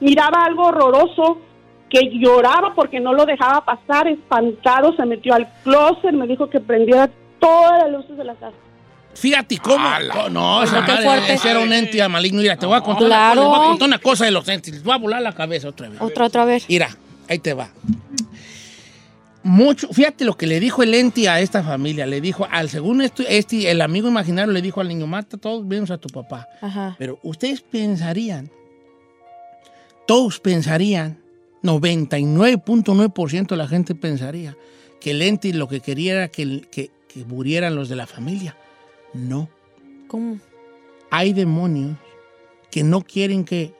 miraba 0.00 0.44
algo 0.44 0.66
horroroso 0.66 1.38
que 1.88 2.08
lloraba 2.18 2.74
porque 2.74 3.00
no 3.00 3.12
lo 3.12 3.26
dejaba 3.26 3.64
pasar, 3.64 4.06
espantado, 4.08 4.94
se 4.96 5.04
metió 5.06 5.34
al 5.34 5.48
closet, 5.64 6.12
me 6.12 6.26
dijo 6.26 6.48
que 6.48 6.60
prendiera 6.60 7.10
todas 7.40 7.82
las 7.82 7.90
luces 7.92 8.16
de 8.16 8.24
la 8.24 8.34
casa. 8.34 8.56
Fíjate 9.12 9.58
cómo. 9.58 9.84
Oh, 10.24 10.28
no, 10.30 10.62
esa 10.62 10.82
madre, 10.82 11.02
fuerte. 11.04 11.32
ese 11.32 11.50
era 11.50 11.58
un 11.60 11.72
ente 11.72 12.06
maligno. 12.08 12.40
Mira, 12.40 12.56
te 12.56 12.64
voy 12.64 12.76
a 12.76 12.80
contar, 12.80 13.06
Claro. 13.08 13.40
una, 13.42 13.48
cosa, 13.48 13.58
voy 13.58 13.66
a 13.66 13.70
contar 13.70 13.88
una 13.88 13.98
cosa 13.98 14.24
de 14.24 14.30
los 14.30 14.48
entes. 14.48 14.72
Les 14.72 14.84
voy 14.84 14.94
a 14.94 14.98
volar 14.98 15.20
la 15.20 15.32
cabeza 15.32 15.68
otra 15.68 15.88
vez. 15.88 16.00
Otra, 16.00 16.26
otra 16.26 16.44
vez. 16.44 16.64
Mira, 16.68 16.88
ahí 17.28 17.40
te 17.40 17.52
va. 17.52 17.70
Mucho, 19.42 19.88
fíjate 19.88 20.24
lo 20.24 20.36
que 20.36 20.46
le 20.46 20.60
dijo 20.60 20.82
el 20.82 20.92
ente 20.94 21.28
a 21.28 21.40
esta 21.40 21.62
familia. 21.62 22.06
Le 22.06 22.20
dijo, 22.20 22.46
al 22.50 22.68
según 22.68 23.00
esto, 23.00 23.22
este, 23.26 23.70
el 23.70 23.80
amigo 23.80 24.08
imaginario 24.08 24.52
le 24.52 24.60
dijo 24.60 24.80
al 24.80 24.88
niño, 24.88 25.06
mata 25.06 25.38
todos 25.38 25.64
menos 25.64 25.90
a 25.90 25.98
tu 25.98 26.08
papá. 26.08 26.48
Ajá. 26.60 26.94
Pero 26.98 27.18
ustedes 27.22 27.62
pensarían, 27.62 28.50
todos 30.06 30.40
pensarían, 30.40 31.18
99.9% 31.62 33.48
de 33.48 33.56
la 33.56 33.68
gente 33.68 33.94
pensaría 33.94 34.56
que 35.00 35.12
el 35.12 35.22
ente 35.22 35.52
lo 35.52 35.68
que 35.68 35.80
quería 35.80 36.12
era 36.14 36.28
que, 36.28 36.62
que, 36.70 36.90
que 37.08 37.24
murieran 37.24 37.74
los 37.74 37.88
de 37.88 37.96
la 37.96 38.06
familia. 38.06 38.56
No. 39.14 39.48
¿Cómo? 40.06 40.38
Hay 41.10 41.32
demonios 41.32 41.96
que 42.70 42.82
no 42.82 43.02
quieren 43.02 43.44
que, 43.44 43.74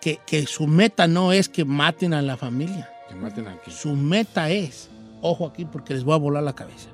que, 0.00 0.18
que 0.26 0.46
su 0.46 0.66
meta 0.66 1.06
no 1.06 1.32
es 1.32 1.48
que 1.48 1.64
maten 1.64 2.14
a 2.14 2.22
la 2.22 2.36
familia. 2.36 2.89
Que 3.10 3.16
maten 3.16 3.48
aquí. 3.48 3.72
Su 3.72 3.96
meta 3.96 4.50
es, 4.50 4.88
ojo 5.20 5.44
aquí 5.44 5.64
porque 5.64 5.94
les 5.94 6.04
voy 6.04 6.14
a 6.14 6.18
volar 6.18 6.44
la 6.44 6.54
cabeza, 6.54 6.90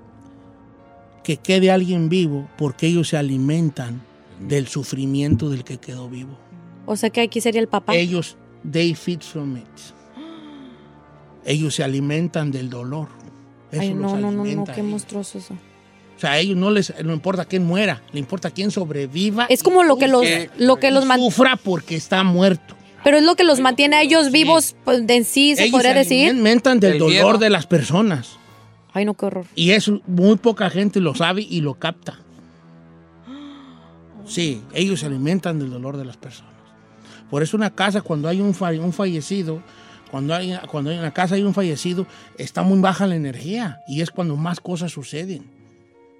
que 1.23 1.37
quede 1.37 1.71
alguien 1.71 2.09
vivo 2.09 2.49
porque 2.57 2.87
ellos 2.87 3.09
se 3.09 3.19
alimentan 3.19 4.01
del 4.41 4.67
sufrimiento 4.67 5.51
del 5.51 5.62
que 5.62 5.77
quedó 5.77 6.09
vivo. 6.09 6.39
O 6.87 6.97
sea 6.97 7.11
que 7.11 7.21
aquí 7.21 7.43
sería 7.43 7.61
el 7.61 7.69
papá. 7.69 7.95
Ellos, 7.95 8.39
they 8.71 8.95
feed 8.95 9.21
from 9.21 9.59
it. 9.59 9.67
Ellos 11.45 11.75
se 11.75 11.85
alimentan 11.85 12.51
del 12.51 12.71
dolor. 12.71 13.09
Eso 13.71 13.83
Ay, 13.83 13.91
los 13.91 14.12
no, 14.12 14.17
no, 14.17 14.33
no, 14.33 14.45
no, 14.45 14.64
qué 14.64 14.83
monstruoso 14.83 15.37
eso. 15.37 15.53
O 16.17 16.19
sea, 16.19 16.33
a 16.33 16.39
ellos 16.39 16.57
no 16.57 16.71
les 16.71 16.95
no 17.05 17.12
importa 17.12 17.45
quién 17.45 17.67
muera, 17.67 18.03
le 18.12 18.21
importa 18.21 18.51
quién 18.51 18.71
sobreviva. 18.71 19.45
Es 19.51 19.62
como 19.62 19.85
lo 19.85 19.99
que 19.99 20.09
los, 20.09 20.25
lo 20.57 20.77
que 20.77 20.91
los 20.91 21.05
sufra 21.05 21.57
porque 21.57 21.95
está 21.95 22.25
muerto. 22.25 22.75
Pero 23.07 23.18
es 23.18 23.22
lo 23.22 23.36
que 23.36 23.44
los 23.44 23.61
mantiene 23.61 23.94
a 23.94 24.02
ellos 24.02 24.32
vivos 24.32 24.74
pues, 24.84 25.04
en 25.07 25.24
sí, 25.24 25.54
se 25.54 25.62
ellos 25.66 25.70
podría 25.70 25.92
se 25.92 25.98
decir. 26.00 26.30
alimentan 26.30 26.80
del 26.80 26.98
Del 26.98 26.98
dolor 26.98 27.38
de 27.38 27.50
las 27.50 27.64
personas. 27.64 28.36
Ay, 28.92 29.04
no, 29.04 29.14
qué 29.14 29.26
horror. 29.26 29.46
Y 29.54 29.70
eso 29.70 30.00
muy 30.09 30.34
poca 30.38 30.68
gente 30.70 30.98
lo 31.00 31.14
sabe 31.14 31.42
y 31.48 31.61
lo 31.61 31.74
capta. 31.74 32.18
Sí, 34.26 34.61
ellos 34.74 34.98
se 34.98 35.07
alimentan 35.07 35.61
del 35.61 35.70
dolor 35.70 35.96
de 35.96 36.04
las 36.04 36.16
personas. 36.16 36.50
Por 37.30 37.44
eso 37.44 37.57
una 37.57 37.70
casa, 37.76 38.00
cuando 38.00 38.28
hay 38.28 38.40
un, 38.40 38.54
fa- 38.54 38.70
un 38.72 38.92
fallecido, 38.92 39.62
cuando 40.11 40.34
hay, 40.34 40.59
cuando 40.68 40.90
hay 40.90 40.98
una 40.98 41.12
casa 41.12 41.36
hay 41.36 41.42
un 41.44 41.54
fallecido, 41.54 42.09
está 42.38 42.62
muy 42.64 42.80
baja 42.80 43.07
la 43.07 43.14
energía 43.14 43.78
y 43.86 44.00
es 44.00 44.11
cuando 44.11 44.34
más 44.36 44.59
cosas 44.59 44.90
suceden. 44.90 45.44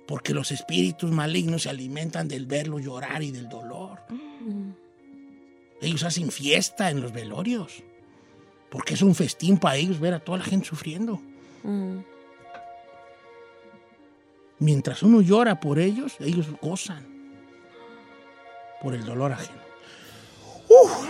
Porque 0.07 0.33
los 0.35 0.53
espíritus 0.53 1.11
malignos 1.11 1.63
se 1.63 1.71
alimentan 1.71 2.29
del 2.29 2.47
verlo 2.47 2.79
llorar 2.79 3.25
y 3.25 3.33
del 3.33 3.49
dolor. 3.49 3.99
Ellos 5.87 6.03
hacen 6.03 6.33
fiesta 6.33 6.91
en 6.91 7.01
los 7.01 7.13
velorios. 7.13 7.85
Porque 8.71 8.95
es 8.95 9.03
un 9.03 9.15
festín 9.15 9.57
para 9.57 9.77
ellos 9.77 10.01
ver 10.01 10.15
a 10.15 10.19
toda 10.19 10.39
la 10.39 10.45
gente 10.45 10.67
sufriendo. 10.67 11.21
Mm. 11.63 11.99
Mientras 14.59 15.05
uno 15.05 15.21
llora 15.21 15.61
por 15.61 15.79
ellos, 15.79 16.17
ellos 16.19 16.47
gozan 16.61 17.07
por 18.83 18.95
el 18.95 19.05
dolor 19.05 19.31
ajeno. 19.31 19.61
¡Uf! 20.69 21.07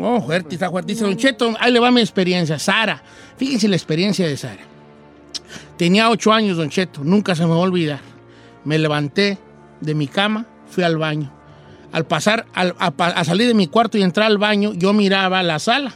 Oh, 0.00 0.22
fuerte, 0.22 0.54
está 0.54 0.70
fuerte. 0.70 0.92
Dice 0.92 1.04
Don 1.04 1.16
Cheto, 1.16 1.54
ahí 1.60 1.70
le 1.70 1.80
va 1.80 1.90
mi 1.90 2.00
experiencia. 2.00 2.58
Sara, 2.58 3.02
fíjense 3.36 3.68
la 3.68 3.76
experiencia 3.76 4.26
de 4.26 4.38
Sara. 4.38 4.62
Tenía 5.76 6.08
ocho 6.08 6.32
años, 6.32 6.56
Don 6.56 6.70
Cheto, 6.70 7.04
nunca 7.04 7.34
se 7.34 7.42
me 7.42 7.50
va 7.50 7.56
a 7.56 7.58
olvidar. 7.58 8.00
Me 8.64 8.78
levanté 8.78 9.38
de 9.82 9.94
mi 9.94 10.08
cama, 10.08 10.46
fui 10.66 10.82
al 10.82 10.96
baño. 10.96 11.33
Al 11.94 12.04
pasar, 12.06 12.46
al- 12.54 12.74
a, 12.78 13.24
salir 13.24 13.46
de 13.46 13.54
mi 13.54 13.68
cuarto 13.68 13.96
y 13.96 14.02
entrar 14.02 14.26
al 14.26 14.36
baño, 14.38 14.72
yo 14.74 14.92
miraba 14.92 15.42
la 15.44 15.60
sala. 15.60 15.94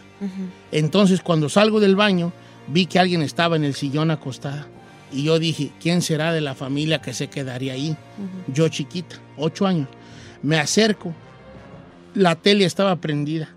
Entonces, 0.71 1.21
cuando 1.21 1.49
salgo 1.49 1.81
del 1.81 1.97
baño, 1.97 2.33
vi 2.69 2.87
que 2.87 3.01
alguien 3.01 3.21
estaba 3.21 3.57
en 3.57 3.65
el 3.65 3.75
sillón 3.75 4.13
acostada. 4.13 4.69
Y 5.11 5.25
yo 5.25 5.41
dije, 5.41 5.73
¿quién 5.81 6.01
será 6.01 6.33
de 6.33 6.41
la 6.41 6.55
familia 6.55 7.01
que 7.01 7.13
se 7.15 7.27
quedaría 7.29 7.73
ahí? 7.73 7.97
Yo 8.47 8.69
chiquita, 8.69 9.17
ocho 9.37 9.67
años. 9.67 9.89
Me 10.41 10.57
acerco, 10.59 11.13
la 12.15 12.37
tele 12.37 12.65
estaba 12.65 12.95
prendida 12.97 13.49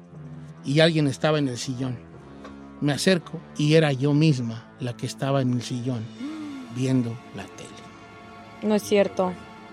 y 0.66 0.80
alguien 0.80 1.06
estaba 1.08 1.38
en 1.38 1.48
el 1.48 1.60
sillón. 1.60 2.00
Me 2.80 2.92
acerco 2.92 3.40
y 3.56 3.76
era 3.76 3.92
yo 3.94 4.14
misma 4.14 4.66
la 4.80 4.98
que 4.98 5.06
estaba 5.06 5.44
en 5.44 5.54
el 5.54 5.62
sillón 5.62 6.00
viendo 6.76 7.16
la 7.36 7.44
tele. 7.44 7.70
No 8.64 8.74
es 8.74 8.82
cierto. 8.82 9.32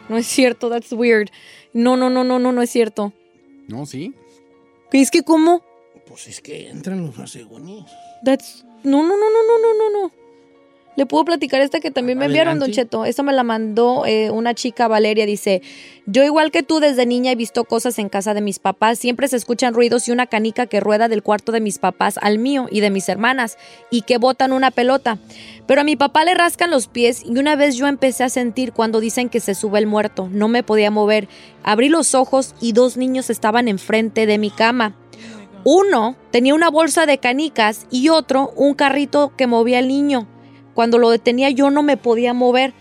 No 0.08 0.16
es 0.16 0.26
cierto, 0.26 0.70
that's 0.70 0.92
weird. 0.92 1.30
No, 1.72 1.96
no, 1.96 2.08
no, 2.10 2.24
no, 2.24 2.38
no, 2.38 2.52
no 2.52 2.62
es 2.62 2.70
cierto. 2.70 3.12
No, 3.68 3.86
sí. 3.86 4.14
Es 4.92 5.10
que 5.10 5.22
cómo? 5.22 5.62
Pues 6.06 6.28
es 6.28 6.40
que 6.40 6.70
entran 6.70 7.06
los 7.06 7.18
asegúnes. 7.18 7.84
That's... 8.24 8.64
No, 8.84 9.02
no, 9.02 9.16
no, 9.16 9.16
no, 9.16 9.42
no, 9.42 9.58
no, 9.58 9.74
no, 9.74 10.02
no. 10.02 10.12
Le 10.98 11.06
puedo 11.06 11.24
platicar 11.24 11.60
esta 11.60 11.78
que 11.78 11.92
también 11.92 12.18
me 12.18 12.24
enviaron, 12.24 12.58
Don. 12.58 12.72
Cheto. 12.72 13.04
Esta 13.04 13.22
me 13.22 13.32
la 13.32 13.44
mandó 13.44 14.04
eh, 14.04 14.32
una 14.32 14.52
chica, 14.54 14.88
Valeria. 14.88 15.26
Dice, 15.26 15.62
yo 16.06 16.24
igual 16.24 16.50
que 16.50 16.64
tú 16.64 16.80
desde 16.80 17.06
niña 17.06 17.30
he 17.30 17.36
visto 17.36 17.62
cosas 17.62 18.00
en 18.00 18.08
casa 18.08 18.34
de 18.34 18.40
mis 18.40 18.58
papás. 18.58 18.98
Siempre 18.98 19.28
se 19.28 19.36
escuchan 19.36 19.74
ruidos 19.74 20.08
y 20.08 20.10
una 20.10 20.26
canica 20.26 20.66
que 20.66 20.80
rueda 20.80 21.06
del 21.06 21.22
cuarto 21.22 21.52
de 21.52 21.60
mis 21.60 21.78
papás 21.78 22.18
al 22.20 22.40
mío 22.40 22.66
y 22.68 22.80
de 22.80 22.90
mis 22.90 23.08
hermanas 23.08 23.58
y 23.92 24.02
que 24.02 24.18
botan 24.18 24.52
una 24.52 24.72
pelota. 24.72 25.18
Pero 25.68 25.82
a 25.82 25.84
mi 25.84 25.94
papá 25.94 26.24
le 26.24 26.34
rascan 26.34 26.72
los 26.72 26.88
pies 26.88 27.22
y 27.24 27.38
una 27.38 27.54
vez 27.54 27.76
yo 27.76 27.86
empecé 27.86 28.24
a 28.24 28.28
sentir 28.28 28.72
cuando 28.72 28.98
dicen 28.98 29.28
que 29.28 29.38
se 29.38 29.54
sube 29.54 29.78
el 29.78 29.86
muerto. 29.86 30.28
No 30.32 30.48
me 30.48 30.64
podía 30.64 30.90
mover. 30.90 31.28
Abrí 31.62 31.90
los 31.90 32.16
ojos 32.16 32.56
y 32.60 32.72
dos 32.72 32.96
niños 32.96 33.30
estaban 33.30 33.68
enfrente 33.68 34.26
de 34.26 34.38
mi 34.38 34.50
cama. 34.50 34.96
Uno 35.62 36.16
tenía 36.32 36.56
una 36.56 36.70
bolsa 36.70 37.06
de 37.06 37.18
canicas 37.18 37.86
y 37.88 38.08
otro 38.08 38.52
un 38.56 38.74
carrito 38.74 39.32
que 39.36 39.46
movía 39.46 39.78
al 39.78 39.86
niño. 39.86 40.26
Cuando 40.78 40.98
lo 40.98 41.10
detenía 41.10 41.50
yo 41.50 41.70
no 41.72 41.82
me 41.82 41.96
podía 41.96 42.34
mover. 42.34 42.72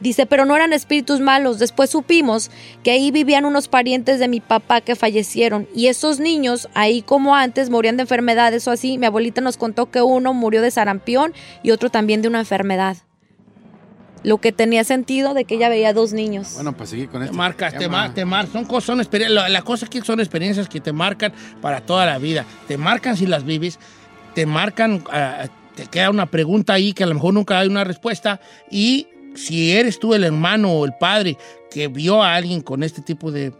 Dice, 0.00 0.26
pero 0.26 0.44
no 0.44 0.56
eran 0.56 0.72
espíritus 0.72 1.20
malos. 1.20 1.60
Después 1.60 1.88
supimos 1.88 2.50
que 2.82 2.90
ahí 2.90 3.12
vivían 3.12 3.44
unos 3.44 3.68
parientes 3.68 4.18
de 4.18 4.26
mi 4.26 4.40
papá 4.40 4.80
que 4.80 4.96
fallecieron. 4.96 5.68
Y 5.72 5.86
esos 5.86 6.18
niños, 6.18 6.68
ahí 6.74 7.00
como 7.00 7.36
antes, 7.36 7.70
morían 7.70 7.96
de 7.96 8.02
enfermedades 8.02 8.66
o 8.66 8.72
así. 8.72 8.98
Mi 8.98 9.06
abuelita 9.06 9.40
nos 9.40 9.56
contó 9.56 9.88
que 9.88 10.02
uno 10.02 10.34
murió 10.34 10.62
de 10.62 10.72
sarampión 10.72 11.32
y 11.62 11.70
otro 11.70 11.90
también 11.90 12.22
de 12.22 12.28
una 12.28 12.40
enfermedad. 12.40 12.96
Lo 14.24 14.38
que 14.38 14.50
tenía 14.50 14.82
sentido 14.82 15.32
de 15.32 15.44
que 15.44 15.54
ella 15.54 15.68
veía 15.68 15.92
dos 15.92 16.12
niños. 16.12 16.54
Bueno, 16.54 16.76
pues 16.76 16.90
seguir 16.90 17.08
con 17.08 17.20
Te 17.20 17.26
esto. 17.26 17.36
marcas, 17.36 17.78
te, 17.78 17.88
mar, 17.88 18.12
te 18.14 18.24
mar- 18.24 18.48
son 18.52 18.64
cosas, 18.64 18.84
son 18.86 18.98
experiencias. 19.00 19.40
La, 19.44 19.48
la 19.48 19.62
cosa 19.62 19.86
aquí 19.86 20.00
son 20.00 20.18
experiencias 20.18 20.68
que 20.68 20.80
te 20.80 20.92
marcan 20.92 21.32
para 21.62 21.82
toda 21.82 22.04
la 22.04 22.18
vida. 22.18 22.44
Te 22.66 22.76
marcan 22.76 23.16
si 23.16 23.26
las 23.26 23.44
vives, 23.44 23.78
te 24.34 24.44
marcan, 24.44 25.04
ah, 25.12 25.44
te 25.74 25.86
queda 25.86 26.10
una 26.10 26.26
pregunta 26.26 26.74
ahí 26.74 26.92
que 26.92 27.04
a 27.04 27.06
lo 27.06 27.14
mejor 27.14 27.34
nunca 27.34 27.58
hay 27.58 27.68
una 27.68 27.84
respuesta. 27.84 28.40
Y 28.70 29.08
si 29.34 29.72
eres 29.72 29.98
tú 29.98 30.14
el 30.14 30.24
hermano 30.24 30.72
o 30.72 30.84
el 30.84 30.94
padre 30.94 31.36
que 31.70 31.88
vio 31.88 32.22
a 32.22 32.34
alguien 32.34 32.60
con 32.60 32.82
este 32.82 33.02
tipo 33.02 33.30
de 33.30 33.52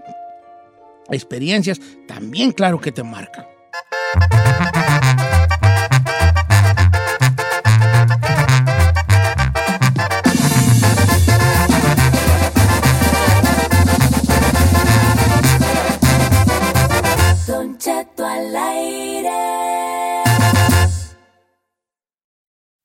experiencias, 1.11 1.81
también 2.07 2.53
claro 2.53 2.81
que 2.81 2.93
te 2.93 3.03
marcan. 3.03 3.47